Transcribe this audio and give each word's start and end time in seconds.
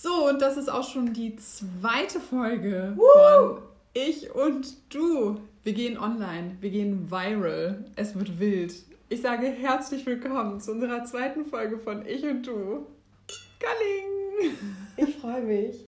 So, 0.00 0.28
und 0.28 0.40
das 0.40 0.56
ist 0.56 0.68
auch 0.68 0.88
schon 0.88 1.12
die 1.12 1.34
zweite 1.34 2.20
Folge 2.20 2.92
Woo! 2.94 3.56
von 3.56 3.62
Ich 3.94 4.32
und 4.32 4.94
Du. 4.94 5.40
Wir 5.64 5.72
gehen 5.72 5.98
online, 5.98 6.56
wir 6.60 6.70
gehen 6.70 7.10
viral. 7.10 7.84
Es 7.96 8.16
wird 8.16 8.38
wild. 8.38 8.74
Ich 9.08 9.22
sage 9.22 9.48
herzlich 9.48 10.06
willkommen 10.06 10.60
zu 10.60 10.70
unserer 10.70 11.02
zweiten 11.02 11.44
Folge 11.46 11.78
von 11.78 12.06
Ich 12.06 12.22
und 12.22 12.46
Du. 12.46 12.86
Galling! 13.58 14.54
Ich 14.98 15.16
freue 15.16 15.42
mich. 15.42 15.84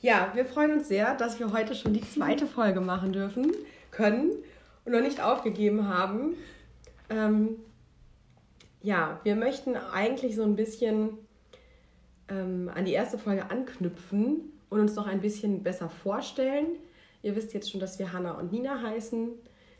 Ja, 0.00 0.32
wir 0.34 0.44
freuen 0.44 0.72
uns 0.72 0.88
sehr, 0.88 1.14
dass 1.14 1.38
wir 1.38 1.52
heute 1.52 1.76
schon 1.76 1.92
die 1.92 2.02
zweite 2.02 2.48
Folge 2.48 2.80
machen 2.80 3.12
dürfen, 3.12 3.52
können 3.92 4.32
und 4.84 4.90
noch 4.90 5.02
nicht 5.02 5.22
aufgegeben 5.22 5.86
haben. 5.86 6.34
Ähm, 7.08 7.58
ja, 8.84 9.18
wir 9.24 9.34
möchten 9.34 9.76
eigentlich 9.76 10.36
so 10.36 10.42
ein 10.42 10.56
bisschen 10.56 11.16
ähm, 12.28 12.70
an 12.72 12.84
die 12.84 12.92
erste 12.92 13.16
Folge 13.16 13.50
anknüpfen 13.50 14.52
und 14.68 14.78
uns 14.78 14.94
noch 14.94 15.06
ein 15.06 15.22
bisschen 15.22 15.62
besser 15.62 15.88
vorstellen. 15.88 16.66
Ihr 17.22 17.34
wisst 17.34 17.54
jetzt 17.54 17.70
schon, 17.70 17.80
dass 17.80 17.98
wir 17.98 18.12
Hanna 18.12 18.32
und 18.32 18.52
Nina 18.52 18.82
heißen. 18.82 19.30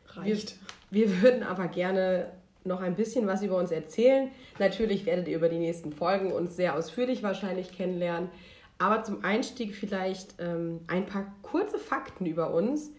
Reicht. 0.09 0.57
Wir, 0.91 1.11
wir 1.11 1.23
würden 1.23 1.43
aber 1.43 1.69
gerne 1.69 2.33
noch 2.65 2.81
ein 2.81 2.97
bisschen 2.97 3.27
was 3.27 3.43
über 3.43 3.59
uns 3.59 3.71
erzählen. 3.71 4.31
Natürlich 4.59 5.05
werdet 5.05 5.29
ihr 5.29 5.37
über 5.37 5.51
die 5.51 5.59
nächsten 5.59 5.93
Folgen 5.93 6.33
uns 6.33 6.57
sehr 6.57 6.75
ausführlich 6.75 7.23
wahrscheinlich 7.23 7.73
kennenlernen. 7.73 8.31
Aber 8.79 9.05
zum 9.05 9.23
Einstieg 9.23 9.75
vielleicht 9.75 10.37
ähm, 10.39 10.81
ein 10.87 11.05
paar 11.05 11.34
kurze 11.43 11.79
Fakten 11.79 12.25
über 12.25 12.55
uns, 12.55 12.91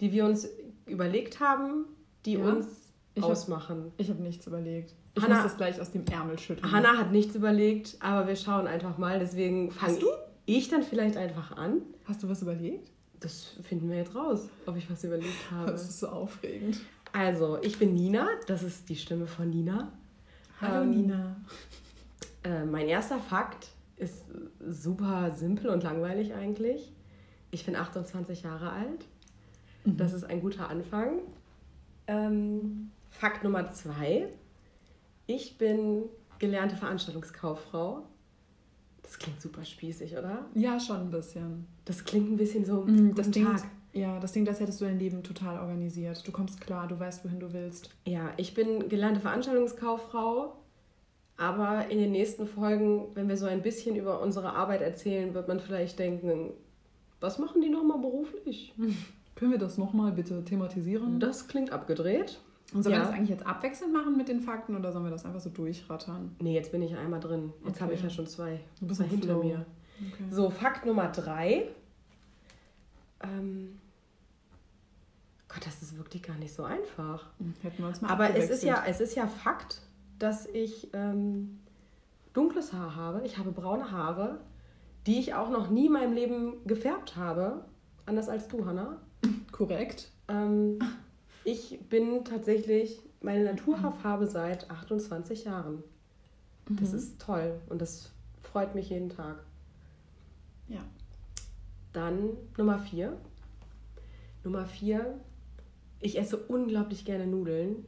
die 0.00 0.12
wir 0.12 0.26
uns 0.26 0.46
überlegt 0.84 1.40
haben, 1.40 1.86
die 2.26 2.34
ja, 2.34 2.44
uns 2.44 2.83
ich 3.14 3.22
ausmachen. 3.22 3.84
Hab, 3.84 4.00
ich 4.00 4.10
habe 4.10 4.22
nichts 4.22 4.46
überlegt. 4.46 4.94
Ich 5.14 5.22
Hanna, 5.22 5.34
muss 5.36 5.44
das 5.44 5.56
gleich 5.56 5.80
aus 5.80 5.90
dem 5.90 6.04
Ärmel 6.06 6.38
schütteln. 6.38 6.70
Hanna 6.70 6.96
hat 6.96 7.12
nichts 7.12 7.34
überlegt, 7.34 7.96
aber 8.00 8.26
wir 8.26 8.36
schauen 8.36 8.66
einfach 8.66 8.98
mal. 8.98 9.18
Deswegen 9.18 9.70
fange 9.70 9.98
ich 10.46 10.68
dann 10.68 10.82
vielleicht 10.82 11.16
einfach 11.16 11.56
an. 11.56 11.82
Hast 12.04 12.22
du 12.22 12.28
was 12.28 12.42
überlegt? 12.42 12.90
Das 13.20 13.56
finden 13.62 13.88
wir 13.88 13.96
jetzt 13.96 14.14
raus, 14.14 14.48
ob 14.66 14.76
ich 14.76 14.90
was 14.90 15.04
überlegt 15.04 15.32
habe. 15.50 15.70
Das 15.70 15.88
ist 15.88 16.00
so 16.00 16.08
aufregend. 16.08 16.80
Also, 17.12 17.58
ich 17.62 17.78
bin 17.78 17.94
Nina. 17.94 18.28
Das 18.46 18.62
ist 18.62 18.88
die 18.88 18.96
Stimme 18.96 19.26
von 19.26 19.48
Nina. 19.48 19.92
Hallo 20.60 20.82
ähm, 20.82 20.90
Nina. 20.90 21.36
Äh, 22.42 22.64
mein 22.64 22.88
erster 22.88 23.18
Fakt 23.18 23.68
ist 23.96 24.24
super 24.60 25.30
simpel 25.30 25.70
und 25.70 25.84
langweilig 25.84 26.34
eigentlich. 26.34 26.92
Ich 27.52 27.64
bin 27.64 27.76
28 27.76 28.42
Jahre 28.42 28.70
alt. 28.70 29.06
Mhm. 29.84 29.96
Das 29.96 30.12
ist 30.12 30.24
ein 30.24 30.40
guter 30.40 30.68
Anfang. 30.68 31.20
Ähm, 32.08 32.90
Fakt 33.18 33.44
Nummer 33.44 33.70
zwei. 33.72 34.28
Ich 35.26 35.56
bin 35.56 36.04
gelernte 36.38 36.76
Veranstaltungskauffrau. 36.76 38.02
Das 39.02 39.18
klingt 39.18 39.40
super 39.40 39.64
spießig, 39.64 40.16
oder? 40.16 40.46
Ja, 40.54 40.80
schon 40.80 40.96
ein 40.96 41.10
bisschen. 41.10 41.66
Das 41.84 42.04
klingt 42.04 42.30
ein 42.30 42.36
bisschen 42.36 42.64
so 42.64 42.82
mm, 42.82 43.14
das 43.14 43.30
klingt, 43.30 43.48
Tag. 43.48 43.64
Ja, 43.92 44.18
das 44.18 44.32
Ding, 44.32 44.44
das 44.44 44.58
hättest 44.58 44.80
du 44.80 44.86
dein 44.86 44.98
Leben 44.98 45.22
total 45.22 45.60
organisiert. 45.60 46.26
Du 46.26 46.32
kommst 46.32 46.60
klar, 46.60 46.88
du 46.88 46.98
weißt, 46.98 47.24
wohin 47.24 47.38
du 47.38 47.52
willst. 47.52 47.90
Ja, 48.04 48.32
ich 48.36 48.52
bin 48.52 48.88
gelernte 48.88 49.20
Veranstaltungskauffrau. 49.20 50.56
Aber 51.36 51.88
in 51.88 51.98
den 51.98 52.12
nächsten 52.12 52.46
Folgen, 52.46 53.06
wenn 53.14 53.28
wir 53.28 53.36
so 53.36 53.46
ein 53.46 53.62
bisschen 53.62 53.96
über 53.96 54.20
unsere 54.20 54.52
Arbeit 54.54 54.82
erzählen, 54.82 55.34
wird 55.34 55.48
man 55.48 55.60
vielleicht 55.60 55.98
denken, 55.98 56.50
was 57.20 57.38
machen 57.38 57.60
die 57.60 57.68
nochmal 57.70 57.98
beruflich? 57.98 58.74
Können 59.36 59.50
wir 59.50 59.58
das 59.58 59.78
nochmal 59.78 60.12
bitte 60.12 60.44
thematisieren? 60.44 61.20
Das 61.20 61.48
klingt 61.48 61.70
abgedreht. 61.70 62.40
Und 62.74 62.82
sollen 62.82 62.96
ja. 62.96 63.02
wir 63.02 63.06
das 63.06 63.14
eigentlich 63.14 63.30
jetzt 63.30 63.46
abwechselnd 63.46 63.92
machen 63.92 64.16
mit 64.16 64.28
den 64.28 64.40
Fakten 64.40 64.74
oder 64.76 64.92
sollen 64.92 65.04
wir 65.04 65.10
das 65.10 65.24
einfach 65.24 65.40
so 65.40 65.48
durchrattern? 65.48 66.34
Nee, 66.40 66.54
jetzt 66.54 66.72
bin 66.72 66.82
ich 66.82 66.96
einmal 66.96 67.20
drin. 67.20 67.52
Jetzt 67.64 67.76
okay. 67.76 67.80
habe 67.84 67.94
ich 67.94 68.02
ja 68.02 68.10
schon 68.10 68.26
zwei, 68.26 68.60
du 68.80 68.86
bist 68.86 69.00
zwei 69.00 69.06
hinter 69.06 69.28
Flow. 69.28 69.44
mir. 69.44 69.64
Okay. 70.00 70.24
So, 70.28 70.50
Fakt 70.50 70.84
Nummer 70.84 71.08
drei. 71.08 71.68
Ähm, 73.22 73.78
Gott, 75.48 75.64
das 75.66 75.82
ist 75.82 75.96
wirklich 75.96 76.24
gar 76.24 76.36
nicht 76.36 76.52
so 76.52 76.64
einfach. 76.64 77.26
Hm, 77.38 77.54
hätten 77.62 77.78
wir 77.78 77.86
uns 77.88 78.00
mal 78.00 78.10
Aber 78.10 78.34
es 78.36 78.50
ist, 78.50 78.64
ja, 78.64 78.82
es 78.88 79.00
ist 79.00 79.14
ja 79.14 79.28
Fakt, 79.28 79.80
dass 80.18 80.46
ich 80.46 80.88
ähm, 80.94 81.60
dunkles 82.32 82.72
Haar 82.72 82.96
habe. 82.96 83.22
Ich 83.24 83.38
habe 83.38 83.52
braune 83.52 83.92
Haare, 83.92 84.40
die 85.06 85.20
ich 85.20 85.34
auch 85.34 85.50
noch 85.50 85.70
nie 85.70 85.86
in 85.86 85.92
meinem 85.92 86.12
Leben 86.12 86.66
gefärbt 86.66 87.14
habe. 87.14 87.64
Anders 88.04 88.28
als 88.28 88.48
du, 88.48 88.66
Hannah. 88.66 89.00
Korrekt. 89.52 90.10
Ähm, 90.26 90.80
ich 91.44 91.78
bin 91.88 92.24
tatsächlich 92.24 93.00
meine 93.20 93.44
Naturhaarfarbe 93.44 94.26
seit 94.26 94.70
28 94.70 95.44
Jahren. 95.44 95.82
Mhm. 96.68 96.76
Das 96.80 96.92
ist 96.92 97.20
toll 97.20 97.60
und 97.68 97.80
das 97.80 98.10
freut 98.42 98.74
mich 98.74 98.90
jeden 98.90 99.10
Tag. 99.10 99.42
Ja. 100.68 100.80
Dann 101.92 102.30
Nummer 102.56 102.78
vier. 102.78 103.16
Nummer 104.42 104.66
vier, 104.66 105.18
ich 106.00 106.18
esse 106.18 106.36
unglaublich 106.36 107.04
gerne 107.04 107.26
Nudeln. 107.26 107.86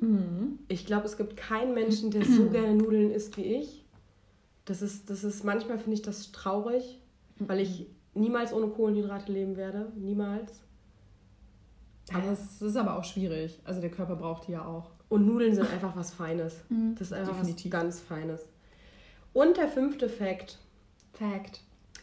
Mhm. 0.00 0.58
Ich 0.68 0.86
glaube, 0.86 1.06
es 1.06 1.16
gibt 1.16 1.36
keinen 1.36 1.74
Menschen, 1.74 2.10
der 2.10 2.24
so 2.24 2.48
gerne 2.50 2.74
Nudeln 2.74 3.10
isst 3.10 3.36
wie 3.36 3.56
ich. 3.56 3.84
Das 4.64 4.82
ist, 4.82 5.10
das 5.10 5.24
ist 5.24 5.44
manchmal 5.44 5.78
finde 5.78 5.94
ich 5.94 6.02
das 6.02 6.32
traurig, 6.32 6.98
weil 7.38 7.60
ich 7.60 7.86
niemals 8.14 8.52
ohne 8.52 8.68
Kohlenhydrate 8.68 9.32
leben 9.32 9.56
werde. 9.56 9.92
Niemals. 9.96 10.60
Aber 12.12 12.32
es 12.32 12.62
ist 12.62 12.76
aber 12.76 12.96
auch 12.96 13.04
schwierig. 13.04 13.58
Also 13.64 13.80
der 13.80 13.90
Körper 13.90 14.16
braucht 14.16 14.48
die 14.48 14.52
ja 14.52 14.64
auch. 14.64 14.90
Und 15.08 15.26
Nudeln 15.26 15.54
sind 15.54 15.70
einfach 15.70 15.96
was 15.96 16.12
Feines. 16.12 16.56
Mhm. 16.68 16.94
Das 16.94 17.08
ist 17.08 17.12
einfach 17.12 17.36
Definitiv. 17.36 17.72
was 17.72 17.80
ganz 17.80 18.00
Feines. 18.00 18.48
Und 19.32 19.56
der 19.56 19.68
fünfte 19.68 20.08
Fact. 20.08 20.58
Fact. 21.12 21.60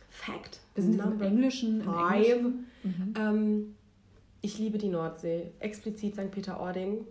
Fact. 0.09 0.59
Wir 0.73 0.83
sind 0.83 0.99
im 0.99 1.21
Englischen. 1.21 1.81
Five. 1.81 2.25
Im 2.25 2.33
Englischen. 2.33 2.65
Mhm. 2.83 3.13
Ähm, 3.17 3.75
ich 4.41 4.57
liebe 4.59 4.77
die 4.77 4.89
Nordsee. 4.89 5.51
Explizit 5.59 6.15
St. 6.15 6.31
Peter-Ording. 6.31 7.05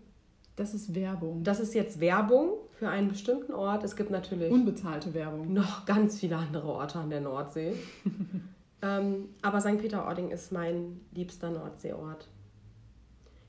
Das 0.56 0.72
ist 0.72 0.94
Werbung. 0.94 1.42
Das 1.42 1.58
ist 1.58 1.74
jetzt 1.74 1.98
Werbung 1.98 2.52
für 2.78 2.88
einen 2.88 3.08
bestimmten 3.08 3.52
Ort. 3.52 3.82
Es 3.82 3.96
gibt 3.96 4.10
natürlich. 4.10 4.52
Unbezahlte 4.52 5.14
Werbung. 5.14 5.52
Noch 5.52 5.84
ganz 5.84 6.20
viele 6.20 6.36
andere 6.36 6.68
Orte 6.68 7.00
an 7.00 7.10
der 7.10 7.20
Nordsee. 7.20 7.74
ähm, 8.82 9.30
aber 9.42 9.60
St. 9.60 9.78
Peter-Ording 9.78 10.30
ist 10.30 10.52
mein 10.52 11.00
liebster 11.12 11.50
Nordseeort 11.50 12.28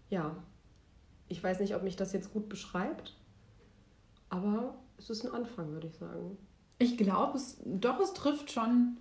ja, 0.09 0.35
ich 1.27 1.43
weiß 1.43 1.59
nicht, 1.59 1.75
ob 1.75 1.83
mich 1.83 1.95
das 1.95 2.13
jetzt 2.13 2.31
gut 2.33 2.49
beschreibt, 2.49 3.15
aber 4.29 4.75
es 4.97 5.09
ist 5.09 5.25
ein 5.25 5.33
Anfang, 5.33 5.71
würde 5.71 5.87
ich 5.87 5.95
sagen. 5.95 6.37
Ich 6.77 6.97
glaube, 6.97 7.37
es, 7.37 7.57
doch, 7.63 7.99
es 7.99 8.13
trifft 8.13 8.51
schon. 8.51 8.97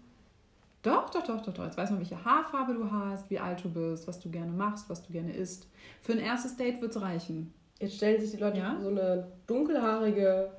Doch, 0.82 1.10
doch, 1.10 1.24
doch, 1.24 1.42
doch, 1.42 1.52
doch. 1.52 1.64
Jetzt 1.64 1.76
weiß 1.76 1.90
man, 1.90 1.98
welche 1.98 2.24
Haarfarbe 2.24 2.74
du 2.74 2.90
hast, 2.90 3.30
wie 3.30 3.38
alt 3.38 3.64
du 3.64 3.70
bist, 3.70 4.06
was 4.06 4.20
du 4.20 4.30
gerne 4.30 4.52
machst, 4.52 4.88
was 4.90 5.02
du 5.02 5.12
gerne 5.12 5.34
isst. 5.34 5.66
Für 6.02 6.12
ein 6.12 6.18
erstes 6.18 6.56
Date 6.56 6.80
wird 6.80 6.94
es 6.94 7.00
reichen. 7.00 7.52
Jetzt 7.80 7.96
stellen 7.96 8.20
sich 8.20 8.30
die 8.30 8.36
Leute 8.36 8.58
ja? 8.58 8.78
so 8.80 8.88
eine 8.88 9.26
dunkelhaarige, 9.46 10.50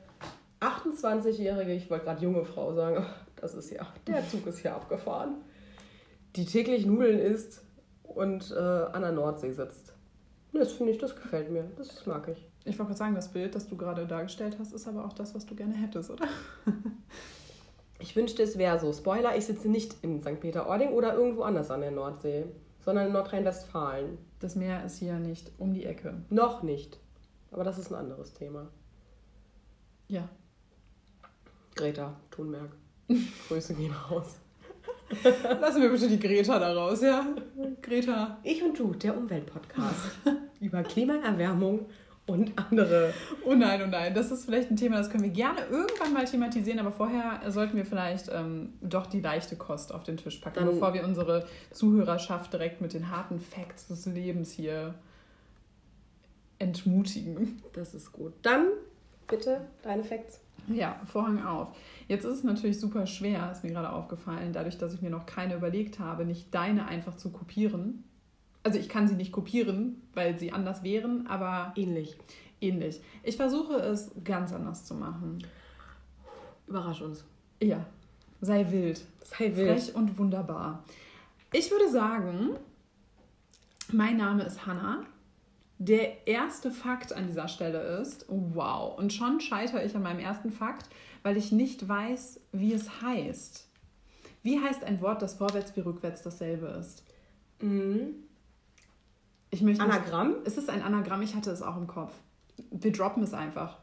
28-jährige, 0.59 1.73
ich 1.73 1.89
wollte 1.89 2.05
gerade 2.05 2.21
junge 2.21 2.43
Frau 2.43 2.73
sagen, 2.73 3.05
das 3.35 3.53
ist 3.53 3.71
ja, 3.71 3.87
der 4.07 4.27
Zug 4.27 4.45
ist 4.47 4.59
hier 4.59 4.75
abgefahren, 4.75 5.35
die 6.35 6.45
täglich 6.45 6.85
Nudeln 6.85 7.19
isst 7.19 7.63
und 8.03 8.51
äh, 8.51 8.59
an 8.59 9.01
der 9.01 9.11
Nordsee 9.11 9.51
sitzt. 9.51 9.94
Das 10.55 10.71
finde 10.71 10.93
ich, 10.93 10.97
das 10.97 11.15
gefällt 11.15 11.51
mir. 11.51 11.69
Das 11.77 12.05
mag 12.05 12.27
ich. 12.29 12.45
Ich 12.63 12.79
wollte 12.79 12.89
gerade 12.89 12.97
sagen, 12.97 13.15
das 13.15 13.27
Bild, 13.27 13.53
das 13.53 13.67
du 13.67 13.75
gerade 13.75 14.07
dargestellt 14.07 14.57
hast, 14.59 14.73
ist 14.73 14.87
aber 14.87 15.05
auch 15.05 15.13
das, 15.13 15.35
was 15.35 15.45
du 15.45 15.55
gerne 15.55 15.73
hättest, 15.75 16.09
oder? 16.09 16.27
ich 17.99 18.15
wünschte, 18.15 18.41
es 18.41 18.57
wäre 18.57 18.79
so. 18.79 18.91
Spoiler, 18.93 19.35
ich 19.35 19.45
sitze 19.45 19.69
nicht 19.69 19.95
in 20.01 20.21
St. 20.21 20.39
Peter-Ording 20.39 20.89
oder 20.93 21.13
irgendwo 21.13 21.43
anders 21.43 21.69
an 21.71 21.81
der 21.81 21.91
Nordsee, 21.91 22.45
sondern 22.79 23.07
in 23.07 23.13
Nordrhein-Westfalen. 23.13 24.17
Das 24.39 24.55
Meer 24.55 24.83
ist 24.85 24.97
hier 24.97 25.19
nicht 25.19 25.51
um 25.57 25.73
die 25.73 25.85
Ecke. 25.85 26.23
Noch 26.29 26.63
nicht. 26.63 26.99
Aber 27.51 27.63
das 27.63 27.77
ist 27.77 27.91
ein 27.91 27.95
anderes 27.95 28.33
Thema. 28.33 28.69
Ja. 30.07 30.29
Greta 31.75 32.15
Thunberg. 32.31 32.71
Grüße 33.47 33.73
gehen 33.73 33.93
raus. 33.93 34.37
Lassen 35.61 35.81
wir 35.81 35.89
bitte 35.89 36.07
die 36.07 36.19
Greta 36.19 36.59
da 36.59 36.73
raus, 36.73 37.01
ja? 37.01 37.25
Greta. 37.81 38.37
Ich 38.43 38.63
und 38.63 38.77
du, 38.77 38.93
der 38.93 39.15
Umweltpodcast 39.15 40.05
über 40.59 40.83
Klimaerwärmung 40.83 41.85
und 42.27 42.53
andere. 42.57 43.13
Oh 43.45 43.53
nein, 43.53 43.81
oh 43.83 43.87
nein, 43.87 44.13
das 44.13 44.31
ist 44.31 44.45
vielleicht 44.45 44.71
ein 44.71 44.77
Thema, 44.77 44.97
das 44.97 45.09
können 45.09 45.23
wir 45.23 45.29
gerne 45.29 45.61
irgendwann 45.69 46.13
mal 46.13 46.25
thematisieren, 46.25 46.79
aber 46.79 46.91
vorher 46.91 47.39
sollten 47.51 47.77
wir 47.77 47.85
vielleicht 47.85 48.29
ähm, 48.33 48.73
doch 48.81 49.05
die 49.05 49.21
leichte 49.21 49.55
Kost 49.55 49.93
auf 49.93 50.03
den 50.03 50.17
Tisch 50.17 50.37
packen, 50.37 50.55
Dann, 50.55 50.65
bevor 50.65 50.93
wir 50.93 51.03
unsere 51.03 51.45
Zuhörerschaft 51.71 52.51
direkt 52.51 52.81
mit 52.81 52.93
den 52.93 53.11
harten 53.11 53.39
Facts 53.39 53.87
des 53.87 54.07
Lebens 54.07 54.51
hier 54.51 54.95
entmutigen. 56.57 57.61
Das 57.73 57.93
ist 57.93 58.11
gut. 58.11 58.33
Dann 58.41 58.69
bitte 59.27 59.61
deine 59.83 60.03
Facts. 60.03 60.44
Ja, 60.67 60.99
Vorhang 61.05 61.43
auf. 61.43 61.75
Jetzt 62.07 62.25
ist 62.25 62.37
es 62.37 62.43
natürlich 62.43 62.79
super 62.79 63.05
schwer, 63.05 63.51
ist 63.51 63.63
mir 63.63 63.71
gerade 63.71 63.91
aufgefallen, 63.91 64.53
dadurch, 64.53 64.77
dass 64.77 64.93
ich 64.93 65.01
mir 65.01 65.09
noch 65.09 65.25
keine 65.25 65.55
überlegt 65.55 65.99
habe, 65.99 66.25
nicht 66.25 66.53
deine 66.53 66.87
einfach 66.87 67.15
zu 67.17 67.31
kopieren. 67.31 68.03
Also 68.63 68.79
ich 68.79 68.89
kann 68.89 69.07
sie 69.07 69.15
nicht 69.15 69.31
kopieren, 69.31 70.01
weil 70.13 70.39
sie 70.39 70.51
anders 70.51 70.83
wären, 70.83 71.27
aber 71.27 71.73
ähnlich. 71.75 72.17
ähnlich. 72.61 72.99
Ich 73.23 73.37
versuche 73.37 73.75
es 73.75 74.11
ganz 74.23 74.53
anders 74.53 74.85
zu 74.85 74.95
machen. 74.95 75.45
Überrasch 76.67 77.01
uns. 77.01 77.25
Ja, 77.61 77.85
sei 78.41 78.71
wild. 78.71 79.05
Sei 79.23 79.55
wild. 79.55 79.79
Frech 79.79 79.95
und 79.95 80.17
wunderbar. 80.17 80.83
Ich 81.53 81.69
würde 81.69 81.89
sagen, 81.89 82.51
mein 83.91 84.17
Name 84.17 84.43
ist 84.43 84.65
Hannah. 84.65 85.03
Der 85.77 86.25
erste 86.27 86.71
Fakt 86.71 87.11
an 87.13 87.27
dieser 87.27 87.47
Stelle 87.47 87.79
ist, 87.99 88.25
wow, 88.29 88.97
und 88.97 89.11
schon 89.11 89.41
scheitere 89.41 89.83
ich 89.83 89.95
an 89.95 90.03
meinem 90.03 90.19
ersten 90.19 90.51
Fakt, 90.51 90.89
weil 91.23 91.35
ich 91.35 91.51
nicht 91.51 91.87
weiß, 91.87 92.39
wie 92.53 92.73
es 92.73 93.01
heißt. 93.01 93.67
Wie 94.41 94.59
heißt 94.61 94.83
ein 94.83 95.01
Wort, 95.01 95.21
das 95.21 95.33
vorwärts 95.35 95.75
wie 95.75 95.81
rückwärts 95.81 96.21
dasselbe 96.21 96.67
ist? 96.67 97.03
Mhm. 97.61 98.15
Ich 99.49 99.61
möchte 99.61 99.83
nicht- 99.83 99.93
Anagramm? 99.93 100.35
Es 100.45 100.57
ist 100.57 100.69
ein 100.69 100.81
Anagramm, 100.81 101.21
ich 101.21 101.35
hatte 101.35 101.51
es 101.51 101.61
auch 101.61 101.77
im 101.77 101.87
Kopf. 101.87 102.13
Wir 102.71 102.91
droppen 102.91 103.23
es 103.23 103.33
einfach. 103.33 103.79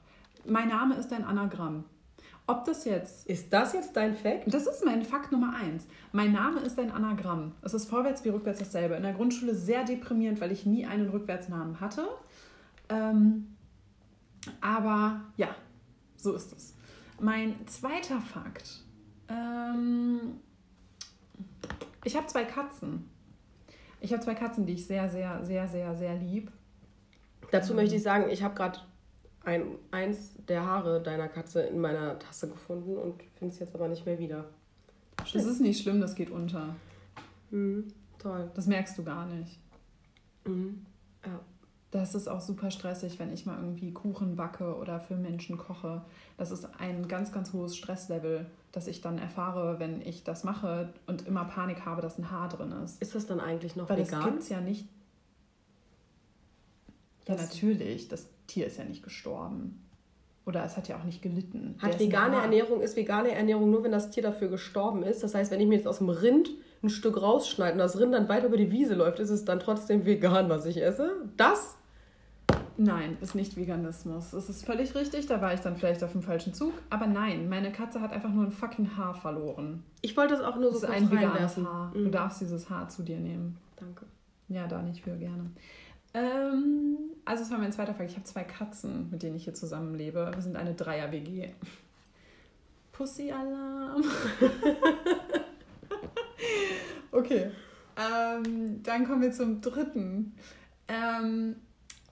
Mein 0.46 0.68
Name 0.68 0.94
ist 0.94 1.12
ein 1.12 1.24
Anagramm. 1.24 1.84
Ob 2.46 2.64
das 2.64 2.84
jetzt. 2.84 3.26
Ist 3.28 3.52
das 3.52 3.72
jetzt 3.72 3.96
dein 3.96 4.16
Fact? 4.16 4.52
Das 4.52 4.66
ist 4.66 4.84
mein 4.84 5.02
Fakt 5.02 5.30
Nummer 5.30 5.54
eins. 5.54 5.86
Mein 6.10 6.32
Name 6.32 6.60
ist 6.60 6.78
ein 6.78 6.90
Anagramm. 6.90 7.52
Es 7.62 7.72
ist 7.72 7.88
vorwärts 7.88 8.24
wie 8.24 8.30
rückwärts 8.30 8.58
dasselbe. 8.58 8.94
In 8.94 9.04
der 9.04 9.12
Grundschule 9.12 9.54
sehr 9.54 9.84
deprimierend, 9.84 10.40
weil 10.40 10.50
ich 10.50 10.66
nie 10.66 10.84
einen 10.84 11.08
Rückwärtsnamen 11.08 11.80
hatte. 11.80 12.08
Ähm, 12.88 13.56
aber 14.60 15.20
ja, 15.36 15.48
so 16.16 16.34
ist 16.34 16.52
es. 16.52 16.74
Mein 17.20 17.54
zweiter 17.68 18.20
Fakt. 18.20 18.82
Ähm, 19.28 20.40
ich 22.04 22.16
habe 22.16 22.26
zwei 22.26 22.44
Katzen. 22.44 23.08
Ich 24.00 24.12
habe 24.12 24.22
zwei 24.22 24.34
Katzen, 24.34 24.66
die 24.66 24.72
ich 24.72 24.86
sehr, 24.86 25.08
sehr, 25.08 25.44
sehr, 25.44 25.68
sehr, 25.68 25.96
sehr 25.96 26.16
lieb. 26.16 26.50
Dazu 27.52 27.74
möchte 27.74 27.94
ich 27.94 28.02
sagen, 28.02 28.28
ich 28.30 28.42
habe 28.42 28.54
gerade 28.54 28.80
ein, 29.44 29.62
eins 29.90 30.34
der 30.48 30.64
Haare 30.64 31.02
deiner 31.02 31.28
Katze 31.28 31.62
in 31.62 31.80
meiner 31.80 32.18
Tasse 32.18 32.48
gefunden 32.48 32.96
und 32.96 33.22
finde 33.38 33.52
es 33.54 33.60
jetzt 33.60 33.74
aber 33.74 33.88
nicht 33.88 34.06
mehr 34.06 34.18
wieder. 34.18 34.44
Das 35.16 35.44
ist 35.44 35.60
nicht 35.60 35.82
schlimm, 35.82 36.00
das 36.00 36.14
geht 36.14 36.30
unter. 36.30 36.74
Mhm. 37.50 37.88
Toll. 38.18 38.50
Das 38.54 38.66
merkst 38.66 38.96
du 38.98 39.04
gar 39.04 39.26
nicht. 39.26 39.58
Mhm. 40.44 40.84
Ja. 41.24 41.40
Das 41.90 42.14
ist 42.14 42.26
auch 42.26 42.40
super 42.40 42.70
stressig, 42.70 43.18
wenn 43.18 43.30
ich 43.34 43.44
mal 43.44 43.58
irgendwie 43.60 43.92
Kuchen 43.92 44.34
backe 44.34 44.76
oder 44.78 44.98
für 44.98 45.14
Menschen 45.14 45.58
koche. 45.58 46.02
Das 46.38 46.50
ist 46.50 46.64
ein 46.80 47.06
ganz, 47.06 47.32
ganz 47.32 47.52
hohes 47.52 47.76
Stresslevel, 47.76 48.46
das 48.72 48.86
ich 48.86 49.02
dann 49.02 49.18
erfahre, 49.18 49.78
wenn 49.78 50.00
ich 50.00 50.24
das 50.24 50.42
mache 50.42 50.88
und 51.06 51.26
immer 51.26 51.44
Panik 51.44 51.84
habe, 51.84 52.00
dass 52.00 52.16
ein 52.18 52.30
Haar 52.30 52.48
drin 52.48 52.72
ist. 52.82 53.02
Ist 53.02 53.14
das 53.14 53.26
dann 53.26 53.40
eigentlich 53.40 53.76
noch 53.76 53.90
Weil 53.90 53.98
das 53.98 54.08
vegan? 54.10 54.24
gibt's 54.24 54.48
ja 54.48 54.60
nicht. 54.62 54.88
Ja, 57.28 57.34
Das- 57.36 57.52
natürlich. 57.52 58.08
Das 58.08 58.26
Tier 58.52 58.66
ist 58.66 58.78
ja 58.78 58.84
nicht 58.84 59.02
gestorben. 59.02 59.80
Oder 60.44 60.64
es 60.64 60.76
hat 60.76 60.88
ja 60.88 60.96
auch 60.98 61.04
nicht 61.04 61.22
gelitten. 61.22 61.76
Hat 61.78 61.98
vegane 62.00 62.36
Ernährung, 62.36 62.80
ist 62.80 62.96
vegane 62.96 63.30
Ernährung 63.30 63.70
nur, 63.70 63.84
wenn 63.84 63.92
das 63.92 64.10
Tier 64.10 64.22
dafür 64.24 64.48
gestorben 64.48 65.04
ist. 65.04 65.22
Das 65.22 65.34
heißt, 65.34 65.50
wenn 65.52 65.60
ich 65.60 65.68
mir 65.68 65.76
jetzt 65.76 65.86
aus 65.86 65.98
dem 65.98 66.08
Rind 66.08 66.50
ein 66.82 66.90
Stück 66.90 67.22
rausschneide 67.22 67.74
und 67.74 67.78
das 67.78 67.98
Rind 67.98 68.12
dann 68.12 68.28
weiter 68.28 68.46
über 68.48 68.56
die 68.56 68.70
Wiese 68.72 68.94
läuft, 68.94 69.20
ist 69.20 69.30
es 69.30 69.44
dann 69.44 69.60
trotzdem 69.60 70.04
vegan, 70.04 70.48
was 70.48 70.66
ich 70.66 70.82
esse? 70.82 71.12
Das? 71.36 71.76
Nein, 72.76 73.16
ist 73.20 73.34
nicht 73.36 73.56
Veganismus. 73.56 74.30
Das 74.32 74.48
ist 74.48 74.64
völlig 74.64 74.94
richtig, 74.96 75.26
da 75.26 75.40
war 75.40 75.54
ich 75.54 75.60
dann 75.60 75.76
vielleicht 75.76 76.02
auf 76.02 76.12
dem 76.12 76.22
falschen 76.22 76.54
Zug. 76.54 76.72
Aber 76.90 77.06
nein, 77.06 77.48
meine 77.48 77.70
Katze 77.70 78.00
hat 78.00 78.12
einfach 78.12 78.30
nur 78.30 78.44
ein 78.44 78.50
fucking 78.50 78.96
Haar 78.96 79.14
verloren. 79.14 79.84
Ich 80.00 80.16
wollte 80.16 80.34
es 80.34 80.40
auch 80.40 80.56
nur 80.56 80.70
Das 80.72 80.80
so 80.80 80.86
ist 80.86 80.92
ein 80.92 81.10
veganes. 81.10 81.56
Haar. 81.58 81.90
Du 81.94 82.00
Mhm. 82.00 82.10
darfst 82.10 82.40
dieses 82.40 82.68
Haar 82.68 82.88
zu 82.88 83.02
dir 83.02 83.18
nehmen. 83.18 83.58
Danke. 83.76 84.06
Ja, 84.48 84.66
da 84.66 84.82
nicht 84.82 85.02
für 85.04 85.16
gerne. 85.16 85.50
Ähm, 86.14 86.98
also 87.24 87.42
es 87.42 87.50
war 87.50 87.58
mein 87.58 87.72
zweiter 87.72 87.94
Fakt. 87.94 88.10
Ich 88.10 88.16
habe 88.16 88.26
zwei 88.26 88.44
Katzen, 88.44 89.08
mit 89.10 89.22
denen 89.22 89.36
ich 89.36 89.44
hier 89.44 89.54
zusammenlebe. 89.54 90.30
Wir 90.34 90.42
sind 90.42 90.56
eine 90.56 90.74
Dreier-WG. 90.74 91.50
Pussy-Alarm. 92.92 94.02
okay. 97.12 97.50
Ähm, 97.96 98.82
dann 98.82 99.06
kommen 99.06 99.22
wir 99.22 99.32
zum 99.32 99.60
dritten. 99.60 100.34
Ähm, 100.88 101.56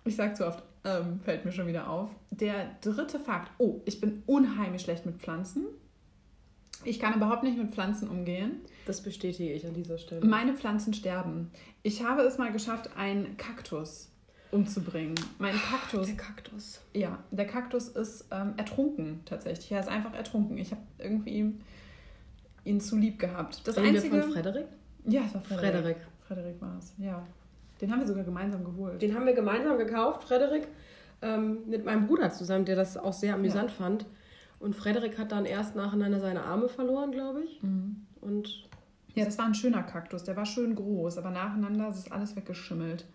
ich 0.05 0.17
sag 0.17 0.37
zu 0.37 0.47
oft, 0.47 0.63
ähm, 0.85 1.21
fällt 1.21 1.45
mir 1.45 1.53
schon 1.53 1.67
wieder 1.67 1.89
auf. 1.89 2.11
Der 2.31 2.77
dritte 2.81 3.19
Fakt. 3.19 3.51
Oh, 3.59 3.81
ich 3.85 4.01
bin 4.01 4.23
unheimlich 4.27 4.83
schlecht 4.83 5.07
mit 5.07 5.17
Pflanzen. 5.17 5.67
Ich 6.85 6.99
kann 6.99 7.15
überhaupt 7.15 7.43
nicht 7.43 7.59
mit 7.59 7.73
Pflanzen 7.73 8.09
umgehen. 8.09 8.61
Das 8.87 9.03
bestätige 9.03 9.53
ich 9.53 9.67
an 9.67 9.75
dieser 9.75 9.99
Stelle. 9.99 10.25
Meine 10.27 10.55
Pflanzen 10.55 10.95
sterben. 10.95 11.51
Ich 11.83 12.03
habe 12.05 12.23
es 12.23 12.39
mal 12.39 12.53
geschafft, 12.53 12.91
einen 12.97 13.37
Kaktus 13.37 14.11
umzubringen. 14.51 15.15
Mein 15.39 15.55
Kaktus, 15.55 16.07
Der 16.07 16.17
Kaktus. 16.17 16.81
ja, 16.95 17.19
der 17.31 17.47
Kaktus 17.47 17.89
ist 17.89 18.27
ähm, 18.31 18.55
ertrunken 18.57 19.21
tatsächlich. 19.25 19.71
Er 19.71 19.81
ist 19.81 19.89
einfach 19.89 20.15
ertrunken. 20.15 20.59
Ich 20.59 20.73
habe 20.73 20.83
irgendwie 20.99 21.55
ihn 22.65 22.81
zu 22.81 22.97
lieb 22.97 23.19
gehabt. 23.19 23.67
Das 23.67 23.77
Reden 23.77 23.97
einzige. 23.97 24.17
wir 24.17 24.23
von 24.25 24.33
Frederik? 24.33 24.67
ja, 25.07 25.23
es 25.27 25.35
war 25.35 25.41
Frederik. 25.43 25.73
Frederik. 25.73 25.97
Frederik 26.27 26.61
war 26.61 26.79
es. 26.79 26.93
Ja, 26.99 27.27
den 27.81 27.91
haben 27.93 28.01
wir 28.01 28.07
sogar 28.07 28.25
gemeinsam 28.25 28.65
geholt. 28.65 29.01
Den 29.01 29.15
haben 29.15 29.27
wir 29.27 29.33
gemeinsam 29.35 29.79
gekauft, 29.79 30.25
Frederik, 30.25 30.69
ähm, 31.23 31.59
mit 31.67 31.85
meinem 31.85 32.07
Bruder 32.07 32.31
zusammen, 32.31 32.65
der 32.65 32.77
das 32.77 32.97
auch 32.97 33.13
sehr 33.13 33.35
amüsant 33.35 33.71
fand. 33.71 34.07
Und 34.61 34.77
Frederik 34.77 35.19
hat 35.19 35.33
dann 35.33 35.47
erst 35.47 35.75
nacheinander 35.75 36.21
seine 36.21 36.45
Arme 36.45 36.69
verloren, 36.69 37.11
glaube 37.11 37.43
ich. 37.43 37.63
Mhm. 37.63 38.07
Und 38.21 38.69
Ja, 39.15 39.25
das 39.25 39.37
war 39.39 39.47
ein 39.47 39.55
schöner 39.55 39.83
Kaktus. 39.83 40.23
Der 40.23 40.37
war 40.37 40.47
schön 40.47 40.75
groß, 40.77 41.19
aber 41.19 41.31
nacheinander 41.31 41.89
ist 41.89 41.99
es 41.99 42.13
alles 42.13 42.37
weggeschimmelt. 42.37 43.07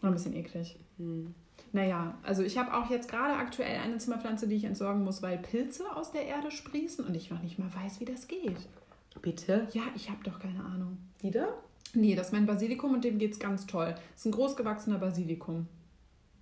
War 0.00 0.10
ein 0.10 0.14
bisschen 0.14 0.34
eklig. 0.34 0.78
hm, 0.96 1.34
Naja, 1.72 2.16
also 2.22 2.42
ich 2.42 2.56
habe 2.56 2.72
auch 2.72 2.88
jetzt 2.88 3.10
gerade 3.10 3.34
aktuell 3.34 3.80
eine 3.80 3.98
Zimmerpflanze, 3.98 4.46
die 4.48 4.54
ich 4.56 4.64
entsorgen 4.64 5.02
muss, 5.04 5.20
weil 5.22 5.38
Pilze 5.38 5.84
aus 5.94 6.12
der 6.12 6.24
Erde 6.26 6.50
sprießen 6.52 7.04
und 7.04 7.14
ich 7.16 7.30
noch 7.30 7.42
nicht 7.42 7.58
mal 7.58 7.68
weiß, 7.74 8.00
wie 8.00 8.04
das 8.06 8.28
geht. 8.28 8.68
bitte. 9.20 9.66
Ja, 9.72 9.82
ich 9.96 10.08
habe 10.08 10.22
doch 10.22 10.38
keine 10.38 10.64
Ahnung. 10.64 10.96
Die 11.22 11.32
da? 11.32 11.48
Nee, 11.94 12.14
das 12.14 12.28
ist 12.28 12.32
mein 12.32 12.46
Basilikum 12.46 12.94
und 12.94 13.02
dem 13.02 13.18
geht's 13.18 13.40
ganz 13.40 13.66
toll. 13.66 13.92
Das 14.12 14.20
ist 14.20 14.26
ein 14.26 14.32
großgewachsener 14.32 14.98
Basilikum. 14.98 15.66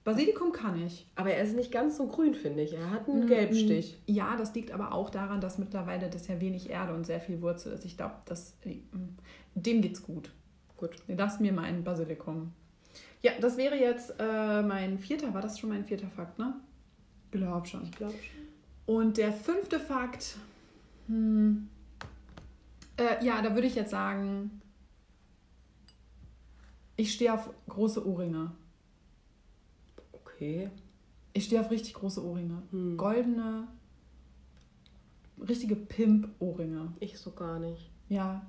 Basilikum 0.06 0.52
kann 0.52 0.80
ich. 0.86 1.04
Aber 1.16 1.32
er 1.32 1.42
ist 1.42 1.56
nicht 1.56 1.72
ganz 1.72 1.96
so 1.96 2.06
grün, 2.06 2.32
finde 2.34 2.62
ich. 2.62 2.72
Er 2.74 2.92
hat 2.92 3.08
einen 3.08 3.24
Mhm. 3.24 3.26
Gelbstich. 3.26 3.98
Ja, 4.06 4.36
das 4.36 4.54
liegt 4.54 4.70
aber 4.70 4.92
auch 4.92 5.10
daran, 5.10 5.40
dass 5.40 5.58
mittlerweile 5.58 6.08
das 6.08 6.28
ja 6.28 6.40
wenig 6.40 6.70
Erde 6.70 6.94
und 6.94 7.04
sehr 7.04 7.20
viel 7.20 7.42
Wurzel 7.42 7.72
ist. 7.72 7.84
Ich 7.84 7.96
glaube, 7.96 8.14
das 8.24 8.56
dem 9.56 9.82
geht's 9.82 10.04
gut. 10.04 10.30
Gut. 10.76 10.90
Darfst 11.08 11.40
mir 11.40 11.52
mein 11.52 11.82
Basilikum. 11.82 12.52
Ja, 13.20 13.32
das 13.40 13.56
wäre 13.56 13.74
jetzt 13.74 14.14
äh, 14.20 14.62
mein 14.62 15.00
vierter. 15.00 15.34
War 15.34 15.42
das 15.42 15.58
schon 15.58 15.70
mein 15.70 15.84
vierter 15.84 16.08
Fakt, 16.08 16.38
ne? 16.38 16.54
Glaub 17.32 17.66
schon. 17.66 17.82
Ich 17.82 17.90
glaube 17.90 18.14
schon. 18.14 18.94
Und 18.94 19.16
der 19.16 19.32
fünfte 19.32 19.80
Fakt, 19.80 20.36
hm, 21.08 21.66
äh, 22.96 23.24
ja, 23.24 23.42
da 23.42 23.54
würde 23.54 23.66
ich 23.66 23.74
jetzt 23.74 23.90
sagen, 23.90 24.60
ich 26.94 27.12
stehe 27.12 27.34
auf 27.34 27.50
große 27.68 28.06
Ohrringe. 28.06 28.52
Okay. 30.36 30.70
Ich 31.32 31.46
stehe 31.46 31.60
auf 31.62 31.70
richtig 31.70 31.94
große 31.94 32.22
Ohrringe. 32.22 32.62
Hm. 32.70 32.98
Goldene, 32.98 33.68
richtige 35.48 35.76
Pimp-Ohrringe. 35.76 36.92
Ich 37.00 37.18
so 37.18 37.30
gar 37.30 37.58
nicht. 37.58 37.90
Ja. 38.10 38.44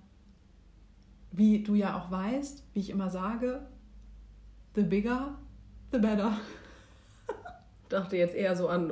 Wie 1.32 1.64
du 1.64 1.76
ja 1.76 1.98
auch 1.98 2.12
weißt, 2.12 2.64
wie 2.74 2.80
ich 2.80 2.90
immer 2.90 3.10
sage, 3.10 3.66
the 4.76 4.84
bigger, 4.84 5.38
the 5.94 6.00
better. 6.00 6.38
Dachte 7.90 8.18
jetzt 8.18 8.36
eher 8.36 8.56
so 8.56 8.68
an 8.68 8.92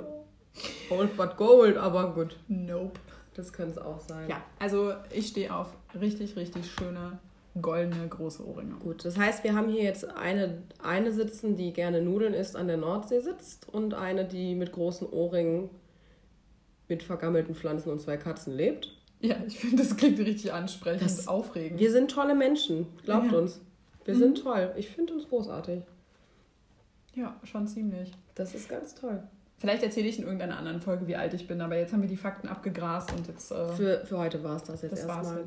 Old 0.89 1.17
but 1.17 1.35
Gold, 1.35 1.75
aber 1.75 2.13
gut. 2.13 2.39
Nope. 2.47 2.99
Das 3.33 3.51
könnte 3.51 3.71
es 3.71 3.77
auch 3.77 3.99
sein. 3.99 4.29
Ja, 4.29 4.41
also 4.59 4.93
ich 5.11 5.27
stehe 5.27 5.53
auf 5.53 5.75
richtig, 5.99 6.37
richtig 6.37 6.71
schöne, 6.71 7.19
goldene, 7.61 8.07
große 8.07 8.45
Ohrringe. 8.45 8.75
Gut, 8.75 9.05
das 9.05 9.17
heißt, 9.17 9.43
wir 9.43 9.55
haben 9.55 9.69
hier 9.69 9.83
jetzt 9.83 10.09
eine, 10.15 10.63
eine 10.83 11.11
sitzen, 11.11 11.55
die 11.55 11.71
gerne 11.73 12.01
Nudeln 12.01 12.33
isst, 12.33 12.55
an 12.55 12.67
der 12.67 12.77
Nordsee 12.77 13.19
sitzt 13.21 13.69
und 13.69 13.93
eine, 13.93 14.25
die 14.25 14.55
mit 14.55 14.71
großen 14.71 15.07
Ohrringen 15.09 15.69
mit 16.87 17.01
vergammelten 17.01 17.55
Pflanzen 17.55 17.89
und 17.91 17.99
zwei 18.01 18.17
Katzen 18.17 18.53
lebt. 18.53 18.89
Ja, 19.21 19.37
ich 19.47 19.57
finde, 19.57 19.77
das 19.83 19.95
klingt 19.97 20.19
richtig 20.19 20.53
ansprechend 20.53 21.03
Das- 21.09 21.27
aufregend. 21.27 21.79
Wir 21.79 21.91
sind 21.91 22.11
tolle 22.11 22.35
Menschen, 22.35 22.87
glaubt 23.03 23.31
Ja. 23.31 23.37
uns. 23.39 23.59
Wir 24.03 24.13
Mhm. 24.13 24.19
sind 24.19 24.43
toll. 24.43 24.71
Ich 24.75 24.89
finde 24.89 25.13
uns 25.13 25.27
großartig. 25.27 25.81
Ja, 27.15 27.35
schon 27.43 27.65
ziemlich. 27.67 28.11
Das 28.35 28.53
ist 28.53 28.69
ganz 28.69 28.93
toll. 28.93 29.23
Vielleicht 29.57 29.81
erzähle 29.83 30.09
ich 30.09 30.17
in 30.19 30.25
irgendeiner 30.25 30.57
anderen 30.57 30.81
Folge, 30.81 31.07
wie 31.07 31.15
alt 31.15 31.33
ich 31.33 31.47
bin, 31.47 31.61
aber 31.61 31.77
jetzt 31.77 31.93
haben 31.93 32.01
wir 32.01 32.09
die 32.09 32.17
Fakten 32.17 32.47
abgegrast 32.49 33.13
und 33.13 33.25
jetzt. 33.27 33.51
Äh, 33.51 33.69
Für, 33.69 34.05
für 34.05 34.17
heute 34.19 34.43
war 34.43 34.57
es 34.57 34.63
das 34.63 34.81
jetzt 34.81 34.97
erstmal. 34.99 35.45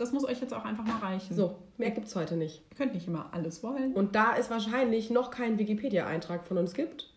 Das 0.00 0.12
muss 0.12 0.24
euch 0.24 0.40
jetzt 0.40 0.54
auch 0.54 0.64
einfach 0.64 0.86
mal 0.86 0.96
reichen. 0.96 1.36
So, 1.36 1.58
mehr 1.76 1.90
gibt 1.90 2.06
es 2.06 2.16
heute 2.16 2.34
nicht. 2.34 2.62
Ihr 2.70 2.76
könnt 2.78 2.94
nicht 2.94 3.06
immer 3.06 3.34
alles 3.34 3.62
wollen. 3.62 3.92
Und 3.92 4.14
da 4.14 4.34
es 4.34 4.48
wahrscheinlich 4.48 5.10
noch 5.10 5.30
keinen 5.30 5.58
Wikipedia-Eintrag 5.58 6.46
von 6.46 6.56
uns 6.56 6.72
gibt, 6.72 7.12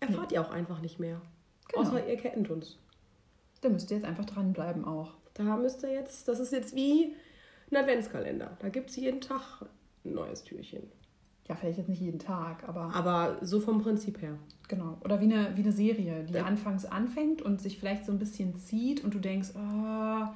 erfahrt 0.00 0.32
ihr 0.32 0.42
auch 0.42 0.50
einfach 0.50 0.82
nicht 0.82 0.98
mehr. 0.98 1.22
Genau. 1.68 1.88
Außer 1.88 2.06
ihr 2.06 2.16
kennt 2.18 2.50
uns. 2.50 2.76
Da 3.62 3.70
müsst 3.70 3.90
ihr 3.90 3.96
jetzt 3.96 4.06
einfach 4.06 4.26
dranbleiben 4.26 4.84
auch. 4.84 5.14
Da 5.32 5.56
müsst 5.56 5.82
ihr 5.82 5.90
jetzt, 5.94 6.28
das 6.28 6.38
ist 6.38 6.52
jetzt 6.52 6.76
wie 6.76 7.14
ein 7.70 7.76
Adventskalender. 7.78 8.54
Da 8.58 8.68
gibt 8.68 8.90
es 8.90 8.96
jeden 8.96 9.22
Tag 9.22 9.62
ein 10.04 10.12
neues 10.12 10.44
Türchen. 10.44 10.82
Ja, 11.48 11.56
vielleicht 11.56 11.78
jetzt 11.78 11.88
nicht 11.88 12.02
jeden 12.02 12.18
Tag, 12.18 12.68
aber. 12.68 12.94
Aber 12.94 13.38
so 13.40 13.60
vom 13.60 13.80
Prinzip 13.80 14.20
her. 14.20 14.36
Genau. 14.68 14.98
Oder 15.02 15.22
wie 15.22 15.32
eine, 15.32 15.56
wie 15.56 15.62
eine 15.62 15.72
Serie, 15.72 16.24
die 16.24 16.34
ja. 16.34 16.44
anfangs 16.44 16.84
anfängt 16.84 17.40
und 17.40 17.62
sich 17.62 17.78
vielleicht 17.78 18.04
so 18.04 18.12
ein 18.12 18.18
bisschen 18.18 18.56
zieht 18.56 19.02
und 19.02 19.14
du 19.14 19.20
denkst, 19.20 19.52
oh, 19.54 20.26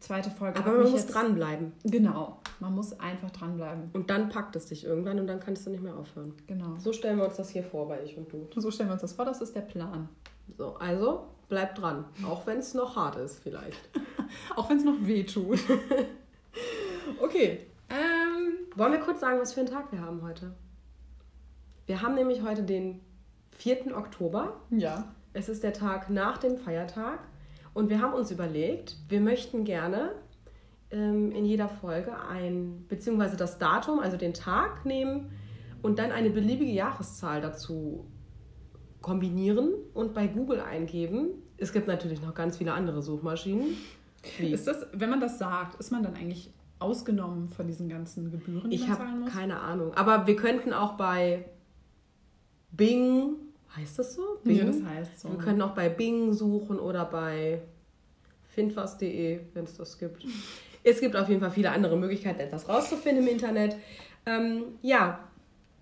zweite 0.00 0.30
Folge. 0.30 0.58
Aber 0.58 0.72
man 0.72 0.82
muss 0.90 0.92
jetzt... 0.92 1.14
dranbleiben. 1.14 1.72
Genau. 1.84 2.38
Man 2.58 2.74
muss 2.74 2.98
einfach 2.98 3.30
dranbleiben. 3.30 3.90
Und 3.92 4.10
dann 4.10 4.28
packt 4.28 4.56
es 4.56 4.66
dich 4.66 4.84
irgendwann 4.84 5.18
und 5.20 5.26
dann 5.26 5.40
kannst 5.40 5.66
du 5.66 5.70
nicht 5.70 5.82
mehr 5.82 5.96
aufhören. 5.96 6.34
Genau. 6.46 6.76
So 6.78 6.92
stellen 6.92 7.18
wir 7.18 7.24
uns 7.26 7.36
das 7.36 7.50
hier 7.50 7.62
vor 7.62 7.88
bei 7.88 8.02
Ich 8.02 8.16
und 8.16 8.32
Du. 8.32 8.48
So 8.56 8.70
stellen 8.70 8.88
wir 8.88 8.94
uns 8.94 9.02
das 9.02 9.12
vor, 9.12 9.24
das 9.24 9.40
ist 9.40 9.54
der 9.54 9.62
Plan. 9.62 10.08
So, 10.58 10.74
also 10.76 11.26
bleib 11.48 11.74
dran. 11.74 12.04
Auch 12.26 12.46
wenn 12.46 12.58
es 12.58 12.74
noch 12.74 12.96
hart 12.96 13.16
ist, 13.16 13.40
vielleicht. 13.40 13.78
auch 14.56 14.68
wenn 14.68 14.78
es 14.78 14.84
noch 14.84 14.96
weh 15.00 15.24
tut. 15.24 15.58
okay. 17.22 17.66
Ähm, 17.88 18.54
Wollen 18.76 18.92
wir 18.92 19.00
kurz 19.00 19.20
sagen, 19.20 19.38
was 19.40 19.52
für 19.52 19.60
einen 19.60 19.68
Tag 19.68 19.92
wir 19.92 20.00
haben 20.00 20.22
heute? 20.22 20.52
Wir 21.86 22.02
haben 22.02 22.14
nämlich 22.14 22.42
heute 22.42 22.62
den 22.62 23.00
4. 23.58 23.96
Oktober. 23.96 24.60
Ja. 24.70 25.12
Es 25.32 25.48
ist 25.48 25.62
der 25.62 25.72
Tag 25.72 26.10
nach 26.10 26.38
dem 26.38 26.56
Feiertag. 26.56 27.20
Und 27.72 27.88
wir 27.88 28.00
haben 28.00 28.14
uns 28.14 28.30
überlegt, 28.30 28.96
wir 29.08 29.20
möchten 29.20 29.64
gerne 29.64 30.12
ähm, 30.90 31.30
in 31.32 31.44
jeder 31.44 31.68
Folge 31.68 32.18
ein, 32.18 32.84
beziehungsweise 32.88 33.36
das 33.36 33.58
Datum, 33.58 34.00
also 34.00 34.16
den 34.16 34.34
Tag 34.34 34.84
nehmen 34.84 35.30
und 35.82 35.98
dann 35.98 36.10
eine 36.12 36.30
beliebige 36.30 36.72
Jahreszahl 36.72 37.40
dazu 37.40 38.06
kombinieren 39.00 39.70
und 39.94 40.14
bei 40.14 40.26
Google 40.26 40.60
eingeben. 40.60 41.28
Es 41.56 41.72
gibt 41.72 41.86
natürlich 41.86 42.20
noch 42.22 42.34
ganz 42.34 42.56
viele 42.56 42.72
andere 42.72 43.02
Suchmaschinen. 43.02 43.76
Wie? 44.38 44.52
Ist 44.52 44.66
das, 44.66 44.86
wenn 44.92 45.10
man 45.10 45.20
das 45.20 45.38
sagt, 45.38 45.80
ist 45.80 45.90
man 45.90 46.02
dann 46.02 46.14
eigentlich 46.14 46.52
ausgenommen 46.78 47.48
von 47.48 47.66
diesen 47.66 47.88
ganzen 47.88 48.30
Gebühren, 48.30 48.70
die 48.70 48.76
ich 48.76 48.88
man 48.88 48.96
zahlen 48.96 49.20
muss? 49.20 49.28
Ich 49.28 49.34
habe 49.34 49.48
keine 49.48 49.60
Ahnung. 49.60 49.94
Aber 49.94 50.26
wir 50.26 50.36
könnten 50.36 50.72
auch 50.72 50.94
bei 50.94 51.46
Bing, 52.72 53.34
heißt 53.76 53.98
das 53.98 54.14
so? 54.14 54.38
Bing? 54.44 54.56
Ja, 54.56 54.64
das 54.64 54.82
heißt 54.82 55.20
so. 55.20 55.30
Wir 55.30 55.38
können 55.38 55.62
auch 55.62 55.74
bei 55.74 55.88
Bing 55.88 56.32
suchen 56.32 56.78
oder 56.78 57.04
bei 57.04 57.62
findwas.de, 58.54 59.40
wenn 59.54 59.64
es 59.64 59.76
das 59.76 59.98
gibt. 59.98 60.24
Es 60.82 61.00
gibt 61.00 61.14
auf 61.14 61.28
jeden 61.28 61.40
Fall 61.40 61.50
viele 61.50 61.70
andere 61.70 61.96
Möglichkeiten, 61.96 62.40
etwas 62.40 62.68
rauszufinden 62.68 63.26
im 63.26 63.32
Internet. 63.32 63.76
Ähm, 64.26 64.64
ja, 64.82 65.20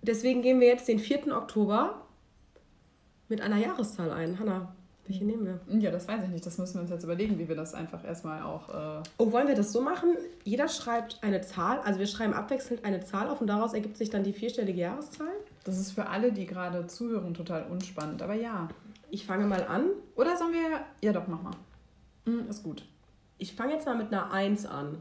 deswegen 0.01 0.41
gehen 0.41 0.59
wir 0.59 0.67
jetzt 0.67 0.87
den 0.87 0.99
4. 0.99 1.35
Oktober 1.35 2.05
mit 3.27 3.41
einer 3.41 3.57
Jahreszahl 3.57 4.11
ein. 4.11 4.39
Hanna, 4.39 4.75
welche 5.07 5.25
nehmen 5.25 5.45
wir? 5.45 5.79
Ja, 5.79 5.89
das 5.89 6.07
weiß 6.07 6.23
ich 6.25 6.29
nicht. 6.29 6.45
Das 6.45 6.57
müssen 6.57 6.75
wir 6.75 6.81
uns 6.81 6.91
jetzt 6.91 7.03
überlegen, 7.03 7.39
wie 7.39 7.47
wir 7.47 7.55
das 7.55 7.73
einfach 7.73 8.05
erstmal 8.05 8.43
auch. 8.43 8.69
Äh 8.69 9.03
oh, 9.17 9.31
wollen 9.31 9.47
wir 9.47 9.55
das 9.55 9.71
so 9.71 9.81
machen? 9.81 10.15
Jeder 10.43 10.67
schreibt 10.67 11.23
eine 11.23 11.41
Zahl, 11.41 11.79
also 11.79 11.99
wir 11.99 12.07
schreiben 12.07 12.33
abwechselnd 12.33 12.85
eine 12.85 13.03
Zahl 13.03 13.27
auf 13.27 13.41
und 13.41 13.47
daraus 13.47 13.73
ergibt 13.73 13.97
sich 13.97 14.09
dann 14.09 14.23
die 14.23 14.33
vierstellige 14.33 14.81
Jahreszahl? 14.81 15.31
Das 15.69 15.77
ist 15.77 15.91
für 15.91 16.07
alle, 16.07 16.31
die 16.31 16.47
gerade 16.47 16.87
zuhören, 16.87 17.35
total 17.35 17.67
unspannend. 17.69 18.23
Aber 18.23 18.33
ja. 18.33 18.67
Ich 19.11 19.27
fange 19.27 19.45
mal 19.45 19.63
an. 19.67 19.85
Oder 20.15 20.35
sollen 20.35 20.53
wir. 20.53 20.81
Ja, 21.01 21.13
doch, 21.13 21.27
mach 21.27 21.43
mal. 21.43 21.53
Mhm, 22.25 22.49
ist 22.49 22.63
gut. 22.63 22.87
Ich 23.37 23.53
fange 23.53 23.73
jetzt 23.73 23.85
mal 23.85 23.95
mit 23.95 24.11
einer 24.11 24.31
1 24.31 24.65
an. 24.65 24.97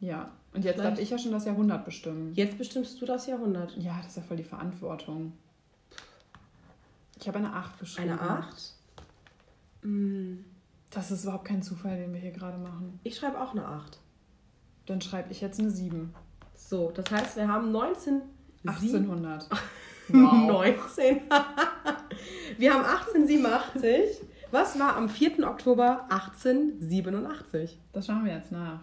Ja. 0.00 0.32
Und 0.52 0.64
jetzt 0.64 0.74
Vielleicht. 0.74 0.92
darf 0.92 0.98
ich 1.00 1.10
ja 1.10 1.18
schon 1.18 1.30
das 1.30 1.44
Jahrhundert 1.44 1.84
bestimmen. 1.84 2.34
Jetzt 2.34 2.58
bestimmst 2.58 3.00
du 3.00 3.06
das 3.06 3.28
Jahrhundert. 3.28 3.76
Ja, 3.76 3.96
das 3.98 4.08
ist 4.08 4.16
ja 4.16 4.22
voll 4.22 4.38
die 4.38 4.42
Verantwortung. 4.42 5.34
Ich 7.20 7.28
habe 7.28 7.38
eine 7.38 7.52
8 7.52 7.78
geschrieben. 7.78 8.10
Eine 8.10 8.20
8? 8.20 8.74
Mm. 9.82 10.38
Das 10.90 11.12
ist 11.12 11.22
überhaupt 11.22 11.44
kein 11.44 11.62
Zufall, 11.62 11.96
den 11.96 12.12
wir 12.12 12.20
hier 12.20 12.32
gerade 12.32 12.58
machen. 12.58 12.98
Ich 13.04 13.14
schreibe 13.16 13.40
auch 13.40 13.52
eine 13.52 13.66
8. 13.66 14.00
Dann 14.86 15.00
schreibe 15.00 15.30
ich 15.30 15.40
jetzt 15.40 15.60
eine 15.60 15.70
7. 15.70 16.12
So, 16.56 16.90
das 16.90 17.08
heißt, 17.08 17.36
wir 17.36 17.46
haben 17.46 17.70
19... 17.70 18.22
1800. 18.66 19.48
Wow. 20.08 20.46
19. 20.46 21.20
wir 22.58 22.74
haben 22.74 22.84
1887. 22.84 24.26
Was 24.50 24.78
war 24.78 24.96
am 24.96 25.08
4. 25.08 25.46
Oktober 25.46 26.06
1887? 26.08 27.78
Das 27.92 28.06
schauen 28.06 28.24
wir 28.24 28.32
jetzt 28.32 28.50
nach. 28.50 28.80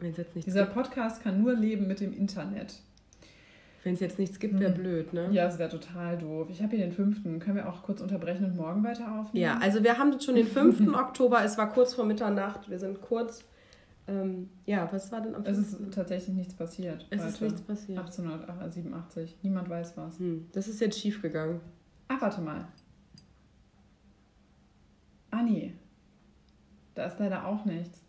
Jetzt 0.00 0.34
Dieser 0.46 0.62
gibt. 0.62 0.74
Podcast 0.74 1.22
kann 1.22 1.40
nur 1.40 1.54
leben 1.54 1.86
mit 1.86 2.00
dem 2.00 2.12
Internet. 2.12 2.74
Wenn 3.84 3.94
es 3.94 4.00
jetzt 4.00 4.18
nichts 4.18 4.38
gibt, 4.38 4.58
wäre 4.58 4.74
hm. 4.74 4.80
blöd, 4.80 5.12
ne? 5.12 5.28
Ja, 5.32 5.46
es 5.46 5.58
wäre 5.58 5.70
total 5.70 6.18
doof. 6.18 6.48
Ich 6.50 6.62
habe 6.62 6.76
hier 6.76 6.84
den 6.84 6.92
5. 6.92 7.22
Können 7.38 7.56
wir 7.56 7.68
auch 7.68 7.82
kurz 7.82 8.00
unterbrechen 8.00 8.44
und 8.44 8.56
morgen 8.56 8.82
weiter 8.82 9.04
aufnehmen? 9.18 9.44
Ja, 9.44 9.58
also 9.58 9.82
wir 9.82 9.98
haben 9.98 10.20
schon 10.20 10.34
den 10.34 10.46
5. 10.46 10.94
Oktober. 10.94 11.44
Es 11.44 11.56
war 11.56 11.70
kurz 11.70 11.94
vor 11.94 12.04
Mitternacht. 12.04 12.68
Wir 12.68 12.78
sind 12.78 13.00
kurz. 13.00 13.44
Ähm, 14.08 14.48
ja, 14.64 14.88
was 14.90 15.12
war 15.12 15.20
denn 15.20 15.34
am 15.34 15.44
5. 15.44 15.58
Es 15.58 15.72
ist 15.72 15.94
tatsächlich 15.94 16.34
nichts 16.34 16.54
passiert. 16.54 17.06
Es 17.10 17.20
heute. 17.20 17.28
ist 17.28 17.40
nichts 17.42 17.60
passiert. 17.60 17.98
1887. 17.98 19.36
Niemand 19.42 19.68
weiß 19.68 19.96
was. 19.98 20.18
Hm. 20.18 20.48
Das 20.52 20.66
ist 20.66 20.80
jetzt 20.80 20.98
schief 20.98 21.20
gegangen. 21.20 21.60
Ach, 22.08 22.20
warte 22.20 22.40
mal. 22.40 22.66
Ah, 25.30 25.42
nee. 25.42 25.74
Da 26.94 27.04
ist 27.04 27.18
leider 27.18 27.46
auch 27.46 27.66
nichts. 27.66 28.02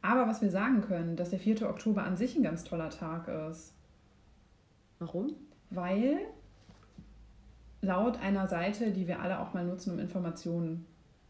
Aber 0.00 0.26
was 0.26 0.40
wir 0.40 0.50
sagen 0.50 0.80
können, 0.80 1.16
dass 1.16 1.30
der 1.30 1.38
4. 1.38 1.68
Oktober 1.68 2.02
an 2.02 2.16
sich 2.16 2.34
ein 2.34 2.42
ganz 2.42 2.64
toller 2.64 2.88
Tag 2.88 3.28
ist. 3.50 3.74
Warum? 4.98 5.34
Weil 5.70 6.18
laut 7.82 8.18
einer 8.20 8.48
Seite, 8.48 8.90
die 8.90 9.06
wir 9.06 9.20
alle 9.20 9.38
auch 9.38 9.52
mal 9.52 9.64
nutzen, 9.64 9.92
um 9.92 9.98
Informationen 9.98 10.86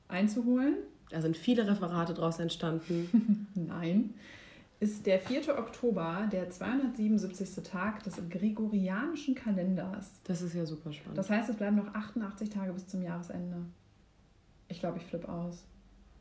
einzuholen. 0.08 0.76
Da 1.10 1.20
sind 1.20 1.36
viele 1.36 1.66
Referate 1.66 2.14
draus 2.14 2.38
entstanden. 2.38 3.48
Nein. 3.54 4.14
Ist 4.80 5.06
der 5.06 5.20
4. 5.20 5.58
Oktober 5.58 6.28
der 6.32 6.50
277. 6.50 7.62
Tag 7.62 8.02
des 8.02 8.16
gregorianischen 8.28 9.34
Kalenders. 9.34 10.10
Das 10.24 10.42
ist 10.42 10.54
ja 10.54 10.66
super 10.66 10.92
spannend. 10.92 11.18
Das 11.18 11.30
heißt, 11.30 11.48
es 11.50 11.56
bleiben 11.56 11.76
noch 11.76 11.94
88 11.94 12.50
Tage 12.50 12.72
bis 12.72 12.88
zum 12.88 13.02
Jahresende. 13.02 13.58
Ich 14.66 14.80
glaube, 14.80 14.98
ich 14.98 15.04
flippe 15.04 15.28
aus. 15.28 15.64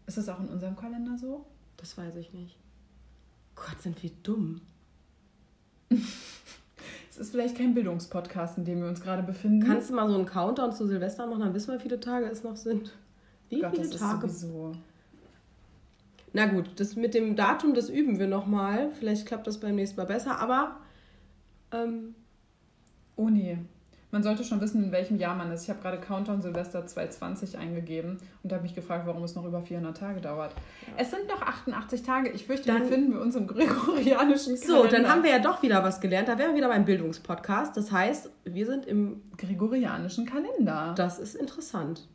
Ist 0.06 0.18
das 0.18 0.30
auch 0.30 0.40
in 0.40 0.50
unserem 0.50 0.76
Kalender 0.76 1.18
so? 1.18 1.46
Das 1.78 1.98
weiß 1.98 2.18
ich 2.18 2.34
nicht. 2.34 2.58
Gott, 3.56 3.82
sind 3.82 4.02
wir 4.04 4.12
dumm. 4.24 4.62
es 7.10 7.18
ist 7.18 7.32
vielleicht 7.32 7.58
kein 7.58 7.74
Bildungspodcast, 7.74 8.58
in 8.58 8.66
dem 8.66 8.82
wir 8.82 8.88
uns 8.88 9.02
gerade 9.02 9.24
befinden. 9.24 9.66
Kannst 9.66 9.90
du 9.90 9.96
mal 9.96 10.08
so 10.08 10.16
einen 10.16 10.26
Countdown 10.26 10.72
zu 10.72 10.86
Silvester 10.86 11.26
machen, 11.28 11.40
dann 11.42 11.54
wissen 11.54 11.70
wir, 11.72 11.80
wie 11.80 11.84
viele 11.84 12.00
Tage 12.00 12.28
es 12.28 12.44
noch 12.44 12.56
sind. 12.56 12.94
Wie 13.52 13.60
Gott, 13.60 13.76
viele 13.76 13.90
das 13.90 14.00
Tage? 14.00 14.26
Ist 14.28 14.40
sowieso. 14.40 14.72
Na 16.34 16.46
gut, 16.46 16.72
das 16.78 16.96
mit 16.96 17.14
dem 17.14 17.36
Datum, 17.36 17.74
das 17.74 17.90
üben 17.90 18.18
wir 18.18 18.28
nochmal. 18.28 18.92
Vielleicht 18.98 19.26
klappt 19.26 19.46
das 19.46 19.60
beim 19.60 19.76
nächsten 19.76 19.98
Mal 19.98 20.06
besser, 20.06 20.40
aber. 20.40 20.78
Ähm, 21.74 22.16
oh 23.18 23.30
nee. 23.30 23.58
Man 24.12 24.24
sollte 24.24 24.44
schon 24.44 24.60
wissen, 24.60 24.84
in 24.84 24.92
welchem 24.92 25.18
Jahr 25.18 25.36
man 25.36 25.52
ist. 25.52 25.64
Ich 25.64 25.70
habe 25.70 25.82
gerade 25.82 25.98
Countdown 25.98 26.42
Silvester 26.42 26.86
2020 26.86 27.58
eingegeben 27.58 28.18
und 28.44 28.52
habe 28.52 28.64
mich 28.64 28.76
gefragt, 28.76 29.08
warum 29.08 29.24
es 29.24 29.36
noch 29.36 29.46
über 29.46 29.62
400 29.62 29.98
Tage 29.98 30.20
dauert. 30.20 30.54
Ja. 30.86 30.94
Es 30.98 31.12
sind 31.12 31.28
noch 31.30 31.42
88 31.42 32.04
Tage. 32.04 32.30
Ich 32.30 32.46
fürchte, 32.46 32.68
dann 32.68 32.86
finden 32.88 33.14
wir 33.14 33.22
uns 33.22 33.36
im 33.36 33.48
gregorianischen 33.48 34.60
Kalender. 34.60 34.84
So, 34.84 34.88
dann 34.88 35.08
haben 35.10 35.24
wir 35.24 35.32
ja 35.32 35.40
doch 35.40 35.62
wieder 35.64 35.82
was 35.84 36.02
gelernt. 36.02 36.28
Da 36.28 36.38
wären 36.38 36.50
wir 36.50 36.58
wieder 36.58 36.68
beim 36.68 36.84
Bildungspodcast. 36.84 37.76
Das 37.78 37.92
heißt, 37.92 38.30
wir 38.44 38.66
sind 38.66 38.86
im 38.86 39.22
gregorianischen 39.38 40.26
Kalender. 40.26 40.94
Das 40.98 41.18
ist 41.18 41.36
interessant. 41.36 42.08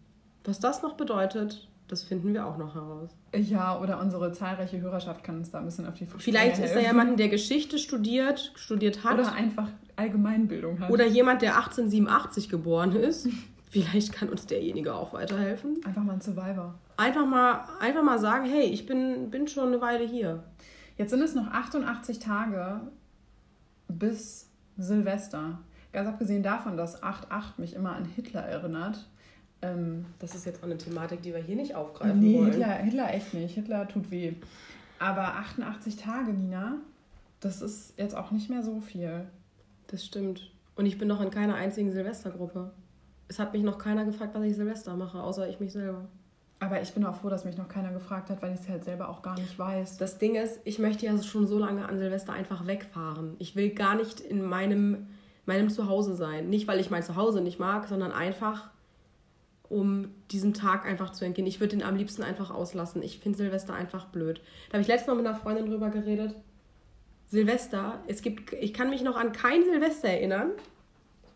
Was 0.47 0.61
das 0.61 0.83
noch 0.83 0.95
bedeutet, 0.95 1.69
das 1.89 2.03
finden 2.03 2.35
wir 2.35 2.47
auch 2.47 2.57
noch 2.57 2.75
heraus. 2.75 3.11
Ja, 3.35 3.79
oder 3.81 4.01
unsere 4.01 4.33
zahlreiche 4.33 4.81
Hörerschaft 4.81 5.23
kann 5.23 5.37
uns 5.37 5.51
da 5.51 5.59
ein 5.59 5.65
bisschen 5.65 5.87
auf 5.87 5.95
die 5.95 6.05
Sprünge 6.05 6.23
Vielleicht 6.23 6.59
ist 6.59 6.75
da 6.75 6.81
jemand, 6.81 7.19
der 7.19 7.29
Geschichte 7.29 7.79
studiert, 7.79 8.53
studiert 8.57 9.05
hat. 9.05 9.19
Oder 9.19 9.33
einfach 9.33 9.69
Allgemeinbildung 9.97 10.81
hat. 10.81 10.91
Oder 10.91 11.07
jemand, 11.07 11.43
der 11.43 11.57
1887 11.57 12.49
geboren 12.49 12.95
ist. 12.95 13.29
Vielleicht 13.71 14.13
kann 14.13 14.29
uns 14.29 14.47
derjenige 14.47 14.95
auch 14.95 15.13
weiterhelfen. 15.13 15.81
Einfach 15.85 16.03
mal 16.03 16.15
ein 16.15 16.21
Survivor. 16.21 16.75
Einfach 16.97 17.27
mal, 17.27 17.65
einfach 17.81 18.03
mal 18.03 18.19
sagen, 18.19 18.47
hey, 18.47 18.65
ich 18.65 18.87
bin, 18.87 19.31
bin 19.31 19.49
schon 19.49 19.69
eine 19.69 19.81
Weile 19.81 20.07
hier. 20.07 20.43
Jetzt 20.97 21.11
sind 21.11 21.21
es 21.21 21.35
noch 21.35 21.49
88 21.49 22.19
Tage 22.19 22.81
bis 23.89 24.49
Silvester. 24.79 25.59
Ganz 25.93 26.09
abgesehen 26.09 26.43
davon, 26.43 26.77
dass 26.77 27.03
8.8 27.03 27.59
mich 27.59 27.75
immer 27.75 27.93
an 27.93 28.05
Hitler 28.05 28.43
erinnert. 28.43 29.07
Ähm, 29.63 30.07
das 30.19 30.35
ist 30.35 30.47
jetzt 30.47 30.61
auch 30.61 30.67
eine 30.67 30.79
Thematik, 30.79 31.23
die 31.23 31.33
wir 31.33 31.41
hier 31.41 31.57
nicht 31.57 31.75
aufgreifen 31.75 32.21
nee, 32.21 32.39
wollen. 32.39 32.51
Hitler, 32.53 32.75
Hitler 32.75 33.15
echt 33.15 33.35
nicht. 33.35 33.55
Hitler 33.55 33.89
tut 33.89 34.11
weh. 34.11 34.35
Aber 34.99 35.35
88 35.37 35.97
Tage, 35.97 36.33
Nina, 36.33 36.79
das 37.41 37.63
ist 37.63 37.95
jetzt 37.99 38.15
auch 38.15 38.31
nicht 38.31 38.51
mehr 38.51 38.63
so 38.63 38.81
viel. 38.81 39.27
Das 39.89 40.05
stimmt. 40.05 40.51
Und 40.75 40.87
ich 40.87 40.99
bin 40.99 41.09
noch 41.09 41.21
in 41.21 41.31
keiner 41.31 41.55
einzigen 41.55 41.91
Silvestergruppe. 41.91 42.71
Es 43.29 43.39
hat 43.39 43.53
mich 43.53 43.63
noch 43.63 43.79
keiner 43.79 44.05
gefragt, 44.05 44.35
was 44.35 44.45
ich 44.45 44.55
Silvester 44.55 44.95
mache, 44.97 45.21
außer 45.21 45.49
ich 45.49 45.59
mich 45.59 45.73
selber. 45.73 46.07
Aber 46.59 46.81
ich 46.81 46.93
bin 46.95 47.05
auch 47.05 47.17
froh, 47.17 47.29
dass 47.29 47.45
mich 47.45 47.59
noch 47.59 47.69
keiner 47.69 47.93
gefragt 47.93 48.31
hat, 48.31 48.41
weil 48.41 48.55
ich 48.55 48.61
es 48.61 48.69
halt 48.69 48.85
selber 48.85 49.09
auch 49.09 49.23
gar 49.23 49.39
nicht 49.39 49.59
weiß. 49.59 49.99
Das 49.99 50.19
Ding 50.19 50.37
ist, 50.37 50.61
ich 50.65 50.79
möchte 50.79 51.05
ja 51.05 51.23
schon 51.23 51.47
so 51.47 51.59
lange 51.59 51.87
an 51.87 51.99
Silvester 51.99 52.33
einfach 52.33 52.67
wegfahren. 52.67 53.37
Ich 53.39 53.57
will 53.57 53.71
gar 53.71 53.95
nicht 53.95 54.21
in 54.21 54.43
meinem, 54.43 55.07
meinem 55.45 55.69
Zuhause 55.69 56.15
sein. 56.15 56.49
Nicht, 56.49 56.67
weil 56.67 56.81
ich 56.81 56.91
mein 56.91 57.03
Zuhause 57.03 57.43
nicht 57.43 57.59
mag, 57.59 57.89
sondern 57.89 58.13
einfach, 58.13 58.71
um 59.69 60.11
diesem 60.31 60.55
Tag 60.55 60.87
einfach 60.87 61.11
zu 61.11 61.25
entgehen. 61.25 61.47
Ich 61.47 61.61
würde 61.61 61.77
den 61.77 61.85
am 61.85 61.97
liebsten 61.97 62.23
einfach 62.23 62.51
auslassen. 62.51 63.03
Ich 63.03 63.19
finde 63.19 63.39
Silvester 63.39 63.75
einfach 63.75 64.07
blöd. 64.07 64.41
Da 64.69 64.75
habe 64.75 64.83
ich 64.83 64.89
letztens 64.89 65.09
Mal 65.09 65.17
mit 65.17 65.27
einer 65.27 65.37
Freundin 65.37 65.67
drüber 65.67 65.91
geredet. 65.91 66.35
Silvester, 67.29 68.01
es 68.07 68.23
gibt, 68.23 68.53
ich 68.53 68.73
kann 68.73 68.91
mich 68.91 69.03
noch 69.03 69.17
an 69.17 69.33
kein 69.33 69.65
Silvester 69.65 70.09
erinnern, 70.09 70.53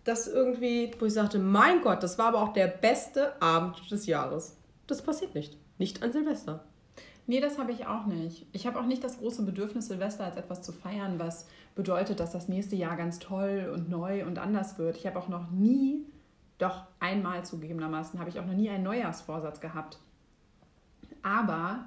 das 0.05 0.29
irgendwie, 0.29 0.93
wo 0.99 1.07
ich 1.07 1.13
sagte, 1.13 1.39
mein 1.39 1.83
Gott, 1.83 2.03
das 2.03 2.19
war 2.19 2.29
aber 2.29 2.43
auch 2.43 2.53
der 2.53 2.69
beste 2.69 3.41
Abend 3.43 3.91
des 3.91 4.07
Jahres. 4.07 4.57
Das 4.87 5.03
passiert 5.03 5.35
nicht. 5.35 5.57
Nicht 5.79 6.03
an 6.03 6.13
Silvester. 6.13 6.65
Nee, 7.27 7.41
das 7.41 7.59
habe 7.59 7.73
ich 7.73 7.87
auch 7.87 8.07
nicht. 8.07 8.47
Ich 8.53 8.67
habe 8.67 8.79
auch 8.81 8.87
nicht 8.87 9.05
das 9.05 9.19
große 9.19 9.43
Bedürfnis, 9.43 9.87
Silvester 9.87 10.25
als 10.25 10.37
etwas 10.37 10.63
zu 10.63 10.73
feiern, 10.73 11.19
was 11.19 11.47
bedeutet, 11.75 12.19
dass 12.19 12.33
das 12.33 12.49
nächste 12.49 12.77
Jahr 12.77 12.97
ganz 12.97 13.19
toll 13.19 13.71
und 13.73 13.89
neu 13.89 14.25
und 14.27 14.39
anders 14.39 14.79
wird. 14.79 14.97
Ich 14.97 15.07
habe 15.07 15.19
auch 15.19 15.29
noch 15.29 15.51
nie, 15.51 16.05
doch 16.61 16.85
einmal 17.00 17.45
zugegebenermaßen, 17.45 18.19
habe 18.21 18.31
ich 18.31 18.38
auch 18.40 18.47
noch 18.47 18.55
nie 18.55 18.69
einen 18.71 18.85
Neujahrsvorsatz 18.85 19.61
gehabt. 19.61 19.99
Aber 21.23 21.85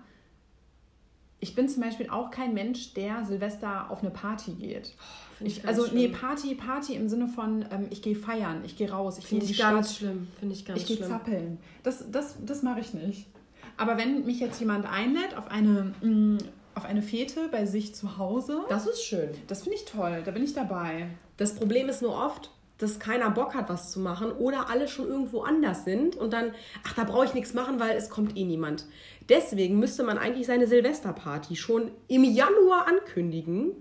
ich 1.40 1.56
bin 1.56 1.68
zum 1.68 1.84
Beispiel 1.84 2.10
auch 2.10 2.32
kein 2.32 2.54
Mensch, 2.54 2.94
der 2.94 3.24
Silvester 3.26 3.90
auf 3.90 4.02
eine 4.02 4.12
Party 4.12 4.52
geht. 4.54 4.94
Oh, 4.98 5.46
ich 5.46 5.58
ich, 5.60 5.68
also 5.68 5.84
nee, 5.84 6.08
schlimm. 6.08 6.12
Party, 6.14 6.56
Party 6.56 6.96
im 6.96 7.10
Sinne 7.10 7.28
von, 7.28 7.66
ähm, 7.72 7.88
ich 7.90 8.02
gehe 8.02 8.16
feiern, 8.16 8.62
ich 8.66 8.78
gehe 8.78 8.90
raus, 8.92 9.18
ich 9.18 9.26
Finde 9.26 9.42
in 9.44 9.48
die 9.48 9.54
ich 9.54 9.60
ganz 9.60 9.98
schlimm. 9.98 10.28
Finde 10.40 10.56
ich 10.56 10.66
ganz 10.66 10.80
ich 10.80 10.88
gehe 10.88 10.98
schlimm. 10.98 11.10
zappeln. 11.10 11.58
Das, 11.84 12.10
das, 12.12 12.38
das 12.46 12.64
mache 12.64 12.80
ich 12.80 12.94
nicht. 12.94 13.28
Aber 13.76 13.98
wenn 13.98 14.26
mich 14.26 14.40
jetzt 14.40 14.60
jemand 14.60 14.86
einlädt 14.86 15.36
auf 15.36 15.48
eine, 15.50 15.94
mh, 16.02 16.38
auf 16.76 16.86
eine 16.86 17.02
Fete 17.02 17.50
bei 17.52 17.66
sich 17.66 17.94
zu 17.94 18.18
Hause, 18.18 18.62
Das 18.70 18.88
ist 18.88 19.04
schön. 19.04 19.30
das 19.48 19.64
finde 19.64 19.78
ich 19.78 19.86
toll, 19.86 20.22
da 20.24 20.32
bin 20.32 20.44
ich 20.44 20.54
dabei. 20.54 21.08
Das 21.38 21.56
Problem 21.56 21.90
ist 21.90 22.02
nur 22.02 22.16
oft, 22.16 22.52
dass 22.84 23.00
keiner 23.00 23.32
Bock 23.32 23.56
hat, 23.56 23.70
was 23.70 23.92
zu 23.92 24.00
machen 24.00 24.32
oder 24.32 24.70
alle 24.70 24.88
schon 24.88 25.08
irgendwo 25.08 25.42
anders 25.42 25.86
sind 25.86 26.16
und 26.16 26.34
dann, 26.34 26.54
ach, 26.86 26.94
da 26.94 27.04
brauche 27.04 27.26
ich 27.26 27.34
nichts 27.34 27.54
machen, 27.54 27.80
weil 27.80 27.98
es 27.98 28.10
kommt 28.10 28.38
eh 28.38 28.44
niemand. 28.44 28.86
Deswegen 29.30 29.80
müsste 29.80 30.04
man 30.04 30.18
eigentlich 30.18 30.48
seine 30.48 30.68
Silvesterparty 30.68 31.56
schon 31.56 31.92
im 32.08 32.24
Januar 32.24 32.88
ankündigen. 32.88 33.72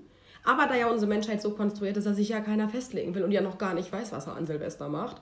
Aber 0.45 0.67
da 0.67 0.75
ja 0.75 0.89
unsere 0.89 1.09
Menschheit 1.09 1.41
so 1.41 1.51
konstruiert 1.51 1.97
ist, 1.97 2.07
dass 2.07 2.17
sich 2.17 2.29
ja 2.29 2.41
keiner 2.41 2.69
festlegen 2.69 3.15
will 3.15 3.23
und 3.23 3.33
ja 3.33 3.41
noch 3.41 3.59
gar 3.59 3.75
nicht 3.75 3.93
weiß, 3.93 4.13
was 4.13 4.27
er 4.27 4.37
an 4.37 4.47
Silvester 4.47 4.89
macht. 4.89 5.21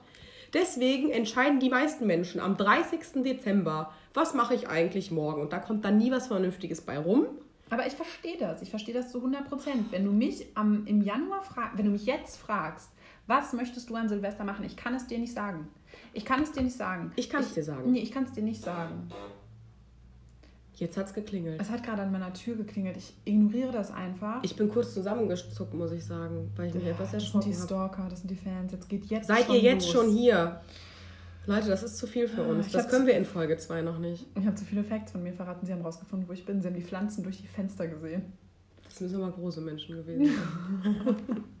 Deswegen 0.53 1.11
entscheiden 1.11 1.59
die 1.59 1.69
meisten 1.69 2.07
Menschen 2.07 2.41
am 2.41 2.57
30. 2.57 3.23
Dezember, 3.23 3.93
was 4.13 4.33
mache 4.33 4.55
ich 4.55 4.67
eigentlich 4.67 5.11
morgen? 5.11 5.41
Und 5.41 5.53
da 5.53 5.59
kommt 5.59 5.85
dann 5.85 5.97
nie 5.97 6.11
was 6.11 6.27
Vernünftiges 6.27 6.81
bei 6.81 6.97
rum. 6.97 7.27
Aber 7.69 7.87
ich 7.87 7.93
verstehe 7.93 8.37
das. 8.37 8.61
Ich 8.61 8.69
verstehe 8.69 8.93
das 8.93 9.11
zu 9.11 9.19
100 9.19 9.47
Prozent. 9.47 9.91
Wenn 9.91 10.03
du 10.03 10.11
mich 10.11 10.45
am, 10.55 10.85
im 10.87 11.01
Januar 11.01 11.41
fragst, 11.41 11.77
wenn 11.77 11.85
du 11.85 11.91
mich 11.91 12.05
jetzt 12.05 12.37
fragst, 12.37 12.89
was 13.31 13.53
möchtest 13.53 13.89
du 13.89 13.95
an 13.95 14.09
Silvester 14.09 14.43
machen, 14.43 14.65
ich 14.65 14.75
kann 14.75 14.93
es 14.93 15.07
dir 15.07 15.17
nicht 15.17 15.33
sagen. 15.33 15.69
Ich 16.13 16.25
kann 16.25 16.43
es 16.43 16.51
dir 16.51 16.63
nicht 16.63 16.75
sagen. 16.75 17.13
Ich 17.15 17.29
kann 17.29 17.41
es 17.41 17.53
dir 17.53 17.63
sagen. 17.63 17.89
Nee, 17.89 17.99
ich 17.99 18.11
kann 18.11 18.25
es 18.25 18.33
dir 18.33 18.43
nicht 18.43 18.61
sagen. 18.61 19.09
Jetzt 20.73 20.97
hat's 20.97 21.13
geklingelt. 21.13 21.61
Es 21.61 21.69
hat 21.69 21.81
gerade 21.83 22.01
an 22.01 22.11
meiner 22.11 22.33
Tür 22.33 22.55
geklingelt. 22.57 22.97
Ich 22.97 23.15
ignoriere 23.23 23.71
das 23.71 23.91
einfach. 23.91 24.43
Ich 24.43 24.55
bin 24.57 24.67
kurz 24.67 24.93
zusammengezuckt, 24.93 25.73
muss 25.73 25.93
ich 25.93 26.03
sagen, 26.03 26.51
weil 26.57 26.67
ich 26.67 26.73
mich 26.73 26.85
etwas 26.85 27.11
das 27.11 27.23
sind 27.31 27.45
die 27.45 27.51
erschrocken 27.51 27.53
habe. 27.53 27.65
Stalker, 27.67 28.09
das 28.09 28.19
sind 28.19 28.31
die 28.31 28.35
Fans. 28.35 28.71
Jetzt 28.73 28.89
geht 28.89 29.05
jetzt 29.05 29.27
Seid 29.27 29.47
ihr 29.49 29.59
jetzt 29.59 29.85
los. 29.85 29.93
schon 29.93 30.09
hier? 30.11 30.59
Leute, 31.45 31.69
das 31.69 31.83
ist 31.83 31.97
zu 31.97 32.07
viel 32.07 32.27
für 32.27 32.43
uns. 32.43 32.67
Ich 32.67 32.73
Das 32.73 32.89
können 32.89 33.07
wir 33.07 33.15
in 33.15 33.25
Folge 33.25 33.55
2 33.57 33.81
noch 33.81 33.99
nicht. 33.99 34.25
Ich 34.37 34.45
habe 34.45 34.55
zu 34.55 34.65
viele 34.65 34.83
Facts 34.83 35.13
von 35.13 35.23
mir 35.23 35.33
verraten. 35.33 35.65
Sie 35.65 35.71
haben 35.71 35.81
rausgefunden, 35.81 36.27
wo 36.27 36.33
ich 36.33 36.45
bin. 36.45 36.61
Sie 36.61 36.67
haben 36.67 36.75
die 36.75 36.83
Pflanzen 36.83 37.23
durch 37.23 37.37
die 37.41 37.47
Fenster 37.47 37.87
gesehen. 37.87 38.33
Das 38.83 38.99
müssen 38.99 39.21
aber 39.21 39.31
große 39.31 39.61
Menschen 39.61 39.95
gewesen 39.95 40.25
sein. 40.25 41.15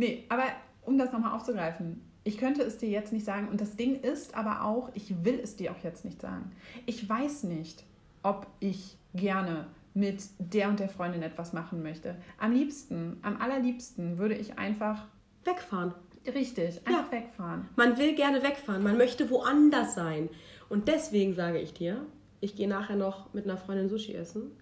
Nee, 0.00 0.24
aber 0.30 0.44
um 0.86 0.96
das 0.96 1.12
nochmal 1.12 1.34
aufzugreifen, 1.34 2.00
ich 2.24 2.38
könnte 2.38 2.62
es 2.62 2.78
dir 2.78 2.88
jetzt 2.88 3.12
nicht 3.12 3.26
sagen. 3.26 3.48
Und 3.48 3.60
das 3.60 3.76
Ding 3.76 4.00
ist 4.00 4.34
aber 4.34 4.64
auch, 4.64 4.88
ich 4.94 5.26
will 5.26 5.38
es 5.38 5.56
dir 5.56 5.72
auch 5.72 5.84
jetzt 5.84 6.06
nicht 6.06 6.22
sagen. 6.22 6.52
Ich 6.86 7.06
weiß 7.06 7.44
nicht, 7.44 7.84
ob 8.22 8.46
ich 8.60 8.96
gerne 9.12 9.66
mit 9.92 10.22
der 10.38 10.70
und 10.70 10.80
der 10.80 10.88
Freundin 10.88 11.20
etwas 11.20 11.52
machen 11.52 11.82
möchte. 11.82 12.16
Am 12.38 12.52
liebsten, 12.52 13.18
am 13.20 13.42
allerliebsten 13.42 14.16
würde 14.16 14.36
ich 14.36 14.58
einfach, 14.58 15.04
Wegfahren. 15.44 15.92
richtig, 16.26 16.80
einfach 16.86 17.12
wegfahren. 17.12 17.68
Man 17.76 17.98
will 17.98 18.14
gerne 18.14 18.42
wegfahren. 18.42 18.82
Man 18.82 18.96
möchte 18.96 19.28
woanders 19.28 19.94
sein. 19.94 20.30
Und 20.70 20.88
deswegen 20.88 21.34
sage 21.34 21.58
ich 21.58 21.74
dir, 21.74 22.06
ich 22.40 22.56
gehe 22.56 22.68
nachher 22.68 22.96
noch 22.96 23.34
mit 23.34 23.44
einer 23.44 23.58
Freundin 23.58 23.90
Sushi 23.90 24.14
essen. 24.14 24.52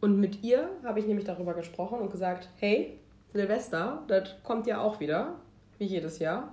Und 0.00 0.18
mit 0.18 0.42
ihr 0.42 0.70
habe 0.82 0.98
ich 0.98 1.06
nämlich 1.06 1.26
darüber 1.26 1.52
gesprochen 1.52 1.98
und 1.98 2.10
gesagt, 2.10 2.48
hey, 2.56 2.99
Silvester, 3.32 4.02
das 4.08 4.36
kommt 4.42 4.66
ja 4.66 4.80
auch 4.80 5.00
wieder, 5.00 5.36
wie 5.78 5.86
jedes 5.86 6.18
Jahr. 6.18 6.52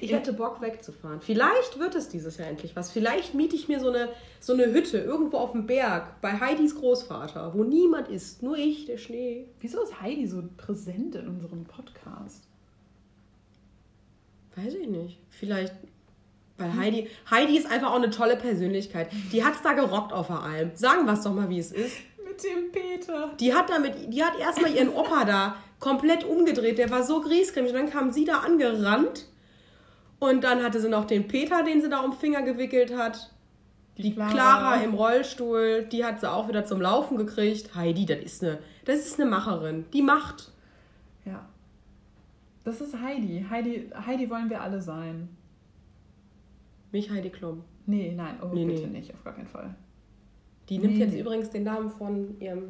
Ich 0.00 0.12
hätte 0.12 0.32
Bock 0.32 0.62
wegzufahren. 0.62 1.20
Vielleicht 1.20 1.78
wird 1.78 1.94
es 1.94 2.08
dieses 2.08 2.38
Jahr 2.38 2.48
endlich 2.48 2.74
was. 2.74 2.90
Vielleicht 2.90 3.34
miete 3.34 3.54
ich 3.54 3.68
mir 3.68 3.80
so 3.80 3.90
eine, 3.90 4.08
so 4.40 4.54
eine 4.54 4.72
Hütte 4.72 4.98
irgendwo 4.98 5.36
auf 5.36 5.52
dem 5.52 5.66
Berg 5.66 6.20
bei 6.22 6.40
Heidis 6.40 6.74
Großvater, 6.74 7.52
wo 7.54 7.64
niemand 7.64 8.08
ist. 8.08 8.42
Nur 8.42 8.56
ich, 8.56 8.86
der 8.86 8.96
Schnee. 8.96 9.46
Wieso 9.60 9.82
ist 9.82 10.00
Heidi 10.00 10.26
so 10.26 10.42
präsent 10.56 11.14
in 11.16 11.28
unserem 11.28 11.64
Podcast? 11.64 12.44
Weiß 14.56 14.74
ich 14.74 14.88
nicht. 14.88 15.18
Vielleicht, 15.28 15.74
weil 16.56 16.74
Heidi, 16.76 17.08
Heidi 17.30 17.58
ist 17.58 17.70
einfach 17.70 17.90
auch 17.90 17.96
eine 17.96 18.10
tolle 18.10 18.36
Persönlichkeit. 18.36 19.10
Die 19.32 19.44
hat's 19.44 19.62
da 19.62 19.74
gerockt 19.74 20.12
auf 20.12 20.28
der 20.28 20.42
Alm. 20.42 20.70
Sagen 20.74 21.04
wir 21.04 21.12
es 21.12 21.22
doch 21.22 21.34
mal, 21.34 21.50
wie 21.50 21.58
es 21.58 21.72
ist. 21.72 21.96
Mit 22.42 22.52
dem 22.52 22.72
Peter. 22.72 23.32
Die 23.38 23.54
hat 23.54 23.70
damit, 23.70 24.12
die 24.12 24.22
hat 24.22 24.38
erstmal 24.38 24.74
ihren 24.74 24.90
Opa 24.90 25.24
da 25.24 25.56
komplett 25.78 26.24
umgedreht. 26.24 26.78
Der 26.78 26.90
war 26.90 27.02
so 27.02 27.20
griesgrämig. 27.20 27.72
Und 27.72 27.78
dann 27.78 27.90
kam 27.90 28.10
sie 28.12 28.24
da 28.24 28.38
angerannt. 28.38 29.26
Und 30.18 30.44
dann 30.44 30.62
hatte 30.62 30.80
sie 30.80 30.88
noch 30.88 31.06
den 31.06 31.28
Peter, 31.28 31.62
den 31.62 31.80
sie 31.80 31.88
da 31.88 32.00
um 32.00 32.10
den 32.10 32.18
Finger 32.18 32.42
gewickelt 32.42 32.96
hat. 32.96 33.32
Die 33.96 34.14
Clara. 34.14 34.30
Clara. 34.30 34.74
im 34.82 34.94
Rollstuhl, 34.94 35.86
die 35.90 36.04
hat 36.04 36.20
sie 36.20 36.30
auch 36.30 36.48
wieder 36.48 36.64
zum 36.64 36.80
Laufen 36.80 37.16
gekriegt. 37.16 37.74
Heidi, 37.74 38.06
das 38.06 38.18
ist 38.20 38.42
eine, 38.42 38.58
das 38.84 39.00
ist 39.00 39.20
eine 39.20 39.28
Macherin. 39.28 39.84
Die 39.92 40.02
macht. 40.02 40.52
Ja. 41.24 41.48
Das 42.64 42.80
ist 42.80 42.98
Heidi. 43.00 43.46
Heidi. 43.48 43.90
Heidi 44.06 44.30
wollen 44.30 44.48
wir 44.50 44.60
alle 44.60 44.80
sein. 44.80 45.28
Nicht 46.92 47.10
Heidi 47.10 47.30
Klum. 47.30 47.64
Nee, 47.86 48.12
nein, 48.16 48.38
oh, 48.42 48.48
Nee, 48.52 48.66
bitte 48.66 48.86
nee. 48.86 48.98
nicht, 48.98 49.14
auf 49.14 49.24
gar 49.24 49.34
keinen 49.34 49.46
Fall. 49.46 49.74
Die 50.70 50.78
nimmt 50.78 50.94
Nee, 50.98 51.04
jetzt 51.04 51.14
übrigens 51.14 51.50
den 51.50 51.64
Namen 51.64 51.90
von 51.90 52.40
ihrem 52.40 52.68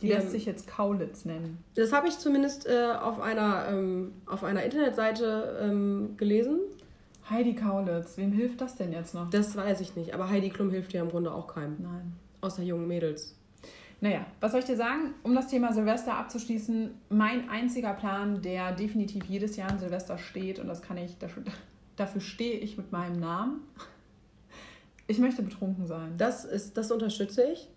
Die 0.00 0.08
Ja. 0.08 0.16
lässt 0.16 0.30
sich 0.30 0.44
jetzt 0.46 0.66
Kaulitz 0.68 1.24
nennen. 1.24 1.58
Das 1.74 1.92
habe 1.92 2.06
ich 2.08 2.18
zumindest 2.18 2.66
äh, 2.66 2.92
auf, 3.00 3.18
einer, 3.20 3.66
ähm, 3.70 4.12
auf 4.26 4.44
einer 4.44 4.62
Internetseite 4.62 5.58
ähm, 5.62 6.16
gelesen. 6.16 6.60
Heidi 7.28 7.54
Kaulitz, 7.54 8.16
wem 8.18 8.30
hilft 8.30 8.60
das 8.60 8.76
denn 8.76 8.92
jetzt 8.92 9.14
noch? 9.14 9.30
Das 9.30 9.56
weiß 9.56 9.80
ich 9.80 9.96
nicht. 9.96 10.14
Aber 10.14 10.28
Heidi 10.28 10.50
Klum 10.50 10.70
hilft 10.70 10.92
ja 10.92 11.02
im 11.02 11.08
Grunde 11.08 11.32
auch 11.32 11.48
keinem. 11.48 11.76
Nein. 11.80 12.12
Außer 12.40 12.62
jungen 12.62 12.86
Mädels. 12.86 13.34
Naja, 14.02 14.26
was 14.40 14.52
soll 14.52 14.60
ich 14.60 14.66
dir 14.66 14.76
sagen? 14.76 15.14
Um 15.22 15.34
das 15.34 15.48
Thema 15.48 15.72
Silvester 15.72 16.14
abzuschließen, 16.14 16.90
mein 17.08 17.48
einziger 17.48 17.94
Plan, 17.94 18.42
der 18.42 18.72
definitiv 18.72 19.24
jedes 19.24 19.56
Jahr 19.56 19.70
an 19.70 19.78
Silvester 19.78 20.18
steht, 20.18 20.58
und 20.58 20.68
das 20.68 20.82
kann 20.82 20.98
ich, 20.98 21.16
dafür 21.96 22.20
stehe 22.20 22.58
ich 22.58 22.76
mit 22.76 22.92
meinem 22.92 23.18
Namen. 23.18 23.60
Ich 25.06 25.18
möchte 25.18 25.42
betrunken 25.42 25.86
sein. 25.86 26.14
Das, 26.18 26.44
ist, 26.44 26.76
das 26.76 26.90
unterstütze 26.90 27.44
ich. 27.52 27.68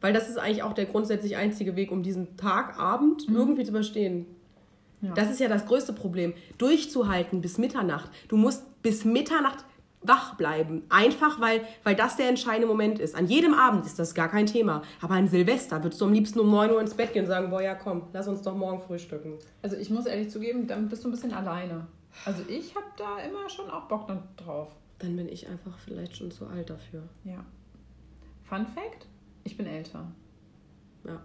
Weil 0.00 0.12
das 0.12 0.28
ist 0.28 0.36
eigentlich 0.36 0.64
auch 0.64 0.72
der 0.72 0.86
grundsätzlich 0.86 1.36
einzige 1.36 1.76
Weg, 1.76 1.92
um 1.92 2.02
diesen 2.02 2.36
Tag, 2.36 2.78
Abend 2.78 3.28
irgendwie 3.28 3.62
zu 3.62 3.70
überstehen. 3.70 4.26
Ja. 5.00 5.14
Das 5.14 5.30
ist 5.30 5.40
ja 5.40 5.48
das 5.48 5.66
größte 5.66 5.92
Problem. 5.92 6.34
Durchzuhalten 6.58 7.40
bis 7.40 7.56
Mitternacht. 7.56 8.10
Du 8.28 8.36
musst 8.36 8.82
bis 8.82 9.04
Mitternacht 9.04 9.64
wach 10.02 10.34
bleiben. 10.34 10.82
Einfach, 10.88 11.40
weil, 11.40 11.60
weil 11.84 11.94
das 11.94 12.16
der 12.16 12.28
entscheidende 12.28 12.66
Moment 12.66 12.98
ist. 12.98 13.14
An 13.14 13.26
jedem 13.26 13.54
Abend 13.54 13.86
ist 13.86 13.98
das 13.98 14.14
gar 14.14 14.28
kein 14.28 14.46
Thema. 14.46 14.82
Aber 15.00 15.14
an 15.14 15.28
Silvester 15.28 15.82
würdest 15.82 16.00
du 16.00 16.06
am 16.06 16.12
liebsten 16.12 16.40
um 16.40 16.50
9 16.50 16.72
Uhr 16.72 16.80
ins 16.80 16.94
Bett 16.94 17.12
gehen 17.12 17.22
und 17.22 17.28
sagen, 17.28 17.50
boah, 17.50 17.62
ja 17.62 17.76
komm, 17.76 18.02
lass 18.12 18.26
uns 18.26 18.42
doch 18.42 18.56
morgen 18.56 18.80
frühstücken. 18.80 19.38
Also 19.62 19.76
ich 19.76 19.90
muss 19.90 20.06
ehrlich 20.06 20.30
zugeben, 20.30 20.66
dann 20.66 20.88
bist 20.88 21.04
du 21.04 21.08
ein 21.08 21.12
bisschen 21.12 21.32
alleine. 21.32 21.86
Also 22.24 22.42
ich 22.48 22.74
habe 22.74 22.86
da 22.96 23.18
immer 23.18 23.48
schon 23.48 23.70
auch 23.70 23.84
Bock 23.84 24.08
drauf. 24.36 24.68
Dann 25.02 25.16
bin 25.16 25.28
ich 25.28 25.48
einfach 25.48 25.78
vielleicht 25.78 26.16
schon 26.16 26.30
zu 26.30 26.46
alt 26.46 26.70
dafür. 26.70 27.02
Ja. 27.24 27.44
Fun 28.44 28.66
Fact: 28.66 29.06
Ich 29.44 29.56
bin 29.56 29.66
älter. 29.66 30.10
Ja. 31.04 31.20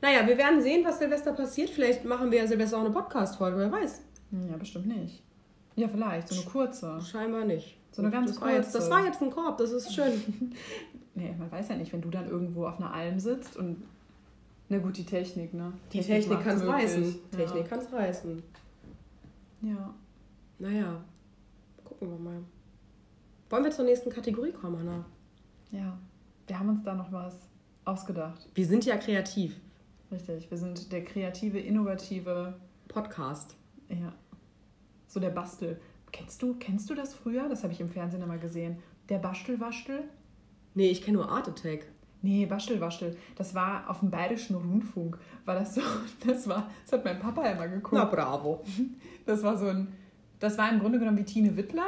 Naja, 0.00 0.26
wir 0.26 0.36
werden 0.36 0.60
sehen, 0.60 0.84
was 0.84 0.98
Silvester 0.98 1.32
passiert. 1.32 1.70
Vielleicht 1.70 2.04
machen 2.04 2.30
wir 2.30 2.38
ja 2.38 2.46
Silvester 2.46 2.78
auch 2.78 2.84
eine 2.84 2.90
Podcast-Folge, 2.90 3.58
wer 3.58 3.72
weiß. 3.72 4.02
Ja, 4.50 4.56
bestimmt 4.56 4.86
nicht. 4.86 5.22
Ja, 5.76 5.88
vielleicht, 5.88 6.28
so 6.28 6.40
eine 6.40 6.44
kurze. 6.44 7.00
Scheinbar 7.00 7.44
nicht. 7.44 7.76
So 7.92 8.02
eine 8.02 8.10
ganz 8.10 8.32
das 8.32 8.40
war, 8.40 8.52
jetzt, 8.52 8.74
das 8.74 8.84
kurze. 8.84 8.90
war 8.90 9.06
jetzt 9.06 9.22
ein 9.22 9.30
Korb, 9.30 9.58
das 9.58 9.72
ist 9.72 9.94
schön. 9.94 10.12
Nee, 11.16 11.34
man 11.38 11.50
weiß 11.50 11.70
ja 11.70 11.76
nicht, 11.76 11.94
wenn 11.94 12.02
du 12.02 12.10
dann 12.10 12.28
irgendwo 12.28 12.66
auf 12.66 12.78
einer 12.78 12.92
Alm 12.92 13.18
sitzt 13.18 13.56
und. 13.56 13.82
Na 14.68 14.78
gut, 14.78 14.98
die 14.98 15.04
Technik, 15.04 15.54
ne? 15.54 15.72
Die 15.90 16.00
Technik 16.00 16.28
macht's 16.28 16.44
kann 16.44 16.56
es 16.56 16.66
reißen. 16.66 17.04
Ja. 17.32 17.38
Technik 17.38 17.68
kann 17.70 17.78
es 17.78 17.92
reißen. 17.92 18.42
Ja. 19.62 19.94
Naja, 20.58 21.02
gucken 21.98 22.18
wir 22.18 22.30
mal. 22.30 22.42
Wollen 23.50 23.64
wir 23.64 23.70
zur 23.70 23.84
nächsten 23.84 24.10
Kategorie 24.10 24.52
kommen, 24.52 24.78
Hanna? 24.78 25.04
Ja. 25.70 25.98
Wir 26.46 26.58
haben 26.58 26.68
uns 26.68 26.82
da 26.84 26.94
noch 26.94 27.10
was 27.12 27.34
ausgedacht. 27.84 28.48
Wir 28.54 28.66
sind 28.66 28.84
ja 28.84 28.96
kreativ. 28.96 29.56
Richtig. 30.10 30.50
Wir 30.50 30.58
sind 30.58 30.92
der 30.92 31.04
kreative, 31.04 31.58
innovative, 31.58 32.54
Podcast. 32.88 33.56
ja. 33.88 34.12
So 35.08 35.20
der 35.20 35.30
Bastel. 35.30 35.80
Kennst 36.12 36.42
du, 36.42 36.54
kennst 36.54 36.90
du 36.90 36.94
das 36.94 37.14
früher? 37.14 37.48
Das 37.48 37.62
habe 37.62 37.72
ich 37.72 37.80
im 37.80 37.88
Fernsehen 37.88 38.22
immer 38.22 38.38
gesehen. 38.38 38.78
Der 39.08 39.18
Bastelwaschtel? 39.18 40.04
Nee, 40.74 40.90
ich 40.90 41.02
kenne 41.02 41.18
nur 41.18 41.30
Art 41.30 41.48
Attack. 41.48 41.86
Nee, 42.22 42.50
Waschel, 42.50 42.80
Waschel. 42.80 43.16
Das 43.36 43.54
war 43.54 43.88
auf 43.88 44.00
dem 44.00 44.10
Bayerischen 44.10 44.56
Rundfunk. 44.56 45.18
War 45.44 45.54
das 45.54 45.74
so? 45.76 45.80
Das 46.26 46.48
war, 46.48 46.68
das 46.84 46.92
hat 46.92 47.04
mein 47.04 47.20
Papa 47.20 47.44
immer 47.46 47.68
geguckt. 47.68 47.94
Na 47.94 48.04
bravo. 48.04 48.64
Das 49.26 49.42
war 49.42 49.56
so 49.56 49.68
ein, 49.68 49.88
das 50.38 50.58
war 50.58 50.70
im 50.70 50.80
Grunde 50.80 50.98
genommen 50.98 51.18
wie 51.18 51.24
Tine 51.24 51.56
Wittler. 51.56 51.86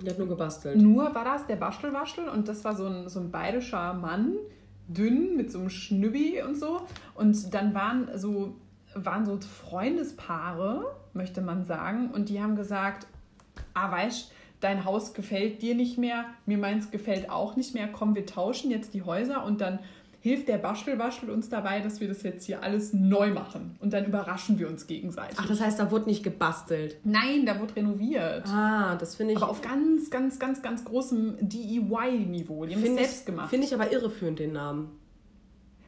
Die 0.00 0.08
hat 0.08 0.18
nur 0.18 0.28
gebastelt. 0.28 0.80
Nur 0.80 1.14
war 1.14 1.24
das 1.24 1.46
der 1.46 1.60
Waschel, 1.60 1.92
Waschel 1.92 2.28
und 2.28 2.48
das 2.48 2.64
war 2.64 2.74
so 2.74 2.86
ein, 2.86 3.08
so 3.08 3.20
ein 3.20 3.30
bayerischer 3.30 3.94
Mann, 3.94 4.34
dünn 4.88 5.36
mit 5.36 5.50
so 5.50 5.60
einem 5.60 5.70
Schnübbi 5.70 6.42
und 6.42 6.56
so. 6.56 6.82
Und 7.14 7.54
dann 7.54 7.74
waren 7.74 8.08
so, 8.16 8.56
waren 8.94 9.24
so 9.24 9.38
Freundespaare, 9.38 10.84
möchte 11.12 11.40
man 11.40 11.64
sagen, 11.64 12.10
und 12.10 12.28
die 12.28 12.42
haben 12.42 12.56
gesagt, 12.56 13.06
ah, 13.74 13.90
weißt 13.90 14.32
dein 14.62 14.84
Haus 14.84 15.12
gefällt 15.12 15.60
dir 15.60 15.74
nicht 15.74 15.98
mehr, 15.98 16.24
mir 16.46 16.56
meins 16.56 16.90
gefällt 16.90 17.28
auch 17.28 17.56
nicht 17.56 17.74
mehr, 17.74 17.88
komm, 17.88 18.14
wir 18.14 18.26
tauschen 18.26 18.70
jetzt 18.70 18.94
die 18.94 19.02
Häuser 19.02 19.44
und 19.44 19.60
dann 19.60 19.80
hilft 20.22 20.46
der 20.46 20.62
Waschel-Waschel 20.62 21.30
uns 21.30 21.48
dabei, 21.48 21.80
dass 21.80 22.00
wir 22.00 22.06
das 22.06 22.22
jetzt 22.22 22.44
hier 22.44 22.62
alles 22.62 22.92
neu 22.92 23.30
machen. 23.30 23.76
Und 23.80 23.92
dann 23.92 24.06
überraschen 24.06 24.56
wir 24.56 24.68
uns 24.68 24.86
gegenseitig. 24.86 25.36
Ach, 25.40 25.48
das 25.48 25.60
heißt, 25.60 25.80
da 25.80 25.90
wurde 25.90 26.04
nicht 26.04 26.22
gebastelt. 26.22 26.96
Nein, 27.02 27.44
da 27.44 27.58
wurde 27.58 27.74
renoviert. 27.74 28.46
Ah, 28.46 28.94
das 28.94 29.16
finde 29.16 29.32
ich. 29.32 29.38
Aber 29.38 29.50
auf 29.50 29.62
ganz, 29.62 30.10
ganz, 30.10 30.38
ganz, 30.38 30.62
ganz 30.62 30.84
großem 30.84 31.38
DIY-Niveau. 31.40 32.66
Die 32.66 32.76
haben 32.76 32.84
es 32.84 32.94
selbst 32.94 33.26
gemacht. 33.26 33.50
finde 33.50 33.66
ich 33.66 33.74
aber 33.74 33.90
irreführend, 33.90 34.38
den 34.38 34.52
Namen. 34.52 34.90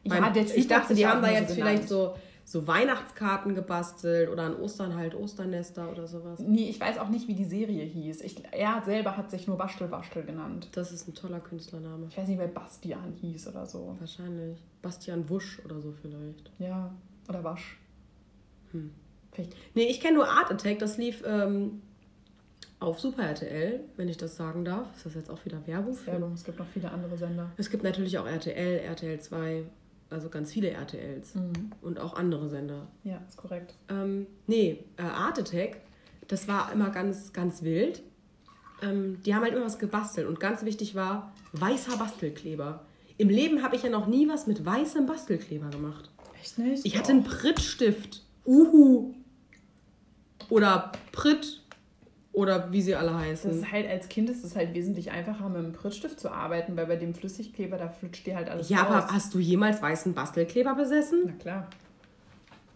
ja, 0.03 0.21
Weil 0.21 0.33
der 0.33 0.45
Typ 0.45 0.57
ich 0.57 0.67
dachte, 0.67 0.93
die 0.95 1.07
haben 1.07 1.21
da 1.21 1.31
jetzt 1.31 1.49
so 1.49 1.55
vielleicht 1.55 1.87
so, 1.87 2.15
so 2.47 2.67
Weihnachtskarten 2.67 3.55
gebastelt 3.55 4.29
oder 4.29 4.43
an 4.43 4.55
Ostern 4.55 4.95
halt 4.95 5.15
Osternester 5.15 5.91
oder 5.91 6.07
sowas. 6.07 6.39
Nee, 6.39 6.69
ich 6.69 6.79
weiß 6.79 6.99
auch 6.99 7.09
nicht, 7.09 7.27
wie 7.27 7.33
die 7.33 7.45
Serie 7.45 7.83
hieß. 7.83 8.21
Ich, 8.21 8.43
er 8.51 8.83
selber 8.85 9.17
hat 9.17 9.31
sich 9.31 9.47
nur 9.47 9.57
Waschel 9.57 9.89
Waschel 9.89 10.23
genannt. 10.23 10.69
Das 10.73 10.91
ist 10.91 11.07
ein 11.07 11.15
toller 11.15 11.39
Künstlername. 11.39 12.05
Ich 12.07 12.17
weiß 12.17 12.27
nicht, 12.27 12.37
wer 12.37 12.47
Bastian 12.47 13.13
hieß 13.13 13.47
oder 13.47 13.65
so. 13.65 13.95
Wahrscheinlich. 13.99 14.59
Bastian 14.83 15.27
Wusch 15.27 15.59
oder 15.65 15.81
so 15.81 15.91
vielleicht. 15.99 16.51
Ja, 16.59 16.93
oder 17.27 17.43
Wasch. 17.43 17.79
Hm. 18.71 18.91
Vielleicht. 19.31 19.55
Nee, 19.73 19.87
ich 19.87 19.99
kenne 19.99 20.17
nur 20.17 20.27
Art 20.27 20.51
Attack. 20.51 20.77
Das 20.77 20.99
lief 20.99 21.23
ähm, 21.25 21.81
auf 22.79 22.99
Super 22.99 23.23
RTL, 23.23 23.79
wenn 23.97 24.07
ich 24.07 24.17
das 24.17 24.35
sagen 24.35 24.63
darf. 24.63 24.95
Ist 24.95 25.07
das 25.07 25.15
jetzt 25.15 25.31
auch 25.31 25.43
wieder 25.45 25.65
Werbung? 25.65 25.95
Für? 25.95 26.11
Werbung, 26.11 26.33
es 26.33 26.43
gibt 26.43 26.59
noch 26.59 26.67
viele 26.67 26.91
andere 26.91 27.17
Sender. 27.17 27.51
Es 27.57 27.71
gibt 27.71 27.83
natürlich 27.83 28.19
auch 28.19 28.27
RTL, 28.27 28.81
RTL 28.81 29.19
2, 29.19 29.63
also 30.09 30.29
ganz 30.29 30.51
viele 30.51 30.69
RTLs 30.71 31.35
Mhm. 31.35 31.71
und 31.81 31.99
auch 31.99 32.15
andere 32.15 32.47
Sender. 32.49 32.87
Ja, 33.03 33.21
ist 33.27 33.37
korrekt. 33.37 33.73
Ähm, 33.89 34.27
nee, 34.47 34.83
äh, 34.97 35.01
Art 35.03 35.39
Attack, 35.39 35.81
das 36.27 36.47
war 36.47 36.71
immer 36.71 36.89
ganz, 36.89 37.33
ganz 37.33 37.61
wild. 37.63 38.01
Ähm, 38.81 39.21
die 39.25 39.33
haben 39.33 39.43
halt 39.43 39.53
immer 39.53 39.65
was 39.65 39.79
gebastelt 39.79 40.27
und 40.27 40.39
ganz 40.39 40.63
wichtig 40.65 40.95
war 40.95 41.33
weißer 41.53 41.97
Bastelkleber. 41.97 42.85
Im 43.17 43.29
Leben 43.29 43.63
habe 43.63 43.75
ich 43.75 43.83
ja 43.83 43.89
noch 43.89 44.07
nie 44.07 44.27
was 44.27 44.45
mit 44.47 44.65
weißem 44.65 45.05
Bastelkleber 45.05 45.69
gemacht. 45.69 46.09
Echt 46.41 46.57
nicht? 46.59 46.85
Ich 46.85 46.97
hatte 46.97 47.11
einen 47.11 47.23
Prittstift. 47.23 48.23
Uhu. 48.45 49.13
Oder 50.49 50.91
Pritt. 51.11 51.61
Oder 52.35 52.71
wie 52.71 52.81
sie 52.81 52.95
alle 52.95 53.11
Das 53.11 53.21
heißen. 53.21 53.51
ist 53.51 53.71
halt 53.71 53.87
als 53.89 54.09
Kind 54.09 54.29
ist 54.29 54.43
es 54.43 54.55
halt 54.55 54.73
wesentlich 54.73 55.09
einfacher, 55.11 55.47
mit 55.47 55.57
einem 55.59 55.71
Prittstift 55.73 56.19
zu 56.19 56.29
arbeiten, 56.31 56.75
weil 56.75 56.85
bei 56.85 56.97
dem 56.97 57.13
Flüssigkleber, 57.15 57.77
da 57.77 57.87
flutscht 57.89 58.25
dir 58.27 58.35
halt 58.35 58.49
alles 58.49 58.67
Ja, 58.69 58.83
raus. 58.83 59.03
aber 59.03 59.13
hast 59.13 59.33
du 59.33 59.39
jemals 59.39 59.81
weißen 59.81 60.13
Bastelkleber 60.13 60.75
besessen? 60.75 61.23
Na 61.25 61.31
klar. 61.33 61.67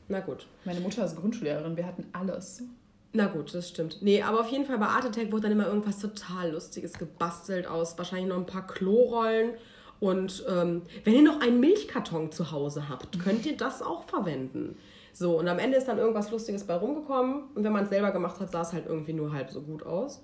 Na 0.07 0.21
gut. 0.21 0.47
Meine 0.65 0.79
Mutter 0.79 1.03
ist 1.05 1.15
Grundschullehrerin, 1.17 1.75
wir 1.77 1.85
hatten 1.85 2.05
alles. 2.13 2.63
Na 3.11 3.27
gut, 3.27 3.53
das 3.53 3.67
stimmt. 3.69 3.97
Nee, 4.01 4.21
aber 4.21 4.39
auf 4.41 4.49
jeden 4.49 4.65
Fall 4.65 4.77
bei 4.77 4.85
Art 4.85 5.05
Attack 5.05 5.31
wurde 5.31 5.43
dann 5.43 5.51
immer 5.51 5.67
irgendwas 5.67 5.99
total 5.99 6.51
Lustiges 6.51 6.93
gebastelt 6.93 7.67
aus. 7.67 7.97
Wahrscheinlich 7.97 8.29
noch 8.29 8.37
ein 8.37 8.45
paar 8.45 8.65
Klorollen. 8.67 9.51
Und 9.99 10.45
ähm, 10.49 10.83
wenn 11.03 11.15
ihr 11.15 11.21
noch 11.23 11.41
einen 11.41 11.59
Milchkarton 11.59 12.31
zu 12.31 12.51
Hause 12.51 12.87
habt, 12.87 13.19
könnt 13.19 13.45
ihr 13.45 13.57
das 13.57 13.81
auch 13.81 14.03
verwenden. 14.03 14.77
So, 15.19 15.37
und 15.37 15.49
am 15.49 15.59
Ende 15.59 15.75
ist 15.75 15.85
dann 15.85 15.97
irgendwas 15.97 16.31
Lustiges 16.31 16.63
bei 16.63 16.75
rumgekommen. 16.75 17.49
Und 17.53 17.65
wenn 17.65 17.73
man 17.73 17.83
es 17.83 17.89
selber 17.89 18.11
gemacht 18.11 18.39
hat, 18.39 18.51
sah 18.51 18.61
es 18.61 18.71
halt 18.71 18.85
irgendwie 18.85 19.11
nur 19.11 19.33
halb 19.33 19.49
so 19.49 19.59
gut 19.61 19.85
aus. 19.85 20.23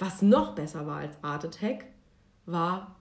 Was 0.00 0.20
noch 0.20 0.56
besser 0.56 0.84
war 0.84 0.96
als 0.96 1.14
Art 1.22 1.44
Attack, 1.44 1.84
war 2.44 2.96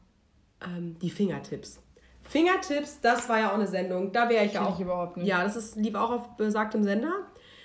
ähm, 0.64 1.00
die 1.00 1.10
Fingertips. 1.10 1.82
Fingertips, 2.22 3.02
das 3.02 3.28
war 3.28 3.40
ja 3.40 3.50
auch 3.50 3.56
eine 3.56 3.66
Sendung. 3.66 4.12
Da 4.12 4.30
wäre 4.30 4.46
ich 4.46 4.54
ja 4.54 4.68
auch. 4.68 4.76
ich 4.76 4.82
überhaupt 4.82 5.18
nicht. 5.18 5.26
Ja, 5.26 5.44
das 5.44 5.56
ist, 5.56 5.78
lief 5.78 5.96
auch 5.96 6.12
auf 6.12 6.38
besagtem 6.38 6.84
Sender. 6.84 7.12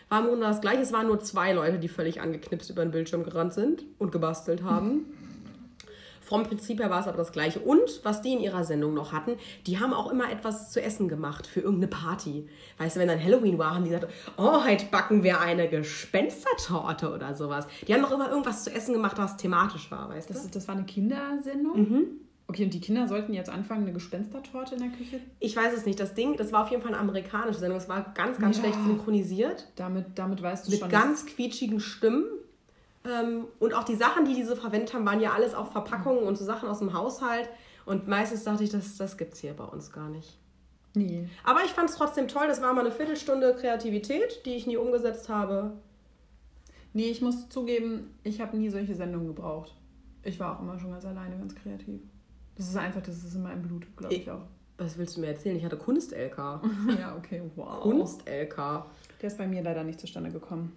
War 0.09 0.21
im 0.21 0.29
Grunde 0.29 0.47
das 0.47 0.62
gleiche. 0.62 0.81
Es 0.81 0.95
waren 0.95 1.09
nur 1.09 1.21
zwei 1.21 1.53
Leute, 1.53 1.79
die 1.79 1.89
völlig 1.89 2.23
angeknipst 2.23 2.71
über 2.71 2.83
den 2.83 2.93
Bildschirm 2.93 3.25
gerannt 3.25 3.53
sind 3.53 3.85
und 3.99 4.11
gebastelt 4.11 4.62
haben. 4.62 5.05
Vom 6.27 6.43
Prinzip 6.43 6.81
her 6.81 6.91
war 6.91 7.01
es 7.01 7.07
aber 7.07 7.19
das 7.19 7.31
gleiche. 7.31 7.61
Und 7.61 8.01
was 8.03 8.21
die 8.21 8.33
in 8.33 8.41
ihrer 8.41 8.65
Sendung 8.65 8.95
noch 8.95 9.12
hatten, 9.12 9.37
die 9.67 9.79
haben 9.79 9.95
auch 9.95 10.11
immer 10.11 10.31
etwas 10.31 10.73
zu 10.73 10.83
essen 10.83 11.09
gemacht 11.09 11.47
für 11.47 11.61
irgendeine 11.61 11.87
Party. 11.89 12.49
Weißt 12.79 12.97
du, 12.97 13.01
wenn 13.01 13.07
dann 13.09 13.23
Halloween 13.23 13.59
war, 13.59 13.77
haben 13.77 13.85
die 13.85 13.91
gesagt, 13.91 14.12
oh, 14.37 14.65
heute 14.65 14.87
backen 14.87 15.23
wir 15.23 15.41
eine 15.41 15.69
Gespenstertorte 15.69 17.12
oder 17.12 17.35
sowas. 17.35 17.67
Die 17.87 17.95
haben 17.95 18.03
doch 18.03 18.11
immer 18.12 18.29
irgendwas 18.29 18.65
zu 18.65 18.73
essen 18.73 18.93
gemacht, 18.93 19.19
was 19.19 19.37
thematisch 19.37 19.91
war, 19.91 20.09
weißt 20.09 20.31
du? 20.31 20.35
Das, 20.35 20.51
das 20.51 20.67
war 20.69 20.75
eine 20.75 20.85
Kindersendung? 20.85 21.79
Mhm. 21.79 22.07
Okay, 22.49 22.65
und 22.65 22.75
die 22.75 22.81
Kinder 22.81 23.09
sollten 23.09 23.33
jetzt 23.33 23.51
anfangen, 23.51 23.83
eine 23.83 23.93
Gespenstertorte 23.93 24.77
in 24.77 24.81
der 24.81 24.91
Küche? 24.91 25.21
Ich 25.41 25.57
weiß 25.57 25.73
es 25.77 25.85
nicht. 25.85 25.99
Das 25.99 26.15
Ding, 26.15 26.37
das 26.37 26.53
war 26.53 26.62
auf 26.62 26.71
jeden 26.71 26.81
Fall 26.83 26.93
eine 26.93 27.01
amerikanische 27.01 27.59
Sendung. 27.59 27.79
Es 27.79 27.89
war 27.89 28.12
ganz, 28.15 28.39
ganz 28.39 28.57
Ja. 28.57 28.62
schlecht 28.65 28.79
synchronisiert. 28.85 29.67
Damit, 29.75 30.07
damit 30.15 30.43
weißt 30.43 30.67
du 30.67 30.71
mit 30.71 30.81
schon. 30.81 30.89
ganz 30.89 31.27
quietschigen 31.27 31.81
Stimmen. 31.81 32.25
Ähm, 33.07 33.47
und 33.59 33.75
auch 33.75 33.85
die 33.85 33.95
Sachen, 33.95 34.25
die 34.25 34.35
diese 34.35 34.57
verwendet 34.57 34.95
haben, 34.95 35.07
waren 35.07 35.21
ja 35.21 35.33
alles 35.33 35.55
auf 35.55 35.73
Verpackungen 35.73 36.25
und 36.25 36.37
so 36.37 36.45
Sachen 36.45 36.69
aus 36.69 36.79
dem 36.81 36.92
Haushalt. 36.92 37.49
Und 37.85 38.09
meistens 38.09 38.45
dachte 38.45 38.64
ich, 38.64 38.71
das, 38.71 38.97
das 38.97 39.16
gibt 39.16 39.35
es 39.35 39.40
hier 39.40 39.55
bei 39.55 39.64
uns 39.64 39.92
gar 39.92 40.09
nicht. 40.09 40.38
nee. 40.95 41.29
Aber 41.45 41.64
ich 41.64 41.71
fand 41.71 41.88
es 41.90 41.97
trotzdem 41.97 42.27
toll. 42.29 42.47
Das 42.49 42.61
war 42.62 42.73
mal 42.73 42.81
eine 42.81 42.90
Viertelstunde 42.90 43.55
Kreativität, 43.55 44.45
die 44.45 44.55
ich 44.55 44.66
nie 44.66 44.77
umgesetzt 44.77 45.29
habe. 45.29 45.73
Nee, 46.92 47.11
ich 47.11 47.21
muss 47.21 47.49
zugeben, 47.49 48.14
ich 48.25 48.40
habe 48.40 48.57
nie 48.57 48.71
solche 48.71 48.95
Sendungen 48.95 49.27
gebraucht. 49.29 49.75
Ich 50.23 50.40
war 50.40 50.57
auch 50.57 50.62
immer 50.62 50.79
schon 50.79 50.90
ganz 50.90 51.05
alleine, 51.05 51.37
ganz 51.37 51.55
kreativ. 51.55 52.01
Das 52.57 52.69
ist 52.69 52.77
einfach, 52.77 53.03
das 53.03 53.23
ist 53.23 53.35
in 53.35 53.42
meinem 53.42 53.62
Blut, 53.62 53.87
glaube 53.97 54.14
ich 54.14 54.31
auch. 54.31 54.40
Was 54.79 54.99
willst 54.99 55.16
du 55.16 55.21
mir 55.21 55.29
erzählen? 55.29 55.57
Ich 55.57 55.64
hatte 55.64 55.77
Kunst-LK. 55.77 56.38
ja, 56.99 57.14
okay, 57.16 57.42
wow. 57.55 57.81
Kunst-LK. 57.83 58.57
Der 59.21 59.27
ist 59.29 59.38
bei 59.38 59.47
mir 59.47 59.62
leider 59.62 59.85
nicht 59.85 60.01
zustande 60.01 60.31
gekommen. 60.31 60.73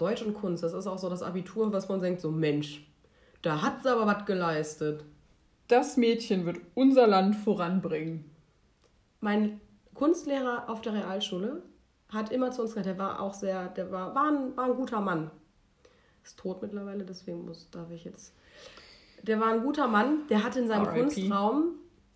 Deutsch 0.00 0.22
und 0.22 0.34
Kunst, 0.34 0.62
das 0.62 0.72
ist 0.72 0.86
auch 0.86 0.98
so 0.98 1.10
das 1.10 1.22
Abitur, 1.22 1.72
was 1.72 1.88
man 1.88 2.00
denkt, 2.00 2.20
so 2.20 2.30
Mensch, 2.30 2.86
da 3.42 3.60
hat 3.60 3.82
sie 3.82 3.90
aber 3.90 4.06
was 4.06 4.24
geleistet. 4.24 5.04
Das 5.68 5.96
Mädchen 5.96 6.46
wird 6.46 6.58
unser 6.74 7.06
Land 7.06 7.36
voranbringen. 7.36 8.24
Mein 9.20 9.60
Kunstlehrer 9.94 10.68
auf 10.68 10.80
der 10.80 10.94
Realschule 10.94 11.62
hat 12.08 12.32
immer 12.32 12.50
zu 12.50 12.62
uns 12.62 12.70
gesagt, 12.70 12.86
der 12.86 12.98
war 12.98 13.20
auch 13.20 13.34
sehr, 13.34 13.68
der 13.68 13.92
war, 13.92 14.14
war, 14.14 14.30
ein, 14.30 14.56
war 14.56 14.64
ein 14.64 14.74
guter 14.74 15.00
Mann. 15.00 15.30
Ist 16.24 16.38
tot 16.38 16.62
mittlerweile, 16.62 17.04
deswegen 17.04 17.44
muss, 17.44 17.70
darf 17.70 17.90
ich 17.90 18.04
jetzt. 18.04 18.34
Der 19.22 19.38
war 19.38 19.48
ein 19.48 19.62
guter 19.62 19.86
Mann, 19.86 20.26
der 20.28 20.42
hatte 20.42 20.60
in 20.60 20.68
seinem. 20.68 20.86
Kunstraum, 20.86 21.74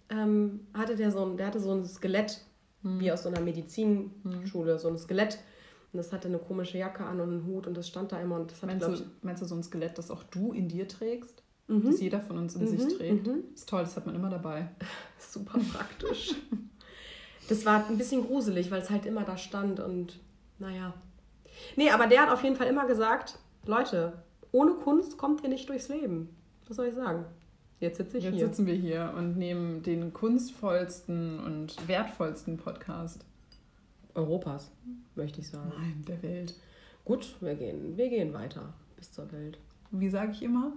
ähm, 0.09 0.67
hatte 0.73 0.97
der, 0.97 1.11
so 1.11 1.25
ein, 1.25 1.37
der 1.37 1.47
hatte 1.47 1.61
so 1.61 1.73
ein 1.73 1.85
Skelett, 1.85 2.41
wie 2.83 3.13
aus 3.13 3.23
so 3.23 3.29
einer 3.29 3.41
Medizinschule, 3.41 4.79
so 4.79 4.89
ein 4.89 4.99
Skelett. 4.99 5.39
Und 5.95 5.99
das 5.99 6.13
hatte 6.13 6.27
eine 6.27 6.39
komische 6.39 6.77
Jacke 6.77 7.05
an 7.05 7.21
und 7.21 7.31
einen 7.31 7.47
Hut 7.47 7.69
und 7.69 7.77
das 7.77 7.87
stand 7.87 8.11
da 8.11 8.21
immer 8.21 8.35
und 8.35 8.51
das 8.51 8.61
hat, 8.63 8.69
Meinst 8.69 8.85
glaub 8.85 8.99
du, 8.99 9.05
meinst 9.23 9.43
du 9.43 9.47
so 9.47 9.55
ein 9.55 9.63
Skelett, 9.63 9.97
das 9.97 10.11
auch 10.11 10.25
du 10.25 10.53
in 10.53 10.67
dir 10.69 10.89
trägst? 10.89 11.45
Mhm. 11.69 11.85
Das 11.85 12.01
jeder 12.01 12.21
von 12.21 12.37
uns 12.37 12.57
in 12.57 12.67
sich 12.67 12.97
trägt? 12.97 13.29
Ist 13.55 13.69
toll, 13.69 13.83
das 13.83 13.97
hat 13.97 14.05
man 14.05 14.17
immer 14.17 14.29
dabei. 14.29 14.71
ich, 14.81 14.87
super 15.25 15.57
praktisch. 15.73 16.35
das 17.49 17.65
war 17.65 17.87
ein 17.89 17.97
bisschen 17.97 18.27
gruselig, 18.27 18.73
weil 18.73 18.83
es 18.83 18.91
halt 18.91 19.07
immer 19.07 19.23
da 19.23 19.37
stand 19.39 19.79
und 19.79 20.19
naja. 20.59 20.95
Nee, 21.77 21.91
aber 21.91 22.09
der 22.09 22.23
hat 22.23 22.31
auf 22.31 22.43
jeden 22.43 22.57
Fall 22.57 22.67
immer 22.67 22.89
gesagt, 22.89 23.39
Leute, 23.65 24.15
ohne 24.51 24.73
Kunst 24.73 25.17
kommt 25.17 25.45
ihr 25.45 25.49
nicht 25.49 25.69
durchs 25.69 25.89
Leben. 25.89 26.29
Was 26.67 26.77
soll 26.77 26.87
ich 26.87 26.95
sagen? 26.97 27.25
Jetzt 27.79 27.99
sitze 27.99 28.19
ich 28.19 28.25
Jetzt 28.25 28.35
hier. 28.35 28.47
sitzen 28.47 28.67
wir 28.67 28.75
hier 28.75 29.15
und 29.17 29.37
nehmen 29.37 29.85
den 29.85 30.13
kunstvollsten 30.13 31.39
und 31.39 31.87
wertvollsten 31.87 32.57
Podcast. 32.57 33.25
Europas, 34.15 34.71
möchte 35.15 35.41
ich 35.41 35.49
sagen. 35.49 35.73
Nein, 35.77 36.05
der 36.07 36.23
Welt. 36.23 36.55
Gut, 37.05 37.37
wir 37.41 37.55
gehen, 37.55 37.97
wir 37.97 38.09
gehen 38.09 38.33
weiter 38.33 38.73
bis 38.97 39.13
zur 39.13 39.31
Welt. 39.33 39.59
Wie 39.91 40.09
sage 40.09 40.33
ich 40.33 40.43
immer? 40.43 40.73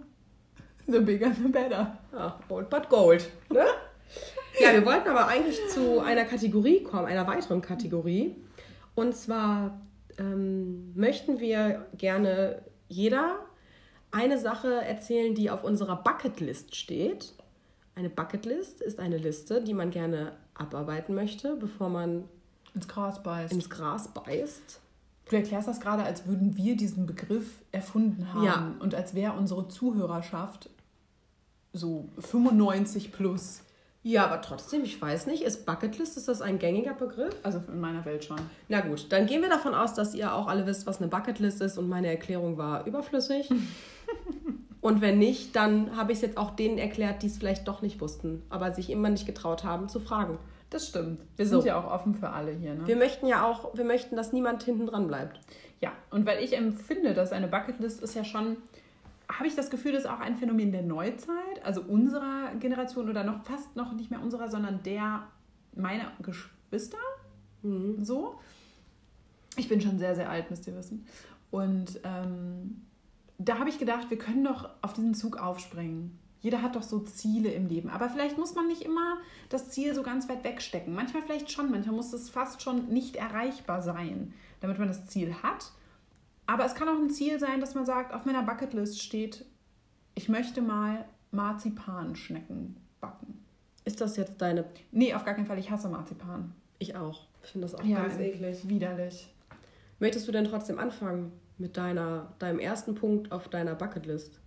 The 0.87 0.99
bigger, 0.99 1.31
the 1.33 1.49
better. 1.49 1.97
Ja, 2.13 2.39
old 2.49 2.69
but 2.69 2.89
gold. 2.89 3.29
Ne? 3.49 3.65
ja, 4.61 4.73
wir 4.73 4.85
wollten 4.85 5.09
aber 5.09 5.27
eigentlich 5.27 5.59
zu 5.69 5.99
einer 5.99 6.25
Kategorie 6.25 6.83
kommen, 6.83 7.05
einer 7.05 7.27
weiteren 7.27 7.61
Kategorie. 7.61 8.35
Und 8.95 9.15
zwar 9.15 9.79
ähm, 10.17 10.93
möchten 10.95 11.39
wir 11.39 11.85
gerne 11.97 12.61
jeder 12.87 13.39
eine 14.11 14.37
Sache 14.37 14.73
erzählen, 14.73 15.35
die 15.35 15.49
auf 15.49 15.63
unserer 15.63 15.97
Bucketlist 15.97 16.75
steht. 16.75 17.33
Eine 17.95 18.09
Bucketlist 18.09 18.81
ist 18.81 18.99
eine 18.99 19.17
Liste, 19.17 19.61
die 19.61 19.73
man 19.73 19.91
gerne 19.91 20.33
abarbeiten 20.53 21.13
möchte, 21.13 21.55
bevor 21.57 21.89
man 21.89 22.23
Ins 22.77 22.87
Gras 22.87 23.23
beißt. 23.23 23.53
ins 23.53 23.69
Gras 23.69 24.07
beißt. 24.09 24.79
Du 25.29 25.35
erklärst 25.35 25.67
das 25.67 25.79
gerade, 25.79 26.03
als 26.03 26.25
würden 26.25 26.55
wir 26.55 26.77
diesen 26.77 27.05
Begriff 27.05 27.59
erfunden 27.71 28.33
haben. 28.33 28.45
Ja. 28.45 28.73
Und 28.79 28.95
als 28.95 29.13
wäre 29.13 29.33
unsere 29.33 29.67
Zuhörerschaft 29.67 30.69
so 31.73 32.07
95 32.19 33.11
plus. 33.11 33.61
Ja, 34.03 34.25
aber 34.25 34.41
trotzdem, 34.41 34.83
ich 34.83 35.01
weiß 35.01 35.25
nicht, 35.25 35.43
ist 35.43 35.65
Bucketlist, 35.65 36.15
ist 36.15 36.27
das 36.29 36.41
ein 36.41 36.59
gängiger 36.59 36.93
Begriff? 36.93 37.35
Also 37.43 37.61
in 37.67 37.81
meiner 37.81 38.05
Welt 38.05 38.23
schon. 38.23 38.39
Na 38.69 38.79
gut, 38.79 39.07
dann 39.09 39.25
gehen 39.25 39.41
wir 39.41 39.49
davon 39.49 39.73
aus, 39.73 39.95
dass 39.95 40.13
ihr 40.13 40.33
auch 40.33 40.47
alle 40.47 40.65
wisst, 40.65 40.85
was 40.85 41.01
eine 41.01 41.09
Bucketlist 41.09 41.61
ist 41.61 41.77
und 41.77 41.89
meine 41.89 42.07
Erklärung 42.07 42.57
war 42.57 42.85
überflüssig. 42.85 43.49
und 44.81 45.01
wenn 45.01 45.19
nicht, 45.19 45.55
dann 45.57 45.97
habe 45.97 46.13
ich 46.13 46.19
es 46.19 46.21
jetzt 46.21 46.37
auch 46.37 46.51
denen 46.51 46.77
erklärt, 46.77 47.21
die 47.21 47.27
es 47.27 47.37
vielleicht 47.37 47.67
doch 47.67 47.81
nicht 47.81 47.99
wussten, 47.99 48.43
aber 48.49 48.71
sich 48.71 48.89
immer 48.89 49.09
nicht 49.09 49.25
getraut 49.25 49.65
haben 49.65 49.89
zu 49.89 49.99
fragen. 49.99 50.37
Das 50.69 50.87
stimmt. 50.87 51.21
Wir 51.37 51.45
So. 51.47 51.61
sind 51.61 51.67
ja 51.67 51.79
auch 51.79 51.89
offen 51.91 52.13
für 52.15 52.29
alle 52.29 52.51
hier. 52.51 52.73
Ne? 52.75 52.85
Wir 52.87 52.97
möchten 52.97 53.27
ja 53.27 53.45
auch, 53.45 53.75
wir 53.75 53.85
möchten, 53.85 54.15
dass 54.15 54.33
niemand 54.33 54.63
hinten 54.63 54.85
dran 54.85 55.07
bleibt. 55.07 55.39
Ja, 55.79 55.91
und 56.09 56.25
weil 56.25 56.43
ich 56.43 56.57
empfinde, 56.57 57.13
dass 57.13 57.31
eine 57.31 57.47
Bucketlist 57.47 58.01
ist 58.01 58.15
ja 58.15 58.23
schon, 58.23 58.57
habe 59.31 59.47
ich 59.47 59.55
das 59.55 59.69
Gefühl, 59.69 59.93
das 59.93 60.03
ist 60.03 60.09
auch 60.09 60.19
ein 60.19 60.35
Phänomen 60.35 60.71
der 60.71 60.81
Neuzeit, 60.81 61.63
also 61.63 61.81
unserer 61.81 62.51
Generation 62.59 63.09
oder 63.09 63.23
noch 63.23 63.43
fast 63.43 63.75
noch 63.75 63.93
nicht 63.93 64.09
mehr 64.09 64.21
unserer, 64.21 64.49
sondern 64.49 64.81
der 64.83 65.27
meiner 65.75 66.11
Geschwister. 66.21 66.97
So. 68.01 68.39
Ich 69.55 69.69
bin 69.69 69.81
schon 69.81 69.99
sehr, 69.99 70.15
sehr 70.15 70.29
alt, 70.29 70.49
müsst 70.49 70.67
ihr 70.67 70.75
wissen. 70.75 71.05
Und 71.51 71.99
ähm, 72.03 72.81
da 73.37 73.59
habe 73.59 73.69
ich 73.69 73.79
gedacht, 73.79 74.09
wir 74.09 74.17
können 74.17 74.43
doch 74.43 74.69
auf 74.81 74.93
diesen 74.93 75.13
Zug 75.13 75.37
aufspringen. 75.37 76.17
Jeder 76.39 76.61
hat 76.61 76.75
doch 76.75 76.83
so 76.83 76.99
Ziele 76.99 77.49
im 77.49 77.67
Leben. 77.67 77.89
Aber 77.89 78.09
vielleicht 78.09 78.37
muss 78.37 78.55
man 78.55 78.67
nicht 78.67 78.83
immer 78.83 79.17
das 79.49 79.69
Ziel 79.69 79.95
so 79.95 80.03
ganz 80.03 80.29
weit 80.29 80.43
wegstecken. 80.43 80.93
Manchmal 80.93 81.23
vielleicht 81.23 81.51
schon. 81.51 81.71
Manchmal 81.71 81.95
muss 81.95 82.13
es 82.13 82.29
fast 82.29 82.61
schon 82.61 82.87
nicht 82.89 83.15
erreichbar 83.15 83.81
sein, 83.81 84.33
damit 84.61 84.77
man 84.79 84.87
das 84.87 85.07
Ziel 85.07 85.33
hat. 85.41 85.71
Aber 86.45 86.65
es 86.65 86.75
kann 86.75 86.87
auch 86.87 86.99
ein 86.99 87.09
Ziel 87.09 87.39
sein, 87.39 87.59
dass 87.59 87.75
man 87.75 87.85
sagt, 87.85 88.13
auf 88.13 88.25
meiner 88.25 88.43
Bucketlist 88.43 89.01
steht, 89.01 89.45
ich 90.15 90.29
möchte 90.29 90.61
mal 90.61 91.05
Marzipanschnecken 91.31 92.77
backen. 93.01 93.43
Ist 93.83 94.01
das 94.01 94.17
jetzt 94.17 94.41
deine. 94.41 94.65
Nee, 94.91 95.13
auf 95.13 95.25
gar 95.25 95.33
keinen 95.33 95.47
Fall. 95.47 95.59
Ich 95.59 95.71
hasse 95.71 95.89
Marzipan. 95.89 96.53
Ich 96.79 96.95
auch. 96.95 97.27
Ich 97.43 97.51
finde 97.51 97.67
das 97.67 97.75
auch 97.75 97.83
Ja, 97.83 98.01
ganz 98.01 98.17
eklig. 98.19 98.67
Widerlich. 98.67 99.33
Möchtest 99.99 100.27
du 100.27 100.31
denn 100.31 100.45
trotzdem 100.45 100.79
anfangen 100.79 101.31
mit 101.57 101.77
deiner, 101.77 102.33
deinem 102.39 102.59
ersten 102.59 102.95
Punkt 102.95 103.31
auf 103.31 103.47
deiner 103.47 103.75
Bucketlist? 103.75 104.39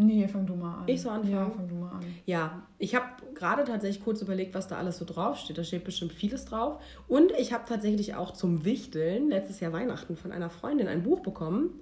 Nee, 0.00 0.28
fang 0.28 0.46
du 0.46 0.54
mal 0.54 0.78
an. 0.78 0.84
Ich 0.86 1.02
soll 1.02 1.12
anfangen? 1.12 1.34
Ja, 1.34 1.50
fang 1.50 1.68
du 1.68 1.74
mal 1.74 1.90
an. 1.90 2.04
Ja, 2.24 2.62
ich 2.78 2.94
habe 2.94 3.06
gerade 3.34 3.64
tatsächlich 3.64 4.04
kurz 4.04 4.22
überlegt, 4.22 4.54
was 4.54 4.68
da 4.68 4.76
alles 4.76 4.96
so 4.96 5.04
draufsteht. 5.04 5.58
Da 5.58 5.64
steht 5.64 5.82
bestimmt 5.82 6.12
vieles 6.12 6.44
drauf. 6.44 6.80
Und 7.08 7.32
ich 7.32 7.52
habe 7.52 7.64
tatsächlich 7.68 8.14
auch 8.14 8.32
zum 8.32 8.64
Wichteln 8.64 9.28
letztes 9.28 9.58
Jahr 9.58 9.72
Weihnachten 9.72 10.16
von 10.16 10.30
einer 10.30 10.50
Freundin 10.50 10.86
ein 10.86 11.02
Buch 11.02 11.18
bekommen. 11.18 11.80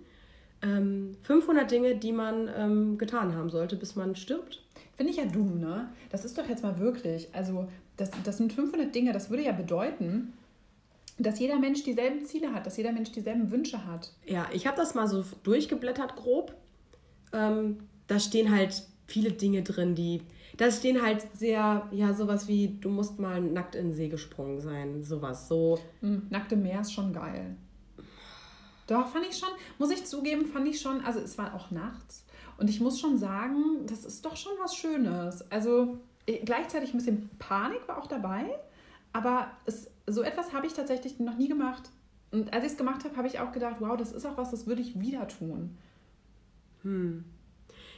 Ähm, 0.62 1.12
500 1.24 1.70
Dinge, 1.70 1.96
die 1.96 2.12
man 2.12 2.48
ähm, 2.57 2.96
getan 2.96 3.35
haben 3.35 3.50
sollte, 3.50 3.76
bis 3.76 3.96
man 3.96 4.16
stirbt. 4.16 4.62
Finde 4.96 5.12
ich 5.12 5.18
ja 5.18 5.26
dumm, 5.26 5.61
ne? 5.61 5.90
Das 6.09 6.24
ist 6.24 6.38
doch 6.38 6.48
jetzt 6.48 6.62
mal 6.62 6.79
wirklich, 6.79 7.29
also 7.35 7.68
das, 7.98 8.11
das 8.24 8.38
sind 8.38 8.55
500 8.55 8.94
Dinge, 8.94 9.12
das 9.12 9.29
würde 9.29 9.42
ja 9.42 9.52
bedeuten, 9.52 10.33
dass 11.18 11.38
jeder 11.38 11.59
Mensch 11.59 11.83
dieselben 11.85 12.24
Ziele 12.24 12.55
hat, 12.55 12.64
dass 12.64 12.79
jeder 12.79 12.92
Mensch 12.92 13.12
dieselben 13.12 13.50
Wünsche 13.50 13.85
hat. 13.85 14.11
Ja, 14.24 14.48
ich 14.55 14.66
habe 14.66 14.79
das 14.79 14.94
mal 14.94 15.07
so 15.07 15.22
durchgeblättert 15.42 16.16
grob. 16.16 16.55
Ähm, 17.35 17.79
da 18.06 18.18
stehen 18.18 18.54
halt 18.54 18.82
viele 19.06 19.32
Dinge 19.32 19.62
drin, 19.62 19.94
die. 19.94 20.22
Da 20.56 20.70
stehen 20.70 21.02
halt 21.02 21.26
sehr, 21.34 21.86
ja, 21.90 22.14
sowas 22.14 22.48
wie, 22.48 22.78
du 22.80 22.88
musst 22.88 23.18
mal 23.18 23.40
nackt 23.42 23.74
in 23.74 23.88
den 23.88 23.94
See 23.94 24.08
gesprungen 24.08 24.60
sein. 24.60 25.02
Sowas. 25.02 25.48
So. 25.48 25.78
Hm, 26.00 26.22
nackte 26.30 26.56
Meer 26.56 26.80
ist 26.80 26.92
schon 26.92 27.12
geil. 27.12 27.56
Doch, 28.86 29.08
fand 29.08 29.26
ich 29.28 29.36
schon, 29.36 29.48
muss 29.78 29.90
ich 29.90 30.04
zugeben, 30.06 30.46
fand 30.46 30.68
ich 30.68 30.80
schon, 30.80 31.04
also 31.04 31.18
es 31.18 31.36
war 31.38 31.54
auch 31.54 31.70
nachts. 31.70 32.24
Und 32.56 32.70
ich 32.70 32.80
muss 32.80 33.00
schon 33.00 33.18
sagen, 33.18 33.84
das 33.86 34.04
ist 34.04 34.24
doch 34.24 34.36
schon 34.36 34.52
was 34.62 34.76
Schönes. 34.76 35.50
Also 35.50 35.98
gleichzeitig 36.26 36.94
ein 36.94 36.98
bisschen 36.98 37.30
Panik 37.38 37.86
war 37.88 37.98
auch 37.98 38.06
dabei, 38.06 38.46
aber 39.12 39.50
es, 39.64 39.90
so 40.06 40.22
etwas 40.22 40.52
habe 40.52 40.66
ich 40.66 40.72
tatsächlich 40.72 41.18
noch 41.18 41.36
nie 41.36 41.48
gemacht. 41.48 41.90
Und 42.30 42.52
als 42.52 42.64
ich 42.64 42.72
es 42.72 42.78
gemacht 42.78 43.04
habe, 43.04 43.16
habe 43.16 43.28
ich 43.28 43.40
auch 43.40 43.52
gedacht, 43.52 43.76
wow, 43.80 43.96
das 43.96 44.12
ist 44.12 44.24
auch 44.24 44.36
was, 44.36 44.50
das 44.50 44.66
würde 44.66 44.82
ich 44.82 44.98
wieder 44.98 45.26
tun. 45.28 45.76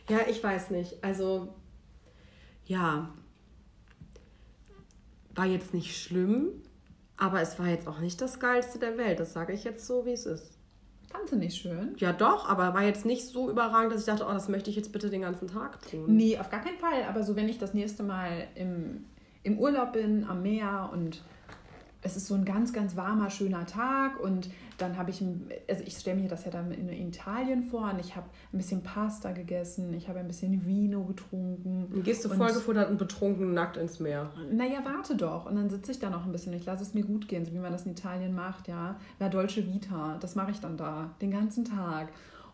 Ja, 0.08 0.20
ich 0.28 0.42
weiß 0.42 0.70
nicht. 0.70 1.02
Also, 1.02 1.54
ja. 2.64 3.10
War 5.34 5.46
jetzt 5.46 5.72
nicht 5.72 5.96
schlimm, 5.96 6.62
aber 7.16 7.40
es 7.40 7.58
war 7.58 7.66
jetzt 7.66 7.86
auch 7.86 8.00
nicht 8.00 8.20
das 8.20 8.40
Geilste 8.40 8.78
der 8.78 8.98
Welt. 8.98 9.20
Das 9.20 9.32
sage 9.32 9.52
ich 9.52 9.64
jetzt 9.64 9.86
so, 9.86 10.04
wie 10.04 10.12
es 10.12 10.26
ist. 10.26 10.58
Fand 11.10 11.28
sie 11.28 11.36
nicht 11.36 11.56
schön? 11.56 11.94
Ja, 11.98 12.12
doch, 12.12 12.48
aber 12.48 12.74
war 12.74 12.82
jetzt 12.82 13.06
nicht 13.06 13.26
so 13.26 13.48
überragend, 13.50 13.92
dass 13.92 14.00
ich 14.00 14.06
dachte, 14.06 14.26
oh, 14.28 14.32
das 14.32 14.48
möchte 14.48 14.68
ich 14.68 14.76
jetzt 14.76 14.92
bitte 14.92 15.08
den 15.08 15.22
ganzen 15.22 15.48
Tag 15.48 15.80
tun. 15.88 16.04
Nee, 16.14 16.38
auf 16.38 16.50
gar 16.50 16.60
keinen 16.60 16.78
Fall. 16.78 17.04
Aber 17.08 17.22
so, 17.22 17.34
wenn 17.34 17.48
ich 17.48 17.58
das 17.58 17.72
nächste 17.72 18.02
Mal 18.02 18.48
im, 18.54 19.06
im 19.42 19.58
Urlaub 19.58 19.92
bin, 19.94 20.24
am 20.24 20.42
Meer 20.42 20.90
und 20.92 21.22
es 22.00 22.16
ist 22.16 22.26
so 22.28 22.34
ein 22.34 22.44
ganz, 22.44 22.72
ganz 22.72 22.96
warmer, 22.96 23.28
schöner 23.28 23.66
Tag 23.66 24.20
und 24.20 24.48
dann 24.78 24.96
habe 24.96 25.10
ich, 25.10 25.20
also 25.68 25.82
ich 25.84 25.96
stelle 25.96 26.20
mir 26.20 26.28
das 26.28 26.44
ja 26.44 26.50
dann 26.52 26.70
in 26.70 26.88
Italien 26.90 27.64
vor 27.64 27.90
und 27.92 27.98
ich 27.98 28.14
habe 28.14 28.26
ein 28.52 28.58
bisschen 28.58 28.82
Pasta 28.84 29.32
gegessen, 29.32 29.92
ich 29.94 30.08
habe 30.08 30.20
ein 30.20 30.28
bisschen 30.28 30.64
Vino 30.64 31.02
getrunken. 31.04 31.88
Dann 31.90 32.02
gehst 32.04 32.24
du 32.24 32.30
Und- 32.30 32.36
vollgefuttert 32.36 32.88
und 32.88 32.98
betrunken 32.98 33.52
nackt 33.52 33.76
ins 33.76 33.98
Meer. 33.98 34.30
Naja, 34.52 34.78
warte 34.84 35.16
doch. 35.16 35.46
Und 35.46 35.56
dann 35.56 35.68
sitze 35.70 35.90
ich 35.90 35.98
da 35.98 36.08
noch 36.08 36.24
ein 36.24 36.30
bisschen. 36.30 36.52
Ich 36.52 36.64
lasse 36.66 36.84
es 36.84 36.94
mir 36.94 37.02
gut 37.04 37.26
gehen, 37.26 37.44
so 37.44 37.52
wie 37.52 37.58
man 37.58 37.72
das 37.72 37.84
in 37.84 37.92
Italien 37.92 38.32
macht, 38.34 38.68
ja. 38.68 38.96
La 39.18 39.28
Dolce 39.28 39.66
Vita, 39.66 40.18
das 40.20 40.36
mache 40.36 40.52
ich 40.52 40.60
dann 40.60 40.76
da, 40.76 41.10
den 41.20 41.32
ganzen 41.32 41.64
Tag. 41.64 42.10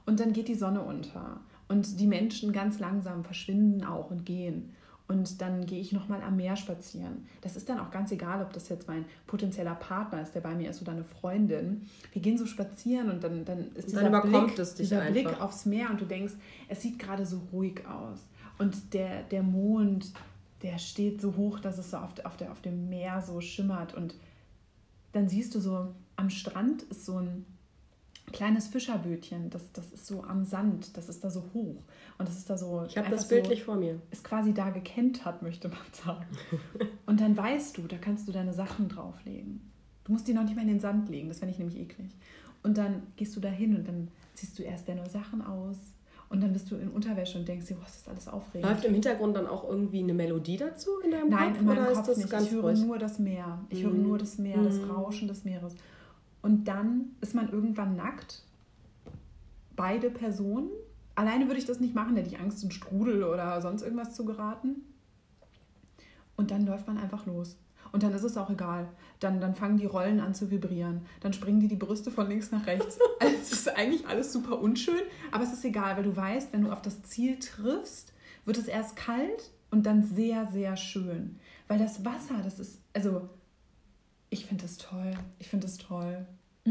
Und 0.07 0.21
dann 0.21 0.33
geht 0.33 0.49
die 0.49 0.55
Sonne 0.55 0.81
unter. 0.81 1.41
Und 1.69 2.01
die 2.01 2.07
Menschen 2.07 2.53
ganz 2.53 2.79
langsam 2.79 3.25
verschwinden 3.25 3.85
auch 3.85 4.11
und 4.11 4.25
gehen. 4.25 4.73
Und 5.07 5.43
dann 5.43 5.67
gehe 5.67 5.81
ich 5.81 5.93
nochmal 5.93 6.23
am 6.23 6.37
Meer 6.37 6.57
spazieren. 6.57 7.27
Das 7.43 7.57
ist 7.57 7.69
dann 7.69 7.79
auch 7.79 7.91
ganz 7.91 8.11
egal, 8.11 8.43
ob 8.43 8.55
das 8.55 8.71
jetzt 8.71 8.89
mein 8.89 9.05
potenzieller 9.27 9.75
Partner 9.75 10.23
ist, 10.23 10.35
der 10.35 10.41
bei 10.41 10.55
mir 10.55 10.71
ist, 10.71 10.81
oder 10.81 10.93
eine 10.93 11.05
Freundin. 11.05 11.83
Wir 12.13 12.23
gehen 12.23 12.39
so 12.39 12.47
spazieren 12.47 13.11
und 13.11 13.23
dann, 13.23 13.45
dann 13.45 13.71
ist 13.75 13.89
dieser, 13.89 14.01
dann 14.01 14.09
überkommt 14.09 14.47
Blick, 14.47 14.59
es 14.59 14.75
dich 14.75 14.89
dieser 14.89 15.03
Blick 15.11 15.27
einfach. 15.29 15.43
aufs 15.43 15.67
Meer 15.67 15.91
und 15.91 16.01
du 16.01 16.07
denkst, 16.07 16.33
es 16.69 16.81
sieht 16.81 16.99
gerade 16.99 17.27
so 17.27 17.43
ruhig 17.53 17.87
aus. 17.87 18.21
Und 18.57 18.95
der, 18.95 19.25
der 19.25 19.43
Mond, 19.43 20.11
der 20.63 20.79
steht 20.79 21.21
so 21.21 21.37
hoch, 21.37 21.61
dass 21.61 21.77
es 21.77 21.91
so 21.91 21.99
auf, 21.99 22.13
auf, 22.25 22.39
der, 22.39 22.51
auf 22.51 22.63
dem 22.63 22.89
Meer 22.89 23.21
so 23.21 23.43
schimmert. 23.43 23.93
Und 23.93 24.15
dann 25.13 25.29
siehst 25.29 25.55
du 25.55 25.61
so, 25.61 25.95
am 26.17 26.31
Strand 26.31 26.83
ist 26.85 27.05
so 27.05 27.19
ein 27.19 27.45
kleines 28.35 28.67
Fischerbötchen. 28.69 29.49
Das, 29.49 29.73
das 29.73 29.91
ist 29.93 30.07
so 30.07 30.23
am 30.25 30.45
Sand, 30.45 30.97
das 30.97 31.09
ist 31.09 31.25
da 31.25 31.31
so 31.31 31.43
hoch. 31.55 31.83
Und 32.19 32.29
das 32.29 32.37
ist 32.37 32.51
da 32.51 32.59
so. 32.59 32.85
Ich 32.87 32.99
habe 32.99 33.09
das 33.09 33.23
so, 33.23 33.29
bildlich 33.35 33.63
vor 33.63 33.77
mir. 33.77 34.01
ist 34.11 34.25
quasi 34.25 34.53
da 34.53 34.69
gekentert, 34.71 35.41
möchte 35.41 35.69
man 35.69 35.79
sagen. 35.93 36.27
Und 37.07 37.21
dann 37.21 37.37
weißt 37.37 37.79
du, 37.79 37.83
da 37.83 37.97
kannst 37.97 38.29
du 38.29 38.33
deine 38.33 38.53
Sachen 38.53 38.89
drauflegen. 38.89 39.61
Du 40.05 40.13
musst 40.13 40.29
die 40.29 40.35
noch 40.35 40.45
nicht 40.45 40.55
mal 40.57 40.63
in 40.63 40.69
den 40.69 40.81
Sand 40.81 41.09
legen, 41.09 41.29
das 41.29 41.39
fände 41.39 41.53
ich 41.53 41.59
nämlich 41.59 41.79
eklig. 41.79 42.11
Und 42.63 42.77
dann 42.77 43.03
gehst 43.17 43.35
du 43.37 43.41
da 43.41 43.49
hin 43.49 43.75
und 43.77 43.89
dann 43.89 44.09
ziehst 44.35 44.59
du 44.59 44.63
erst 44.63 44.89
deine 44.89 45.09
Sachen 45.09 45.41
aus 45.43 45.77
und 46.29 46.43
dann 46.43 46.53
bist 46.53 46.71
du 46.71 46.77
in 46.77 46.89
Unterwäsche 46.91 47.39
und 47.39 47.47
denkst 47.49 47.67
dir, 47.67 47.77
was 47.83 47.97
ist 47.97 48.09
alles 48.09 48.27
aufregend. 48.29 48.69
Läuft 48.71 48.85
im 48.85 48.93
Hintergrund 48.95 49.37
dann 49.37 49.47
auch 49.47 49.69
irgendwie 49.69 50.01
eine 50.03 50.13
Melodie 50.15 50.57
dazu 50.57 50.91
in 51.05 51.11
deinem 51.11 51.29
Nein, 51.31 51.49
Kopf? 51.53 51.61
in 51.61 51.67
meinem 51.67 51.79
oder 51.79 51.87
Kopf 51.93 51.99
ist 52.01 52.09
das 52.09 52.17
nicht. 52.19 52.33
ich 52.43 52.51
höre 52.53 52.63
ruhig? 52.63 52.81
nur 52.85 52.99
das 52.99 53.19
Meer. 53.19 53.61
Ich 53.71 53.83
höre 53.83 53.91
Mhm. 53.93 54.03
nur 54.09 54.19
das 54.19 54.39
Meer, 54.39 54.63
das 54.63 54.77
Mhm. 54.77 54.91
Rauschen 54.91 55.29
des 55.29 55.45
Meeres. 55.45 55.75
Und 56.45 56.69
dann 56.69 57.13
ist 57.23 57.35
man 57.35 57.49
irgendwann 57.49 57.97
nackt. 57.97 58.43
Beide 59.77 60.11
Personen. 60.11 60.69
Alleine 61.15 61.47
würde 61.47 61.59
ich 61.59 61.65
das 61.65 61.81
nicht 61.81 61.95
machen, 61.95 62.17
hätte 62.17 62.29
ich 62.29 62.39
Angst, 62.39 62.63
in 62.63 62.71
Strudel 62.71 63.25
oder 63.25 63.63
sonst 63.63 63.81
irgendwas 63.81 64.15
zu 64.15 64.27
geraten. 64.27 64.83
Und 66.37 66.51
dann 66.51 66.67
läuft 66.67 66.87
man 66.87 66.99
einfach 66.99 67.25
los. 67.25 67.57
Und 67.93 68.03
dann 68.03 68.13
ist 68.13 68.25
es 68.25 68.37
auch 68.37 68.51
egal. 68.51 68.89
Dann, 69.21 69.41
dann 69.41 69.55
fangen 69.55 69.79
die 69.79 69.87
Rollen 69.87 70.21
an 70.21 70.35
zu 70.35 70.51
vibrieren. 70.51 71.07
Dann 71.21 71.33
springen 71.33 71.61
die 71.61 71.69
die 71.69 71.77
Brüste 71.77 72.11
von 72.11 72.29
links 72.29 72.51
nach 72.51 72.67
rechts. 72.67 72.99
Also 73.21 73.37
es 73.37 73.53
ist 73.53 73.69
eigentlich 73.79 74.07
alles 74.07 74.31
super 74.31 74.61
unschön, 74.61 75.01
aber 75.33 75.45
es 75.45 75.53
ist 75.53 75.65
egal, 75.65 75.97
weil 75.97 76.05
du 76.05 76.15
weißt, 76.15 76.53
wenn 76.53 76.65
du 76.65 76.73
auf 76.73 76.83
das 76.83 77.03
Ziel 77.05 77.39
triffst, 77.39 78.13
wird 78.45 78.59
es 78.59 78.69
erst 78.69 78.97
kalt 78.97 79.51
und 79.71 79.87
dann 79.87 80.03
sehr, 80.03 80.47
sehr 80.49 80.77
schön. 80.77 81.39
Weil 81.69 81.79
das 81.79 82.05
Wasser, 82.05 82.43
das 82.43 82.59
ist, 82.59 82.81
also 82.93 83.31
ich 84.35 84.47
finde 84.47 84.63
das 84.65 84.77
toll. 84.79 85.13
Ich 85.39 85.49
finde 85.49 85.67
das 85.67 85.79
toll. 85.79 86.27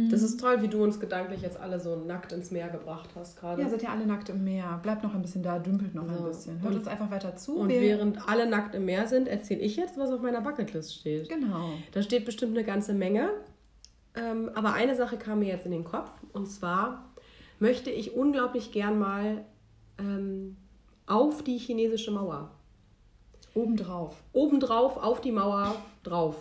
Das 0.10 0.24
ist 0.24 0.40
toll, 0.40 0.64
wie 0.64 0.68
du 0.68 0.84
uns 0.84 1.00
gedanklich 1.00 1.42
jetzt 1.44 1.56
alle 1.60 1.80
so 1.80 1.96
nackt 1.96 2.32
ins 2.32 2.50
Meer 2.50 2.68
gebracht 2.70 3.10
hast 3.16 3.40
gerade. 3.40 3.62
Ja, 3.62 3.70
seid 3.70 3.84
ihr 3.84 3.92
alle 3.92 4.08
nackt 4.08 4.28
im 4.30 4.44
Meer. 4.44 4.80
Bleibt 4.82 5.04
noch 5.04 5.14
ein 5.14 5.22
bisschen 5.22 5.44
da, 5.44 5.60
dümpelt 5.60 5.94
noch 5.94 6.08
ein 6.10 6.18
So. 6.18 6.24
bisschen. 6.24 6.60
Hört 6.64 6.72
Und- 6.74 6.80
uns 6.80 6.88
einfach 6.88 7.12
weiter 7.12 7.36
zu. 7.36 7.58
Und 7.58 7.70
während 7.70 8.28
alle 8.28 8.50
nackt 8.50 8.74
im 8.74 8.86
Meer 8.86 9.06
sind, 9.08 9.28
erzähle 9.28 9.60
ich 9.62 9.76
jetzt, 9.76 9.96
was 10.00 10.10
auf 10.10 10.20
meiner 10.22 10.42
Bucketlist 10.42 10.96
steht. 10.96 11.30
Genau. 11.30 11.70
Da 11.92 12.02
steht 12.02 12.26
bestimmt 12.26 12.58
eine 12.58 12.66
ganze 12.66 12.94
Menge. 12.96 13.30
Ähm, 14.16 14.50
aber 14.56 14.74
eine 14.74 14.96
Sache 14.96 15.18
kam 15.18 15.40
mir 15.40 15.50
jetzt 15.50 15.66
in 15.68 15.72
den 15.72 15.84
Kopf. 15.84 16.10
Und 16.34 16.48
zwar 16.48 17.12
möchte 17.60 17.92
ich 17.92 18.16
unglaublich 18.16 18.72
gern 18.72 18.98
mal 18.98 19.46
ähm, 20.00 20.58
auf 21.06 21.44
die 21.44 21.60
chinesische 21.60 22.10
Mauer. 22.10 22.50
Obendrauf. 23.54 24.24
Obendrauf, 24.34 24.98
auf 24.98 25.22
die 25.22 25.32
Mauer, 25.32 25.76
drauf. 26.02 26.36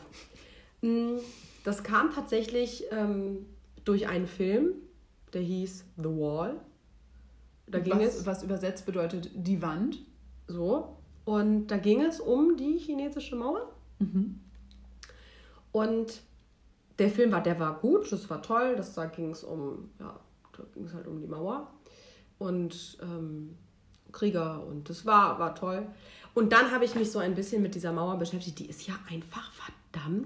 Mm, 0.82 1.18
Das 1.64 1.82
kam 1.82 2.12
tatsächlich 2.12 2.84
ähm, 2.90 3.46
durch 3.84 4.08
einen 4.08 4.26
Film, 4.26 4.74
der 5.32 5.40
hieß 5.42 5.84
The 5.96 6.04
Wall. 6.04 6.60
Da 7.66 7.78
ging 7.78 7.98
was, 7.98 8.16
es 8.16 8.26
was 8.26 8.42
übersetzt 8.42 8.84
bedeutet 8.84 9.30
die 9.34 9.62
Wand. 9.62 9.98
so. 10.46 10.96
Und 11.24 11.68
da 11.68 11.76
ging 11.78 12.02
es 12.02 12.20
um 12.20 12.56
die 12.56 12.76
chinesische 12.78 13.36
Mauer. 13.36 13.70
Und 15.70 16.20
der 16.98 17.08
Film 17.08 17.30
war, 17.32 17.42
der 17.42 17.58
war 17.60 17.78
gut, 17.78 18.10
das 18.10 18.28
war 18.28 18.42
toll. 18.42 18.74
Das, 18.76 18.94
da 18.94 19.06
ging 19.06 19.30
es 19.30 19.44
um, 19.44 19.90
ja, 20.00 20.18
da 20.56 20.64
ging 20.74 20.84
es 20.84 20.92
halt 20.94 21.06
um 21.06 21.20
die 21.20 21.26
Mauer 21.28 21.70
und 22.38 22.98
ähm, 23.00 23.56
Krieger 24.10 24.64
und 24.66 24.90
das 24.90 25.06
war, 25.06 25.38
war 25.38 25.54
toll. 25.54 25.86
Und 26.34 26.52
dann 26.52 26.70
habe 26.72 26.84
ich 26.84 26.94
mich 26.96 27.10
so 27.12 27.20
ein 27.20 27.34
bisschen 27.36 27.62
mit 27.62 27.74
dieser 27.76 27.92
Mauer 27.92 28.18
beschäftigt. 28.18 28.58
Die 28.58 28.66
ist 28.66 28.86
ja 28.86 28.94
einfach 29.08 29.52
verdammt 29.52 29.81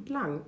lang. 0.09 0.43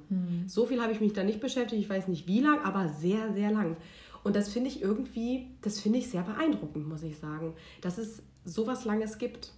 So 0.46 0.66
viel 0.66 0.80
habe 0.82 0.92
ich 0.92 1.00
mich 1.00 1.12
da 1.12 1.24
nicht 1.24 1.40
beschäftigt. 1.40 1.82
Ich 1.82 1.88
weiß 1.90 2.08
nicht 2.08 2.26
wie 2.26 2.40
lang, 2.40 2.60
aber 2.64 2.88
sehr, 2.88 3.32
sehr 3.32 3.50
lang. 3.50 3.76
Und 4.24 4.36
das 4.36 4.48
finde 4.48 4.68
ich 4.68 4.82
irgendwie, 4.82 5.48
das 5.62 5.80
finde 5.80 5.98
ich 5.98 6.10
sehr 6.10 6.22
beeindruckend, 6.22 6.86
muss 6.88 7.02
ich 7.02 7.18
sagen, 7.18 7.54
dass 7.80 7.98
es 7.98 8.22
sowas 8.44 8.84
Langes 8.84 9.18
gibt. 9.18 9.52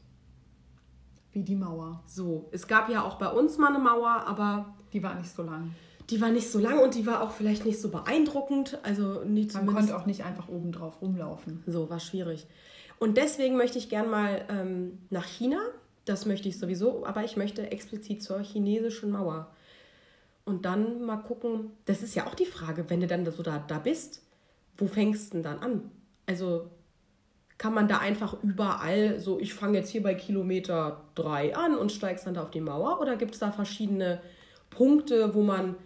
Wie 1.33 1.43
die 1.43 1.55
Mauer. 1.57 2.03
So, 2.07 2.49
es 2.51 2.67
gab 2.67 2.89
ja 2.91 3.05
auch 3.05 3.15
bei 3.17 3.29
uns 3.29 3.57
mal 3.57 3.69
eine 3.69 3.79
Mauer, 3.79 4.25
aber 4.27 4.75
Die 4.93 5.03
war 5.03 5.15
nicht 5.15 5.31
so 5.31 5.43
lang. 5.43 5.71
die 6.11 6.21
war 6.21 6.31
nicht 6.31 6.51
so 6.51 6.59
lang 6.59 6.81
und 6.81 6.95
die 6.97 7.07
war 7.07 7.23
auch 7.23 7.31
vielleicht 7.31 7.65
nicht 7.65 7.81
so 7.81 7.89
beeindruckend. 7.89 8.79
Also 8.83 9.23
nicht 9.25 9.55
Man 9.55 9.67
konnte 9.67 9.97
auch 9.97 10.07
nicht 10.07 10.25
einfach 10.25 10.49
oben 10.49 10.73
drauf 10.73 11.01
rumlaufen. 11.01 11.63
So, 11.67 11.89
war 11.89 12.01
schwierig. 12.01 12.47
Und 12.99 13.17
deswegen 13.17 13.57
möchte 13.57 13.79
ich 13.79 13.89
gern 13.89 14.11
mal 14.11 14.45
ähm, 14.51 14.99
nach 15.09 15.25
China. 15.25 15.59
Das 16.05 16.27
möchte 16.27 16.49
ich 16.49 16.59
sowieso, 16.59 17.05
aber 17.05 17.25
ich 17.25 17.37
möchte 17.37 17.71
explizit 17.71 18.23
zur 18.23 18.41
chinesischen 18.41 19.11
Mauer. 19.11 19.51
Und 20.45 20.65
dann 20.65 21.05
mal 21.05 21.19
gucken, 21.19 21.71
das 21.85 22.03
ist 22.03 22.15
ja 22.15 22.27
auch 22.27 22.35
die 22.35 22.47
Frage, 22.47 22.89
wenn 22.89 23.01
du 23.01 23.07
dann 23.07 23.31
so 23.31 23.43
da, 23.43 23.63
da 23.67 23.79
bist, 23.79 24.23
wo 24.77 24.87
fängst 24.87 25.31
du 25.31 25.35
denn 25.35 25.43
dann 25.43 25.59
an? 25.59 25.91
Also 26.27 26.71
kann 27.59 27.75
man 27.75 27.89
da 27.89 27.99
einfach 27.99 28.43
überall 28.43 29.21
so, 29.21 29.39
ich 29.39 29.53
fange 29.53 29.79
jetzt 29.79 29.91
hier 29.91 30.03
bei 30.03 30.15
Kilometer 30.15 31.03
3 31.17 31.55
an 31.55 31.77
und 31.77 31.93
steigst 31.93 32.27
dann 32.27 32.35
da 32.35 32.43
auf 32.43 32.51
die 32.51 32.63
Mauer? 32.63 33.01
Oder 33.01 33.17
gibt 33.17 33.35
es 33.35 33.41
da 33.41 33.53
verschiedene 33.53 34.23
Punkte, 34.71 35.35
wo 35.35 35.43
man 35.43 35.77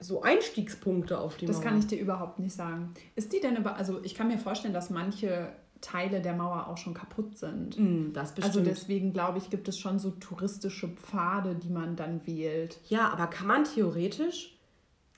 so 0.00 0.22
Einstiegspunkte 0.22 1.18
auf 1.18 1.36
die 1.36 1.46
Das 1.46 1.56
Mauer? 1.56 1.64
kann 1.64 1.78
ich 1.78 1.86
dir 1.86 1.98
überhaupt 2.00 2.40
nicht 2.40 2.54
sagen. 2.54 2.92
Ist 3.14 3.32
die 3.32 3.40
denn. 3.40 3.64
Also, 3.66 4.00
ich 4.02 4.16
kann 4.16 4.26
mir 4.28 4.38
vorstellen, 4.38 4.74
dass 4.74 4.90
manche 4.90 5.52
Teile 5.80 6.20
der 6.20 6.34
Mauer 6.34 6.66
auch 6.68 6.76
schon 6.76 6.94
kaputt 6.94 7.38
sind. 7.38 7.78
Mm. 7.78 8.12
Also, 8.42 8.60
deswegen 8.60 9.12
glaube 9.12 9.38
ich, 9.38 9.48
gibt 9.50 9.68
es 9.68 9.78
schon 9.78 9.98
so 9.98 10.10
touristische 10.10 10.88
Pfade, 10.88 11.54
die 11.54 11.70
man 11.70 11.94
dann 11.96 12.26
wählt. 12.26 12.78
Ja, 12.88 13.10
aber 13.10 13.26
kann 13.28 13.46
man 13.46 13.64
theoretisch 13.64 14.56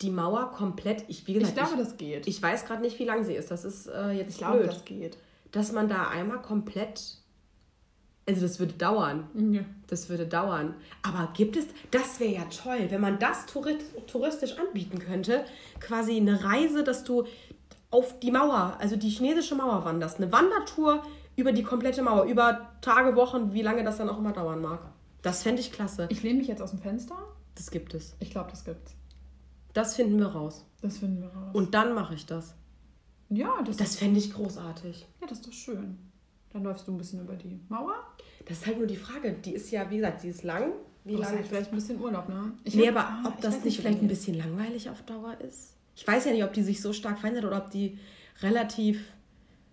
die 0.02 0.10
Mauer 0.10 0.50
komplett, 0.52 1.04
ich 1.08 1.26
wie 1.26 1.34
gesagt, 1.34 1.50
Ich 1.56 1.62
glaube, 1.64 1.76
das 1.82 1.96
geht. 1.96 2.26
ich, 2.26 2.36
ich 2.36 2.42
weiß 2.42 2.64
gerade 2.66 2.82
nicht, 2.82 2.98
wie 2.98 3.04
lang 3.04 3.24
sie 3.24 3.34
ist. 3.34 3.50
Das 3.50 3.64
ist 3.64 3.86
äh, 3.86 4.10
jetzt 4.12 4.32
Ich 4.32 4.38
glaube, 4.38 4.58
blöd, 4.58 4.68
das 4.72 4.84
geht. 4.84 5.18
dass 5.52 5.72
man 5.72 5.88
da 5.88 6.08
einmal 6.08 6.40
komplett, 6.40 7.18
also 8.26 8.40
das 8.42 8.58
würde 8.60 8.74
dauern. 8.74 9.28
Ja. 9.52 9.62
Das 9.88 10.08
würde 10.08 10.26
dauern. 10.26 10.74
Aber 11.02 11.30
gibt 11.34 11.56
es, 11.56 11.66
das 11.90 12.20
wäre 12.20 12.32
ja 12.32 12.44
toll, 12.44 12.86
wenn 12.90 13.00
man 13.00 13.18
das 13.18 13.46
touri- 13.48 13.78
touristisch 14.06 14.56
anbieten 14.58 14.98
könnte, 15.00 15.44
quasi 15.80 16.16
eine 16.16 16.44
Reise, 16.44 16.84
dass 16.84 17.04
du 17.04 17.24
auf 17.90 18.18
die 18.20 18.30
Mauer, 18.30 18.76
also 18.78 18.96
die 18.96 19.08
chinesische 19.08 19.54
Mauer 19.54 19.84
wanderst, 19.84 20.18
eine 20.18 20.30
Wandertour 20.32 21.02
über 21.36 21.52
die 21.52 21.62
komplette 21.62 22.02
Mauer, 22.02 22.24
über 22.24 22.68
Tage, 22.80 23.16
Wochen, 23.16 23.52
wie 23.52 23.62
lange 23.62 23.82
das 23.84 23.98
dann 23.98 24.08
auch 24.08 24.18
immer 24.18 24.32
dauern 24.32 24.60
mag. 24.60 24.80
Das 25.22 25.42
fände 25.42 25.60
ich 25.60 25.72
klasse. 25.72 26.06
Ich 26.10 26.22
lehne 26.22 26.38
mich 26.38 26.48
jetzt 26.48 26.62
aus 26.62 26.70
dem 26.70 26.80
Fenster. 26.80 27.16
Das 27.54 27.70
gibt 27.70 27.94
es. 27.94 28.14
Ich 28.20 28.30
glaube, 28.30 28.50
das 28.50 28.64
gibt's. 28.64 28.94
Das 29.72 29.96
finden 29.96 30.18
wir 30.18 30.28
raus. 30.28 30.64
Das 30.82 30.98
finden 30.98 31.22
wir 31.22 31.28
raus. 31.28 31.50
Und 31.52 31.74
dann 31.74 31.94
mache 31.94 32.14
ich 32.14 32.26
das. 32.26 32.54
ja, 33.28 33.60
das, 33.64 33.76
Das 33.76 33.96
fände 33.96 34.18
ich 34.18 34.32
großartig. 34.32 35.06
ja, 35.20 35.26
das 35.26 35.38
ist 35.38 35.46
doch 35.46 35.52
schön. 35.52 35.98
Dann 36.52 36.64
läufst 36.64 36.88
du 36.88 36.92
ein 36.92 36.98
bisschen 36.98 37.20
über 37.20 37.34
die 37.34 37.60
Mauer. 37.68 37.94
Das 38.48 38.58
ist 38.58 38.66
halt 38.66 38.78
nur 38.78 38.86
die 38.86 38.96
Frage. 38.96 39.32
Die 39.34 39.52
ist 39.54 39.70
ja, 39.70 39.88
wie 39.90 39.96
gesagt, 39.98 40.20
sie 40.22 40.28
ist 40.30 40.42
lang. 40.42 40.72
Wie 41.04 41.14
hast 41.14 41.22
lang 41.26 41.36
halt 41.36 41.46
vielleicht 41.46 41.70
ein 41.70 41.76
bisschen 41.76 42.00
Urlaub, 42.00 42.28
ne? 42.28 42.52
Ich 42.64 42.74
nee, 42.74 42.88
hab- 42.88 42.96
aber 42.96 43.08
ah, 43.08 43.28
ob 43.28 43.40
das 43.40 43.62
nicht 43.64 43.78
vielleicht 43.78 44.00
ein 44.02 44.08
bisschen 44.08 44.36
langweilig 44.36 44.90
auf 44.90 45.02
Dauer 45.02 45.36
ist? 45.40 45.74
Ich 46.00 46.08
weiß 46.08 46.24
ja 46.24 46.32
nicht, 46.32 46.44
ob 46.44 46.54
die 46.54 46.62
sich 46.62 46.80
so 46.80 46.94
stark 46.94 47.18
verändert 47.18 47.44
oder 47.44 47.58
ob 47.58 47.70
die 47.70 47.98
relativ, 48.40 49.12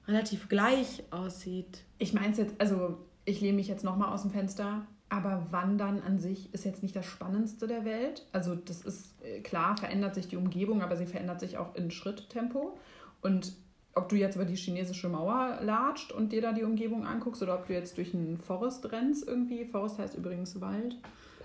relativ 0.10 0.50
gleich 0.50 1.04
aussieht. 1.10 1.86
Ich 2.00 2.13
meine 2.13 2.34
es 2.34 2.38
jetzt, 2.38 2.60
also 2.60 2.98
ich 3.24 3.40
lehne 3.40 3.56
mich 3.56 3.70
jetzt 3.70 3.86
nochmal 3.86 4.12
aus 4.12 4.24
dem 4.24 4.32
Fenster, 4.32 4.86
aber 5.08 5.48
Wandern 5.52 6.02
an 6.02 6.20
sich 6.20 6.54
ist 6.54 6.66
jetzt 6.66 6.84
nicht 6.84 6.98
das 6.98 7.06
Spannendste 7.06 7.66
der 7.66 7.86
Welt. 7.86 8.26
Also 8.34 8.56
das 8.56 8.82
ist 8.82 9.16
äh, 9.24 9.40
klar, 9.40 9.78
verändert 9.78 10.16
sich 10.16 10.28
die 10.28 10.36
Umgebung, 10.36 10.82
aber 10.82 10.98
sie 10.98 11.06
verändert 11.06 11.40
sich 11.40 11.58
auch 11.58 11.74
in 11.76 11.92
Schritttempo. 11.92 12.78
Und 13.22 13.54
ob 13.96 14.10
du 14.10 14.18
jetzt 14.18 14.36
über 14.36 14.44
die 14.44 14.58
chinesische 14.58 15.08
Mauer 15.08 15.60
latscht 15.62 16.12
und 16.12 16.34
dir 16.34 16.42
da 16.42 16.52
die 16.52 16.63
Umgebung 16.63 17.06
anguckst 17.06 17.42
oder 17.42 17.56
ob 17.56 17.68
du 17.68 17.74
jetzt 17.74 17.98
durch 17.98 18.13
einen 18.13 18.38
Forest 18.38 18.92
rennst 18.92 19.26
irgendwie, 19.26 19.63
Forest 19.63 19.98
heißt 19.98 20.16
übrigens 20.16 20.60
Wald. 20.60 20.98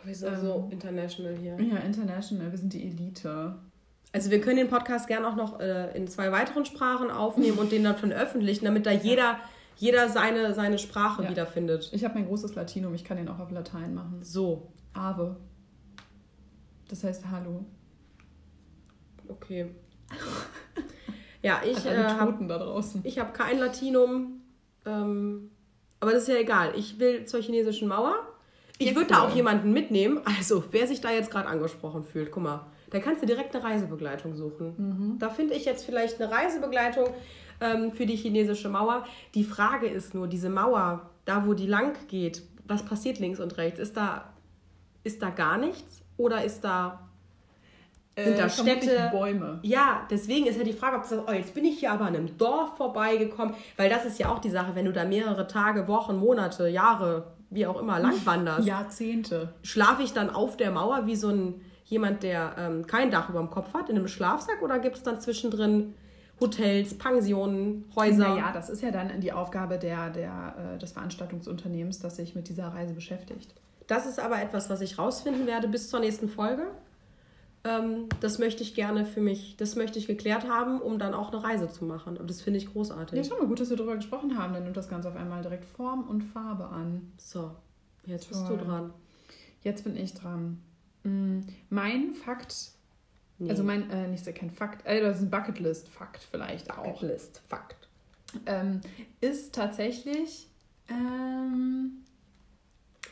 Wir 0.03 0.15
sind 0.17 0.33
Ähm, 0.33 0.41
so 0.41 0.69
international 0.73 1.37
hier. 1.37 1.57
Ja, 1.61 1.77
international, 1.77 2.51
wir 2.51 2.59
sind 2.59 2.73
die 2.73 2.83
Elite. 2.83 3.55
Also 4.13 4.31
wir 4.31 4.41
können 4.41 4.59
den 4.59 4.69
Podcast 4.69 5.07
gerne 5.09 5.27
auch 5.27 5.37
noch 5.37 5.59
äh, 5.61 5.97
in 5.97 6.07
zwei 6.07 6.31
weiteren 6.33 6.65
Sprachen 6.67 7.11
aufnehmen 7.11 7.59
und 7.59 7.73
den 7.73 7.83
dann 7.85 7.97
veröffentlichen, 7.97 8.65
damit 8.67 8.85
da 8.85 8.91
jeder, 8.91 9.39
jeder 9.77 10.09
seine, 10.11 10.53
seine 10.55 10.79
Sprache 10.79 11.23
Ja. 11.25 11.31
wiederfindet. 11.31 11.89
Ich 11.93 12.05
habe 12.05 12.15
mein 12.15 12.27
großes 12.27 12.55
Latinum, 12.55 12.95
ich 12.95 13.05
kann 13.05 13.17
den 13.17 13.29
auch 13.29 13.39
auf 13.39 13.51
Latein 13.51 13.95
machen. 13.95 14.19
So, 14.23 14.71
Ave. 14.93 15.37
Das 16.89 17.05
heißt 17.05 17.25
Hallo. 17.31 17.65
okay. 19.29 19.71
Ja, 21.45 21.61
ich 21.69 21.85
äh, 21.87 21.97
habe 22.05 22.31
Toten 22.33 22.47
da 22.47 22.57
draußen. 22.57 23.01
Ich 23.03 23.19
habe 23.19 23.33
kein 23.33 23.59
Latinum, 23.59 24.43
ähm, 24.87 25.51
aber 25.99 26.13
das 26.13 26.23
ist 26.23 26.29
ja 26.29 26.37
egal. 26.37 26.73
Ich 26.77 27.01
will 27.01 27.25
zur 27.25 27.41
chinesischen 27.43 27.89
Mauer. 27.89 28.15
Ich 28.79 28.91
Ja, 28.91 28.95
würde 28.95 29.09
da 29.09 29.23
auch 29.27 29.35
jemanden 29.35 29.73
mitnehmen. 29.73 30.21
Also, 30.25 30.63
wer 30.71 30.87
sich 30.87 31.01
da 31.01 31.11
jetzt 31.11 31.33
gerade 31.33 31.49
angesprochen 31.49 32.05
fühlt, 32.05 32.31
guck 32.31 32.45
mal, 32.45 32.67
da 32.93 33.01
kannst 33.01 33.23
du 33.23 33.27
direkt 33.27 33.57
eine 33.57 33.65
Reisebegleitung 33.65 34.37
suchen. 34.37 34.75
Mhm. 34.77 35.19
Da 35.19 35.31
finde 35.31 35.55
ich 35.55 35.65
jetzt 35.65 35.85
vielleicht 35.85 36.21
eine 36.21 36.31
Reisebegleitung 36.31 37.09
ähm, 37.61 37.91
für 37.93 38.05
die 38.05 38.17
chinesische 38.17 38.69
Mauer. 38.69 39.05
Die 39.35 39.45
Frage 39.45 39.87
ist 39.87 40.15
nur, 40.15 40.29
diese 40.29 40.51
Mauer, 40.51 41.11
da 41.25 41.47
wo 41.47 41.55
die 41.55 41.67
lang 41.67 41.97
geht, 42.09 42.43
was 42.67 42.85
passiert 42.85 43.19
links 43.19 43.41
und 43.41 43.57
rechts? 43.57 43.81
Ist 43.81 43.97
da, 43.97 44.33
ist 45.05 45.23
da 45.23 45.31
gar 45.31 45.57
nichts? 45.57 46.03
Oder 46.19 46.45
ist 46.45 46.65
da 46.65 47.09
sind 48.15 48.39
da 48.39 48.49
vermutlich 48.51 48.83
Städte? 48.83 49.09
Bäume. 49.11 49.59
Ja, 49.63 50.07
deswegen 50.11 50.47
ist 50.47 50.59
ja 50.59 50.65
die 50.65 50.75
Frage, 50.75 50.97
ob 50.97 51.03
du 51.05 51.09
sagst, 51.09 51.25
oh, 51.27 51.33
jetzt 51.33 51.55
bin 51.55 51.65
ich 51.65 51.81
hier 51.81 51.93
aber 51.93 52.05
an 52.05 52.15
einem 52.15 52.37
Dorf 52.37 52.77
vorbeigekommen, 52.77 53.55
weil 53.79 53.89
das 53.89 54.05
ist 54.05 54.19
ja 54.19 54.29
auch 54.31 54.39
die 54.39 54.51
Sache, 54.51 54.75
wenn 54.75 54.85
du 54.85 54.93
da 54.93 55.07
mehrere 55.07 55.47
Tage, 55.47 55.89
Wochen, 55.89 56.17
Monate, 56.17 56.69
Jahre, 56.69 57.33
wie 57.49 57.67
auch 57.67 57.81
immer, 57.81 57.99
lang 57.99 58.15
wanderst, 58.27 58.67
Jahrzehnte. 58.67 59.55
schlafe 59.63 60.03
ich 60.03 60.13
dann 60.13 60.29
auf 60.29 60.59
der 60.59 60.71
Mauer 60.71 61.07
wie 61.07 61.17
so 61.17 61.31
ein 61.31 61.63
jemand, 61.93 62.23
der 62.23 62.55
ähm, 62.59 62.87
kein 62.87 63.11
Dach 63.11 63.29
über 63.29 63.39
dem 63.39 63.51
Kopf 63.51 63.75
hat, 63.75 63.89
in 63.91 63.97
einem 63.97 64.09
Schlafsack 64.09 64.63
oder 64.63 64.79
gibt 64.79 64.97
es 64.97 65.03
dann 65.03 65.21
zwischendrin 65.21 65.95
Hotels, 66.41 66.97
Pensionen, 66.97 67.85
Häuser? 67.95 68.31
Naja, 68.31 68.51
das 68.53 68.71
ist 68.71 68.83
ja 68.83 68.91
dann 68.91 69.21
die 69.21 69.33
Aufgabe 69.33 69.79
der, 69.79 70.11
der, 70.11 70.75
äh, 70.75 70.79
des 70.79 70.93
Veranstaltungsunternehmens, 70.93 72.01
das 72.01 72.17
sich 72.17 72.35
mit 72.35 72.49
dieser 72.49 72.69
Reise 72.69 72.95
beschäftigt. 72.95 73.55
Das 73.87 74.07
ist 74.07 74.19
aber 74.19 74.41
etwas, 74.41 74.71
was 74.71 74.81
ich 74.81 74.99
rausfinden 74.99 75.47
werde 75.47 75.69
bis 75.69 75.91
zur 75.91 76.01
nächsten 76.01 76.29
Folge. 76.29 76.67
Ähm, 77.65 78.09
das 78.21 78.39
möchte 78.39 78.63
ich 78.63 78.75
gerne 78.75 79.05
für 79.05 79.21
mich, 79.21 79.57
das 79.59 79.77
möchte 79.77 79.99
ich 79.99 80.07
geklärt 80.07 80.49
haben, 80.49 80.81
um 80.81 80.99
dann 80.99 81.13
auch 81.13 81.31
eine 81.31 81.45
Reise 81.45 81.69
zu 81.69 81.85
machen. 81.85 82.17
Und 82.17 82.31
das 82.31 82.41
finde 82.41 82.59
ich 82.59 82.73
großartig. 82.73 83.19
Ja, 83.19 83.23
schau 83.23 83.39
mal, 83.39 83.47
gut, 83.47 83.61
dass 83.61 83.69
wir 83.69 83.77
darüber 83.77 83.97
gesprochen 83.97 84.39
haben. 84.39 84.55
Dann 84.55 84.65
nimmt 84.65 84.79
das 84.79 84.89
Ganze 84.89 85.09
auf 85.09 85.17
einmal 85.17 85.43
direkt 85.43 85.67
Form 85.67 86.09
und 86.09 86.23
Farbe 86.23 86.69
an. 86.69 87.13
So, 87.19 87.51
jetzt 88.07 88.29
bist 88.29 88.47
Toll. 88.47 88.57
du 88.57 88.65
dran. 88.65 88.95
Jetzt 89.63 89.85
bin 89.85 89.95
ich 89.97 90.15
dran. 90.15 90.59
Mm, 91.05 91.41
Mein 91.71 92.15
Fakt, 92.15 92.71
Nee. 93.39 93.51
also 93.51 93.65
mein, 93.65 93.91
äh, 93.91 94.07
nicht 94.09 94.25
so 94.25 94.33
kein 94.33 94.51
Fakt, 94.51 94.87
äh, 94.87 95.01
das 95.01 95.17
ist 95.17 95.23
ein 95.25 95.31
Bucketlist-Fakt 95.31 96.23
vielleicht 96.31 96.71
auch. 96.71 96.85
Bucketlist, 96.85 97.43
Fakt. 97.49 97.89
ähm, 98.47 98.81
ist 99.21 99.55
tatsächlich, 99.55 100.47
ähm, 100.89 102.05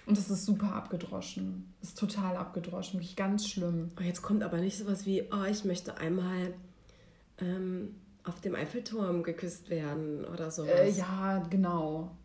und 0.06 0.16
das 0.16 0.30
ist 0.30 0.44
super 0.46 0.72
abgedroschen, 0.74 1.72
ist 1.82 1.98
total 1.98 2.36
abgedroschen, 2.36 2.94
wirklich 3.00 3.16
ganz 3.16 3.48
schlimm. 3.48 3.90
Oh, 3.98 4.02
jetzt 4.02 4.22
kommt 4.22 4.42
aber 4.42 4.58
nicht 4.58 4.78
sowas 4.78 5.04
wie, 5.06 5.24
oh, 5.32 5.44
ich 5.50 5.64
möchte 5.64 5.96
einmal 5.98 6.54
ähm, 7.38 7.96
auf 8.24 8.40
dem 8.40 8.54
Eiffelturm 8.54 9.22
geküsst 9.22 9.68
werden 9.70 10.24
oder 10.26 10.50
sowas. 10.50 10.70
Äh, 10.78 10.90
ja, 10.90 11.38
genau. 11.50 12.16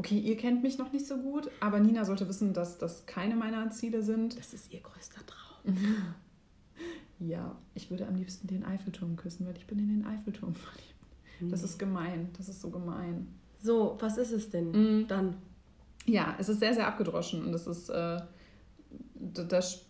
Okay, 0.00 0.18
ihr 0.18 0.38
kennt 0.38 0.62
mich 0.62 0.78
noch 0.78 0.94
nicht 0.94 1.06
so 1.06 1.18
gut, 1.18 1.50
aber 1.60 1.78
Nina 1.78 2.06
sollte 2.06 2.26
wissen, 2.26 2.54
dass 2.54 2.78
das 2.78 3.04
keine 3.04 3.36
meiner 3.36 3.68
Ziele 3.70 4.02
sind. 4.02 4.38
Das 4.38 4.54
ist 4.54 4.72
ihr 4.72 4.80
größter 4.80 5.20
Traum. 5.26 5.76
Ja, 7.18 7.54
ich 7.74 7.90
würde 7.90 8.06
am 8.08 8.14
liebsten 8.14 8.46
den 8.46 8.64
Eiffelturm 8.64 9.14
küssen, 9.16 9.46
weil 9.46 9.54
ich 9.58 9.66
bin 9.66 9.78
in 9.78 9.88
den 9.88 10.06
Eiffelturm 10.06 10.54
verliebt. 10.54 11.52
Das 11.52 11.62
ist 11.62 11.78
gemein, 11.78 12.30
das 12.38 12.48
ist 12.48 12.62
so 12.62 12.70
gemein. 12.70 13.28
So, 13.62 13.98
was 14.00 14.16
ist 14.16 14.30
es 14.32 14.48
denn 14.48 14.70
Mhm. 14.70 15.06
dann? 15.06 15.36
Ja, 16.06 16.34
es 16.38 16.48
ist 16.48 16.60
sehr, 16.60 16.72
sehr 16.72 16.86
abgedroschen 16.86 17.44
und 17.44 17.52
es 17.52 17.66
ist, 17.66 17.90
äh, 17.90 18.22
das, 19.16 19.84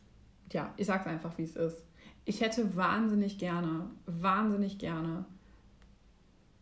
ja, 0.52 0.74
ich 0.76 0.88
sag's 0.88 1.06
einfach, 1.06 1.38
wie 1.38 1.44
es 1.44 1.54
ist. 1.54 1.76
Ich 2.24 2.40
hätte 2.40 2.74
wahnsinnig 2.74 3.38
gerne, 3.38 3.88
wahnsinnig 4.06 4.78
gerne 4.78 5.24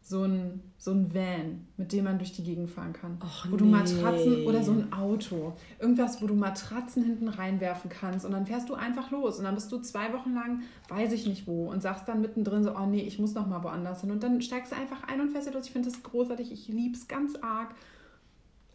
so 0.09 0.23
ein, 0.23 0.63
so 0.79 0.93
ein 0.93 1.13
Van, 1.13 1.67
mit 1.77 1.93
dem 1.93 2.05
man 2.05 2.17
durch 2.17 2.33
die 2.33 2.43
Gegend 2.43 2.71
fahren 2.71 2.95
kann. 2.95 3.19
Och, 3.23 3.51
wo 3.51 3.57
du 3.57 3.67
nee. 3.67 3.73
Matratzen 3.73 4.47
oder 4.47 4.63
so 4.63 4.73
ein 4.73 4.91
Auto. 4.91 5.53
Irgendwas, 5.79 6.23
wo 6.23 6.27
du 6.27 6.35
Matratzen 6.35 7.05
hinten 7.05 7.29
reinwerfen 7.29 7.91
kannst. 7.91 8.25
Und 8.25 8.33
dann 8.33 8.47
fährst 8.47 8.71
du 8.71 8.75
einfach 8.75 9.11
los. 9.11 9.39
Und 9.39 9.45
dann 9.45 9.55
bist 9.55 9.71
du 9.71 9.79
zwei 9.81 10.15
Wochen 10.15 10.33
lang, 10.33 10.63
weiß 10.89 11.13
ich 11.13 11.27
nicht 11.27 11.47
wo, 11.47 11.71
und 11.71 11.83
sagst 11.83 12.09
dann 12.09 12.23
mittendrin 12.23 12.65
so, 12.65 12.75
oh 12.75 12.87
nee, 12.87 13.03
ich 13.03 13.19
muss 13.19 13.35
noch 13.35 13.47
mal 13.47 13.63
woanders 13.63 14.01
hin. 14.01 14.11
Und 14.11 14.23
dann 14.23 14.41
steigst 14.41 14.73
du 14.73 14.77
einfach 14.77 15.03
ein 15.07 15.21
und 15.21 15.31
fährst 15.31 15.53
los. 15.53 15.67
Ich 15.67 15.73
finde 15.73 15.91
das 15.91 16.03
großartig. 16.03 16.53
Ich 16.53 16.69
liebe 16.69 16.97
es 16.97 17.07
ganz 17.07 17.37
arg. 17.37 17.75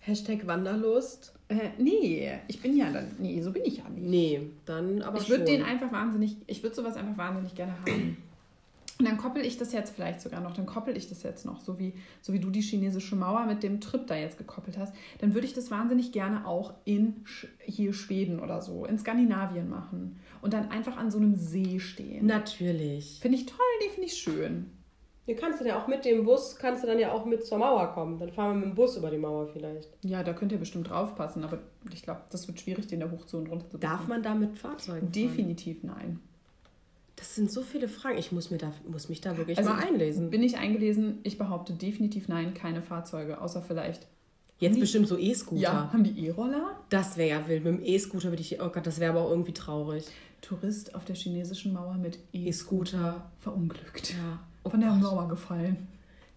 Hashtag 0.01 0.45
Wanderlust. 0.45 1.33
Äh, 1.47 1.69
nee, 1.79 2.31
ich 2.47 2.61
bin 2.61 2.77
ja 2.77 2.91
dann, 2.91 3.07
nee, 3.17 3.41
so 3.41 3.51
bin 3.51 3.63
ich 3.65 3.77
ja 3.77 3.89
nicht. 3.89 4.03
Nee, 4.03 4.49
dann 4.65 5.01
aber 5.01 5.19
ich 5.19 5.29
würde 5.29 5.45
den 5.45 5.63
einfach 5.63 5.91
wahnsinnig, 5.91 6.35
ich 6.45 6.61
würde 6.61 6.75
sowas 6.75 6.95
einfach 6.95 7.17
wahnsinnig 7.17 7.55
gerne 7.55 7.73
haben. 7.79 8.17
Und 8.99 9.07
dann 9.07 9.17
koppel 9.17 9.43
ich 9.43 9.57
das 9.57 9.73
jetzt 9.73 9.95
vielleicht 9.95 10.21
sogar 10.21 10.39
noch, 10.39 10.53
dann 10.53 10.65
koppel 10.65 10.95
ich 10.95 11.09
das 11.09 11.23
jetzt 11.23 11.45
noch, 11.45 11.61
so 11.61 11.79
wie, 11.79 11.93
so 12.21 12.31
wie 12.31 12.39
du 12.39 12.51
die 12.51 12.61
chinesische 12.61 13.15
Mauer 13.15 13.45
mit 13.45 13.63
dem 13.63 13.81
Trip 13.81 14.05
da 14.05 14.15
jetzt 14.15 14.37
gekoppelt 14.37 14.77
hast, 14.77 14.93
dann 15.19 15.33
würde 15.33 15.47
ich 15.47 15.53
das 15.53 15.71
wahnsinnig 15.71 16.11
gerne 16.11 16.47
auch 16.47 16.73
in 16.85 17.25
hier 17.59 17.93
Schweden 17.93 18.39
oder 18.39 18.61
so, 18.61 18.85
in 18.85 18.99
Skandinavien 18.99 19.69
machen 19.69 20.19
und 20.41 20.53
dann 20.53 20.69
einfach 20.69 20.97
an 20.97 21.09
so 21.09 21.17
einem 21.17 21.35
See 21.35 21.79
stehen. 21.79 22.27
Natürlich. 22.27 23.19
Finde 23.19 23.37
ich 23.37 23.45
toll, 23.47 23.59
nee, 23.81 23.89
finde 23.89 24.07
ich 24.07 24.13
schön. 24.13 24.69
Hier 25.25 25.37
kannst 25.37 25.61
du 25.61 25.65
ja 25.65 25.81
auch 25.81 25.87
mit 25.87 26.03
dem 26.03 26.25
Bus, 26.25 26.57
kannst 26.57 26.83
du 26.83 26.87
dann 26.87 26.99
ja 26.99 27.13
auch 27.13 27.25
mit 27.25 27.45
zur 27.45 27.57
Mauer 27.57 27.93
kommen. 27.93 28.19
Dann 28.19 28.29
fahren 28.33 28.51
wir 28.51 28.55
mit 28.55 28.65
dem 28.65 28.75
Bus 28.75 28.97
über 28.97 29.09
die 29.09 29.17
Mauer 29.17 29.47
vielleicht. 29.47 29.89
Ja, 30.03 30.21
da 30.21 30.33
könnt 30.33 30.51
ihr 30.51 30.57
bestimmt 30.57 30.89
draufpassen, 30.89 31.45
aber 31.45 31.59
ich 31.93 32.03
glaube, 32.03 32.21
das 32.29 32.45
wird 32.47 32.59
schwierig, 32.59 32.87
den 32.87 32.99
da 32.99 33.09
hoch 33.09 33.25
zu 33.25 33.37
und 33.37 33.47
runter 33.47 33.69
zu 33.69 33.77
Darf 33.77 34.07
man 34.07 34.21
da 34.21 34.35
mit 34.35 34.57
Fahrzeugen 34.57 34.99
fahren? 34.99 35.11
Definitiv 35.13 35.81
nein. 35.83 36.19
Das 37.15 37.35
sind 37.35 37.51
so 37.51 37.61
viele 37.61 37.87
Fragen. 37.87 38.17
Ich 38.17 38.31
muss, 38.31 38.49
mir 38.51 38.57
da, 38.57 38.71
muss 38.87 39.07
mich 39.09 39.21
da 39.21 39.37
wirklich 39.37 39.57
Also 39.57 39.69
mal 39.69 39.83
einlesen. 39.83 40.29
Bin 40.29 40.41
ich 40.43 40.57
eingelesen? 40.57 41.19
Ich 41.23 41.37
behaupte 41.37 41.73
definitiv 41.73 42.27
nein, 42.27 42.53
keine 42.53 42.81
Fahrzeuge, 42.81 43.39
außer 43.39 43.61
vielleicht. 43.61 44.07
Jetzt 44.59 44.75
die- 44.75 44.79
bestimmt 44.81 45.07
so 45.07 45.17
E-Scooter. 45.17 45.61
Ja, 45.61 45.93
haben 45.93 46.03
die 46.03 46.25
E-Roller? 46.27 46.71
Das 46.89 47.17
wäre 47.17 47.29
ja 47.29 47.47
wild. 47.47 47.63
Mit 47.63 47.73
dem 47.79 47.85
E-Scooter 47.85 48.29
würde 48.29 48.41
ich. 48.41 48.61
Oh 48.61 48.69
Gott, 48.69 48.87
das 48.87 48.99
wäre 48.99 49.11
aber 49.11 49.21
auch 49.25 49.29
irgendwie 49.29 49.53
traurig. 49.53 50.05
Tourist 50.41 50.95
auf 50.95 51.05
der 51.05 51.15
chinesischen 51.15 51.73
Mauer 51.73 51.95
mit 51.95 52.17
E-Scooter 52.33 53.29
verunglückt. 53.39 54.11
Ja. 54.11 54.39
Oh 54.63 54.69
Von 54.69 54.81
der 54.81 54.89
Gott. 54.89 55.01
Mauer 55.01 55.27
gefallen. 55.27 55.87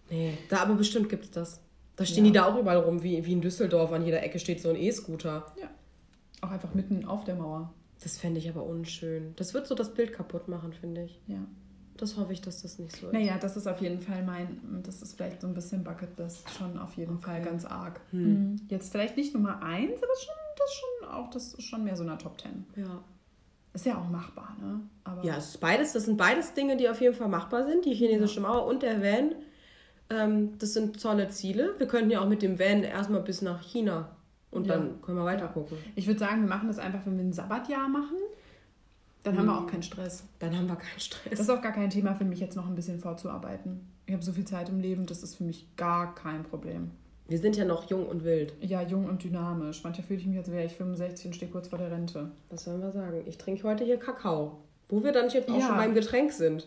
Nee, 0.09 0.37
da 0.49 0.57
aber 0.59 0.75
bestimmt 0.75 1.09
gibt 1.09 1.25
es 1.25 1.31
das. 1.31 1.59
Da 1.95 2.05
stehen 2.05 2.25
Ja. 2.25 2.31
die 2.31 2.37
da 2.37 2.45
auch 2.45 2.57
überall 2.59 2.77
rum, 2.77 3.01
wie, 3.03 3.25
wie 3.25 3.33
in 3.33 3.41
Düsseldorf. 3.41 3.91
An 3.91 4.05
jeder 4.05 4.21
Ecke 4.23 4.39
steht 4.39 4.61
so 4.61 4.69
ein 4.69 4.75
E-Scooter. 4.75 5.45
Ja. 5.59 5.69
Auch 6.41 6.51
einfach 6.51 6.73
mitten 6.73 7.05
auf 7.05 7.23
der 7.23 7.35
Mauer. 7.35 7.73
Das 8.03 8.17
fände 8.17 8.39
ich 8.39 8.47
aber 8.49 8.63
unschön. 8.63 9.33
Das 9.37 9.53
wird 9.53 9.67
so 9.67 9.75
das 9.75 9.93
Bild 9.93 10.13
kaputt 10.13 10.47
machen, 10.47 10.73
finde 10.73 11.03
ich. 11.03 11.19
Ja. 11.27 11.39
Das 11.97 12.15
hoffe 12.15 12.31
ich, 12.31 12.41
dass 12.41 12.61
das 12.61 12.77
nicht 12.77 12.95
so 12.95 13.07
ist. 13.07 13.13
Naja, 13.13 13.37
das 13.39 13.57
ist 13.57 13.65
auf 13.65 13.81
jeden 13.81 14.01
Fall 14.01 14.23
mein, 14.23 14.83
das 14.83 15.01
ist 15.01 15.15
vielleicht 15.15 15.41
so 15.41 15.47
ein 15.47 15.55
bisschen 15.55 15.83
Bucketlist 15.83 16.47
schon 16.51 16.77
auf 16.77 16.95
jeden 16.95 17.15
Okay. 17.15 17.25
Fall 17.25 17.41
ganz 17.41 17.65
arg. 17.65 17.99
Hm. 18.11 18.51
Mhm. 18.51 18.61
Jetzt 18.69 18.91
vielleicht 18.91 19.17
nicht 19.17 19.33
Nummer 19.33 19.63
eins, 19.63 19.97
aber 19.97 20.15
schon, 20.15 20.35
das 20.57 20.73
schon 20.73 21.09
auch, 21.09 21.29
das 21.31 21.53
ist 21.55 21.63
schon 21.63 21.83
mehr 21.83 21.95
so 21.95 22.03
eine 22.03 22.17
Top 22.19 22.37
Ten. 22.37 22.65
Ja. 22.75 23.03
Ist 23.73 23.85
ja 23.87 23.97
auch 23.99 24.07
machbar, 24.09 24.55
ne? 24.61 24.81
Aber 25.03 25.23
Ja, 25.23 25.37
es 25.37 25.49
ist 25.49 25.59
beides, 25.59 25.93
das 25.93 26.05
sind 26.05 26.17
beides 26.17 26.53
Dinge, 26.53 26.77
die 26.77 26.87
auf 26.89 27.01
jeden 27.01 27.15
Fall 27.15 27.29
machbar 27.29 27.65
sind. 27.65 27.85
Die 27.85 27.93
chinesische 27.95 28.41
Mauer 28.41 28.65
und 28.67 28.83
der 28.83 29.01
Van. 29.01 29.35
Ähm, 30.09 30.57
das 30.59 30.73
sind 30.73 31.01
tolle 31.01 31.29
Ziele. 31.29 31.73
Wir 31.79 31.87
könnten 31.87 32.11
ja 32.11 32.21
auch 32.21 32.29
mit 32.29 32.41
dem 32.43 32.59
Van 32.59 32.83
erstmal 32.83 33.21
bis 33.21 33.41
nach 33.41 33.61
China 33.61 34.15
und 34.51 34.67
Ja. 34.67 34.75
dann 34.77 35.01
können 35.01 35.17
wir 35.17 35.25
weiter 35.25 35.47
gucken. 35.47 35.77
ich 35.95 36.07
würde 36.07 36.19
sagen, 36.19 36.41
wir 36.41 36.47
machen 36.49 36.67
das 36.67 36.79
einfach, 36.79 37.05
wenn 37.05 37.17
wir 37.17 37.23
ein 37.25 37.33
Sabbatjahr 37.33 37.87
machen. 37.89 38.17
Dann 39.23 39.37
haben 39.37 39.45
wir 39.47 39.57
auch 39.57 39.67
keinen 39.67 39.83
Stress. 39.83 40.23
Dann 40.39 40.55
haben 40.57 40.67
wir 40.67 40.75
keinen 40.77 40.99
Stress. 40.99 41.29
Das 41.31 41.39
ist 41.41 41.49
auch 41.49 41.61
gar 41.61 41.73
kein 41.73 41.89
Thema 41.89 42.15
für 42.15 42.23
mich, 42.23 42.39
jetzt 42.39 42.55
noch 42.55 42.67
ein 42.67 42.75
bisschen 42.75 42.99
vorzuarbeiten. 42.99 43.81
Ich 44.05 44.13
habe 44.13 44.23
so 44.23 44.31
viel 44.31 44.45
Zeit 44.45 44.69
im 44.69 44.79
Leben, 44.79 45.05
das 45.05 45.21
ist 45.21 45.35
für 45.35 45.43
mich 45.43 45.67
gar 45.75 46.15
kein 46.15 46.43
Problem. 46.43 46.91
Wir 47.27 47.37
sind 47.37 47.57
ja 47.57 47.65
noch 47.65 47.89
jung 47.89 48.05
und 48.07 48.23
wild. 48.23 48.53
Ja, 48.61 48.81
jung 48.81 49.03
und 49.03 49.21
dynamisch. 49.21 49.83
Manchmal 49.83 50.07
fühle 50.07 50.19
ich 50.21 50.27
mich, 50.27 50.37
als 50.37 50.49
wäre 50.49 50.63
ich 50.63 50.73
65 50.77 51.25
und 51.25 51.33
stehe 51.33 51.51
kurz 51.51 51.67
vor 51.67 51.77
der 51.77 51.91
Rente. 51.91 52.31
Was 52.49 52.63
sollen 52.63 52.79
wir 52.81 52.91
sagen? 52.93 53.23
Ich 53.25 53.37
trinke 53.37 53.63
heute 53.67 53.83
hier 53.83 53.97
Kakao. 53.97 54.59
Wo 54.87 55.03
wir 55.03 55.11
dann 55.11 55.27
jetzt 55.29 55.49
auch 55.49 55.59
Ja. 55.59 55.67
schon 55.67 55.75
beim 55.75 55.93
Getränk 55.93 56.31
sind. 56.31 56.65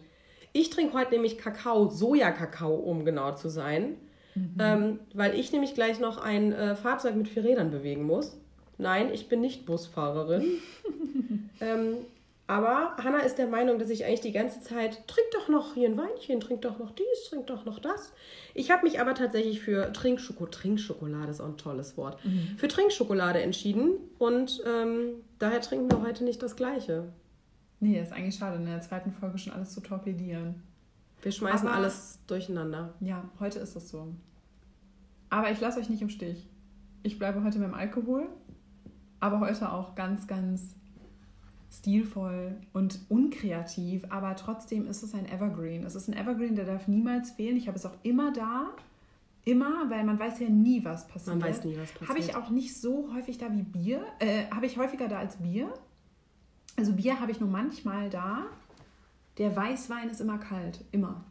Ich 0.52 0.68
trinke 0.68 0.92
heute 0.98 1.12
nämlich 1.12 1.38
Kakao, 1.38 1.88
Sojakakao, 1.88 2.74
um 2.74 3.06
genau 3.06 3.32
zu 3.36 3.48
sein. 3.48 3.94
Ähm, 4.58 5.00
weil 5.14 5.38
ich 5.38 5.52
nämlich 5.52 5.74
gleich 5.74 6.00
noch 6.00 6.18
ein 6.18 6.52
äh, 6.52 6.76
Fahrzeug 6.76 7.16
mit 7.16 7.28
vier 7.28 7.44
Rädern 7.44 7.70
bewegen 7.70 8.04
muss. 8.04 8.38
Nein, 8.78 9.10
ich 9.12 9.28
bin 9.28 9.40
nicht 9.40 9.66
Busfahrerin. 9.66 10.44
ähm, 11.60 11.96
aber 12.50 12.96
Hanna 12.96 13.20
ist 13.20 13.36
der 13.36 13.46
Meinung, 13.46 13.78
dass 13.78 13.90
ich 13.90 14.04
eigentlich 14.04 14.22
die 14.22 14.32
ganze 14.32 14.60
Zeit, 14.60 15.06
trink 15.06 15.28
doch 15.32 15.48
noch 15.48 15.74
hier 15.74 15.88
ein 15.88 15.96
Weinchen, 15.96 16.40
trink 16.40 16.62
doch 16.62 16.80
noch 16.80 16.90
dies, 16.90 17.28
trink 17.28 17.46
doch 17.46 17.64
noch 17.64 17.78
das. 17.78 18.12
Ich 18.54 18.72
habe 18.72 18.82
mich 18.82 19.00
aber 19.00 19.14
tatsächlich 19.14 19.60
für 19.60 19.92
Trinkschoko 19.92 20.46
Trinkschokolade 20.46 21.30
ist 21.30 21.40
auch 21.40 21.46
ein 21.46 21.58
tolles 21.58 21.96
Wort, 21.96 22.18
für 22.56 22.66
Trinkschokolade 22.66 23.40
entschieden 23.40 23.92
und 24.18 24.64
ähm, 24.66 25.10
daher 25.38 25.60
trinken 25.60 25.92
wir 25.92 26.02
heute 26.02 26.24
nicht 26.24 26.42
das 26.42 26.56
Gleiche. 26.56 27.04
Nee, 27.78 28.00
ist 28.00 28.12
eigentlich 28.12 28.34
schade, 28.34 28.56
in 28.56 28.66
der 28.66 28.80
zweiten 28.80 29.12
Folge 29.12 29.38
schon 29.38 29.52
alles 29.52 29.70
zu 29.70 29.80
torpedieren. 29.80 30.62
Wir 31.22 31.32
schmeißen 31.32 31.68
Aber- 31.68 31.76
alles 31.76 32.18
durcheinander. 32.26 32.94
Ja, 33.00 33.24
heute 33.38 33.58
ist 33.58 33.76
es 33.76 33.88
so. 33.90 34.14
Aber 35.28 35.50
ich 35.50 35.60
lasse 35.60 35.78
euch 35.80 35.88
nicht 35.90 36.02
im 36.02 36.10
Stich. 36.10 36.48
Ich 37.02 37.18
bleibe 37.18 37.42
heute 37.44 37.58
beim 37.58 37.74
Alkohol, 37.74 38.28
aber 39.20 39.40
heute 39.40 39.72
auch 39.72 39.94
ganz, 39.94 40.26
ganz 40.26 40.74
stilvoll 41.72 42.56
und 42.72 42.98
unkreativ. 43.08 44.04
Aber 44.10 44.34
trotzdem 44.36 44.86
ist 44.86 45.02
es 45.02 45.14
ein 45.14 45.26
Evergreen. 45.30 45.84
Es 45.84 45.94
ist 45.94 46.08
ein 46.08 46.14
Evergreen, 46.14 46.56
der 46.56 46.64
darf 46.64 46.88
niemals 46.88 47.30
fehlen. 47.32 47.56
Ich 47.56 47.68
habe 47.68 47.78
es 47.78 47.86
auch 47.86 47.96
immer 48.02 48.32
da. 48.32 48.70
Immer, 49.44 49.88
weil 49.88 50.04
man 50.04 50.18
weiß 50.18 50.40
ja 50.40 50.48
nie, 50.50 50.84
was 50.84 51.06
passiert. 51.08 51.38
Man 51.38 51.48
weiß 51.48 51.64
nie, 51.64 51.76
was 51.78 51.90
passiert. 51.92 52.08
Habe 52.10 52.18
ich 52.18 52.36
auch 52.36 52.50
nicht 52.50 52.76
so 52.78 53.08
häufig 53.14 53.38
da 53.38 53.50
wie 53.52 53.62
Bier. 53.62 54.04
Äh, 54.18 54.50
habe 54.50 54.66
ich 54.66 54.76
häufiger 54.76 55.08
da 55.08 55.18
als 55.18 55.36
Bier. 55.36 55.72
Also 56.76 56.92
Bier 56.92 57.20
habe 57.20 57.30
ich 57.30 57.40
nur 57.40 57.48
manchmal 57.48 58.10
da. 58.10 58.44
Der 59.40 59.56
Weißwein 59.56 60.10
ist 60.10 60.20
immer 60.20 60.36
kalt. 60.36 60.84
Immer. 60.92 61.24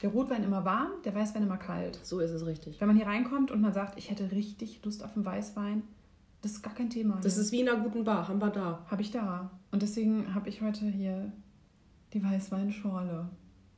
Der 0.00 0.10
Rotwein 0.10 0.44
immer 0.44 0.64
warm, 0.64 0.92
der 1.04 1.12
Weißwein 1.12 1.42
immer 1.42 1.56
kalt. 1.56 1.98
So 2.04 2.20
ist 2.20 2.30
es 2.30 2.46
richtig. 2.46 2.80
Wenn 2.80 2.86
man 2.86 2.96
hier 2.96 3.06
reinkommt 3.06 3.50
und 3.50 3.60
man 3.60 3.72
sagt, 3.72 3.98
ich 3.98 4.10
hätte 4.10 4.30
richtig 4.30 4.84
Lust 4.84 5.02
auf 5.02 5.16
einen 5.16 5.24
Weißwein, 5.24 5.82
das 6.40 6.52
ist 6.52 6.62
gar 6.62 6.72
kein 6.72 6.88
Thema. 6.88 7.18
Das 7.20 7.36
ist 7.38 7.50
wie 7.50 7.60
in 7.60 7.68
einer 7.68 7.82
guten 7.82 8.04
Bar, 8.04 8.28
haben 8.28 8.40
wir 8.40 8.50
da. 8.50 8.86
Habe 8.88 9.02
ich 9.02 9.10
da. 9.10 9.50
Und 9.72 9.82
deswegen 9.82 10.32
habe 10.36 10.48
ich 10.48 10.62
heute 10.62 10.84
hier 10.84 11.32
die 12.12 12.22
Weißweinschorle. 12.22 13.28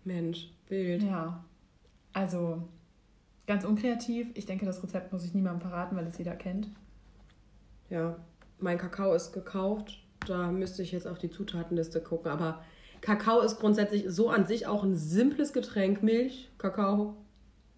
Mensch, 0.04 0.52
wild. 0.68 1.02
Ja. 1.02 1.42
Also 2.12 2.68
ganz 3.46 3.64
unkreativ. 3.64 4.26
Ich 4.34 4.44
denke, 4.44 4.66
das 4.66 4.82
Rezept 4.82 5.10
muss 5.10 5.24
ich 5.24 5.32
niemandem 5.32 5.62
verraten, 5.62 5.96
weil 5.96 6.06
es 6.06 6.18
jeder 6.18 6.36
kennt. 6.36 6.68
Ja, 7.88 8.18
mein 8.58 8.76
Kakao 8.76 9.14
ist 9.14 9.32
gekauft. 9.32 10.04
Da 10.26 10.52
müsste 10.52 10.82
ich 10.82 10.92
jetzt 10.92 11.06
auf 11.06 11.18
die 11.18 11.30
Zutatenliste 11.30 12.02
gucken. 12.02 12.30
Aber 12.30 12.62
Kakao 13.04 13.40
ist 13.42 13.60
grundsätzlich 13.60 14.06
so 14.08 14.30
an 14.30 14.46
sich 14.46 14.66
auch 14.66 14.82
ein 14.82 14.96
simples 14.96 15.52
Getränk. 15.52 16.02
Milch, 16.02 16.50
Kakao, 16.56 17.16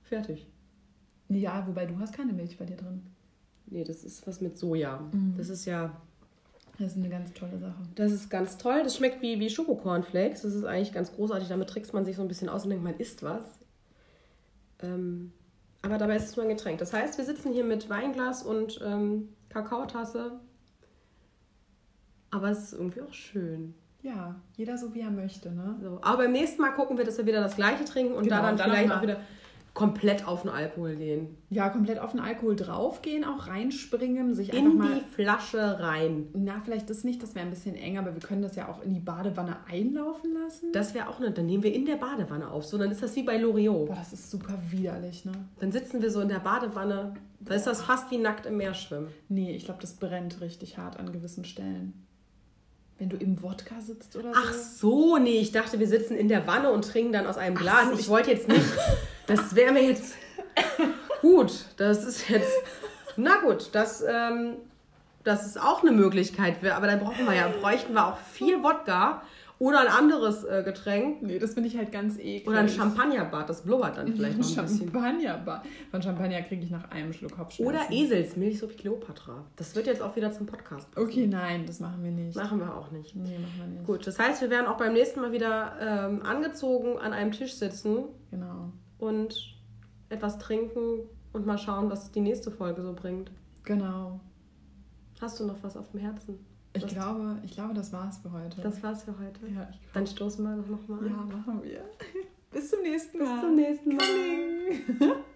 fertig. 0.04 0.46
Ja, 1.28 1.66
wobei 1.66 1.84
du 1.84 1.98
hast 1.98 2.14
keine 2.14 2.32
Milch 2.32 2.56
bei 2.56 2.64
dir 2.64 2.76
drin. 2.76 3.02
Nee, 3.66 3.82
das 3.82 4.04
ist 4.04 4.24
was 4.28 4.40
mit 4.40 4.56
Soja. 4.56 5.00
Mhm. 5.12 5.34
Das 5.36 5.48
ist 5.48 5.64
ja, 5.64 6.00
Das 6.78 6.92
ist 6.92 6.98
eine 6.98 7.08
ganz 7.08 7.32
tolle 7.32 7.58
Sache. 7.58 7.82
das 7.96 8.12
ist 8.12 8.30
ganz 8.30 8.56
toll. 8.56 8.82
Das 8.84 8.94
schmeckt 8.96 9.20
wie, 9.20 9.40
wie 9.40 9.50
Schokocornflakes. 9.50 10.42
Das 10.42 10.54
ist 10.54 10.64
eigentlich 10.64 10.92
ganz 10.92 11.12
großartig. 11.12 11.48
Damit 11.48 11.68
trickst 11.70 11.92
man 11.92 12.04
sich 12.04 12.14
so 12.14 12.22
ein 12.22 12.28
bisschen 12.28 12.48
aus 12.48 12.62
und 12.62 12.70
denkt, 12.70 12.84
man 12.84 12.94
isst 12.96 13.24
was. 13.24 13.44
Ähm, 14.80 15.32
aber 15.82 15.98
dabei 15.98 16.14
ist 16.14 16.26
es 16.26 16.36
nur 16.36 16.44
ein 16.46 16.50
Getränk. 16.56 16.78
Das 16.78 16.92
heißt, 16.92 17.18
wir 17.18 17.24
sitzen 17.24 17.52
hier 17.52 17.64
mit 17.64 17.90
Weinglas 17.90 18.44
und 18.44 18.80
ähm, 18.84 19.30
Kakaotasse. 19.48 20.38
Aber 22.30 22.50
es 22.50 22.62
ist 22.64 22.72
irgendwie 22.74 23.02
auch 23.02 23.12
schön. 23.12 23.74
Ja, 24.06 24.36
jeder 24.56 24.78
so 24.78 24.94
wie 24.94 25.00
er 25.00 25.10
möchte, 25.10 25.50
ne? 25.52 25.76
So. 25.82 25.98
Aber 26.02 26.18
beim 26.18 26.32
nächsten 26.32 26.62
Mal 26.62 26.70
gucken 26.70 26.96
wir, 26.96 27.04
dass 27.04 27.18
wir 27.18 27.26
wieder 27.26 27.40
das 27.40 27.56
gleiche 27.56 27.84
trinken 27.84 28.14
und 28.14 28.22
Genau, 28.24 28.36
da 28.36 28.42
dann 28.42 28.56
dann 28.56 28.70
vielleicht 28.70 28.92
auch 28.92 29.02
wieder 29.02 29.16
komplett 29.74 30.26
auf 30.26 30.42
den 30.42 30.50
Alkohol 30.50 30.94
gehen. 30.94 31.36
Ja, 31.50 31.68
komplett 31.68 31.98
auf 31.98 32.12
den 32.12 32.20
Alkohol 32.20 32.54
draufgehen, 32.54 33.24
auch 33.24 33.48
reinspringen, 33.48 34.34
sich 34.34 34.52
einfach 34.54 34.64
In 34.64 34.78
mal. 34.78 34.94
die 34.94 35.14
Flasche 35.14 35.80
rein. 35.80 36.28
Na, 36.34 36.60
vielleicht 36.64 36.88
das 36.88 37.02
nicht, 37.02 37.20
das 37.20 37.34
wäre 37.34 37.44
ein 37.44 37.50
bisschen 37.50 37.74
eng, 37.74 37.98
aber 37.98 38.14
wir 38.14 38.20
können 38.22 38.42
das 38.42 38.54
ja 38.54 38.68
auch 38.68 38.80
in 38.82 38.94
die 38.94 39.00
Badewanne 39.00 39.56
einlaufen 39.68 40.32
lassen. 40.32 40.72
Das 40.72 40.94
wäre 40.94 41.08
auch 41.08 41.18
eine, 41.18 41.32
dann 41.32 41.46
nehmen 41.46 41.64
wir 41.64 41.74
in 41.74 41.84
der 41.84 41.96
Badewanne 41.96 42.48
auf. 42.48 42.64
So, 42.64 42.78
dann 42.78 42.92
ist 42.92 43.02
das 43.02 43.16
wie 43.16 43.24
bei 43.24 43.36
Loriot. 43.36 43.88
Boah, 43.88 43.96
das 43.96 44.12
ist 44.12 44.30
super 44.30 44.54
widerlich, 44.70 45.24
ne? 45.24 45.32
Dann 45.58 45.72
sitzen 45.72 46.00
wir 46.00 46.10
so 46.12 46.20
in 46.20 46.28
der 46.28 46.38
Badewanne. 46.38 47.14
Da 47.40 47.54
ist 47.54 47.66
das 47.66 47.82
fast 47.82 48.10
wie 48.12 48.18
nackt 48.18 48.46
im 48.46 48.56
Meer 48.56 48.72
schwimmen. 48.72 49.08
Nee, 49.28 49.54
ich 49.54 49.64
glaube, 49.64 49.80
das 49.80 49.94
brennt 49.94 50.40
richtig 50.40 50.78
hart 50.78 50.96
an 50.98 51.12
gewissen 51.12 51.44
Stellen. 51.44 52.05
Wenn 52.98 53.10
du 53.10 53.16
im 53.16 53.42
Wodka 53.42 53.80
sitzt 53.80 54.16
oder 54.16 54.32
so. 54.32 54.40
Ach 54.42 54.54
so, 54.54 55.18
nee, 55.18 55.38
ich 55.38 55.52
dachte, 55.52 55.78
wir 55.78 55.86
sitzen 55.86 56.16
in 56.16 56.28
der 56.28 56.46
Wanne 56.46 56.70
und 56.70 56.86
trinken 56.86 57.12
dann 57.12 57.26
aus 57.26 57.36
einem 57.36 57.54
Glas. 57.54 57.88
so, 57.90 57.98
ich 57.98 58.08
wollte 58.08 58.30
jetzt 58.30 58.48
nicht. 58.48 58.64
Das 59.28 59.56
wäre 59.56 59.72
mir 59.72 59.82
jetzt. 59.82 60.14
Gut, 61.20 61.64
das 61.78 62.04
ist 62.04 62.28
jetzt. 62.28 62.52
Na 63.16 63.40
gut, 63.40 63.70
das, 63.72 64.04
ähm, 64.08 64.52
das 65.24 65.44
ist 65.44 65.60
auch 65.60 65.82
eine 65.82 65.90
Möglichkeit. 65.90 66.64
Aber 66.64 66.86
dann 66.86 67.00
brauchen 67.00 67.26
wir 67.26 67.34
ja, 67.34 67.48
bräuchten 67.48 67.94
wir 67.94 68.06
auch 68.06 68.18
viel 68.18 68.62
Wodka 68.62 69.22
Oder 69.58 69.80
ein 69.80 69.86
anderes 69.88 70.44
äh, 70.44 70.62
Getränk. 70.64 71.22
Nee, 71.22 71.38
das 71.38 71.54
finde 71.54 71.68
ich 71.68 71.78
halt 71.78 71.90
ganz 71.90 72.18
eklig. 72.18 72.46
Oder 72.46 72.58
ein 72.58 72.68
Champagnerbad, 72.68 73.48
das 73.48 73.62
blubbert 73.62 73.96
dann 73.96 74.08
vielleicht 74.12 74.38
noch 74.38 74.56
ein 74.58 74.64
bisschen. 74.66 74.90
Champagner. 74.92 75.62
Von 75.90 76.02
Champagner 76.02 76.42
kriege 76.42 76.62
ich 76.62 76.70
nach 76.70 76.90
einem 76.90 77.12
Schluck 77.12 77.32
Kopfschmerzen. 77.36 77.66
Oder 77.66 77.90
Eselsmilch, 77.90 78.58
so 78.58 78.68
wie 78.70 78.74
Kleopatra. 78.74 79.44
Das 79.56 79.74
wird 79.74 79.86
jetzt 79.86 80.02
auch 80.02 80.14
wieder 80.14 80.30
zum 80.32 80.46
Podcast. 80.46 80.90
passen. 80.92 81.06
Okay, 81.08 81.26
nein, 81.26 81.64
das 81.66 81.80
machen 81.80 82.04
wir 82.04 82.10
nicht. 82.10 82.36
Machen 82.36 82.58
wir 82.60 82.74
auch 82.76 82.90
nicht. 82.90 83.16
Nee, 83.16 83.38
machen 83.38 83.54
wir 83.58 83.66
nicht. 83.66 83.86
Gut, 83.86 84.06
das 84.06 84.18
heißt, 84.18 84.42
wir 84.42 84.50
werden 84.50 84.66
auch 84.66 84.76
beim 84.76 84.92
nächsten 84.92 85.20
Mal 85.20 85.32
wieder 85.32 85.72
ähm, 85.80 86.22
angezogen 86.22 86.98
an 86.98 87.12
einem 87.12 87.32
Tisch 87.32 87.54
sitzen 87.54 88.04
Genau. 88.30 88.72
und 88.98 89.56
etwas 90.10 90.38
trinken 90.38 91.00
und 91.32 91.46
mal 91.46 91.58
schauen, 91.58 91.90
was 91.90 92.12
die 92.12 92.20
nächste 92.20 92.50
Folge 92.50 92.82
so 92.82 92.92
bringt. 92.92 93.30
Genau. 93.64 94.20
Hast 95.20 95.40
du 95.40 95.46
noch 95.46 95.56
was 95.62 95.76
auf 95.76 95.90
dem 95.92 96.00
Herzen? 96.00 96.38
Ich 96.76 96.86
glaube, 96.86 97.38
ich 97.44 97.52
glaube, 97.52 97.74
das 97.74 97.92
war's 97.92 98.18
für 98.18 98.32
heute. 98.32 98.60
Das 98.60 98.82
war's 98.82 99.04
für 99.04 99.18
heute. 99.18 99.46
ja, 99.54 99.68
Dann 99.92 100.06
stoßen 100.06 100.44
wir 100.44 100.56
noch 100.56 100.88
mal. 100.88 101.06
ja, 101.06 101.12
machen 101.12 101.62
wir. 101.62 101.84
Bis 102.50 102.70
zum 102.70 102.82
nächsten 102.82 103.18
Mal. 103.18 103.32
Bis 103.32 103.40
zum 103.40 103.56
nächsten 103.56 103.96
Mal. 103.96 105.16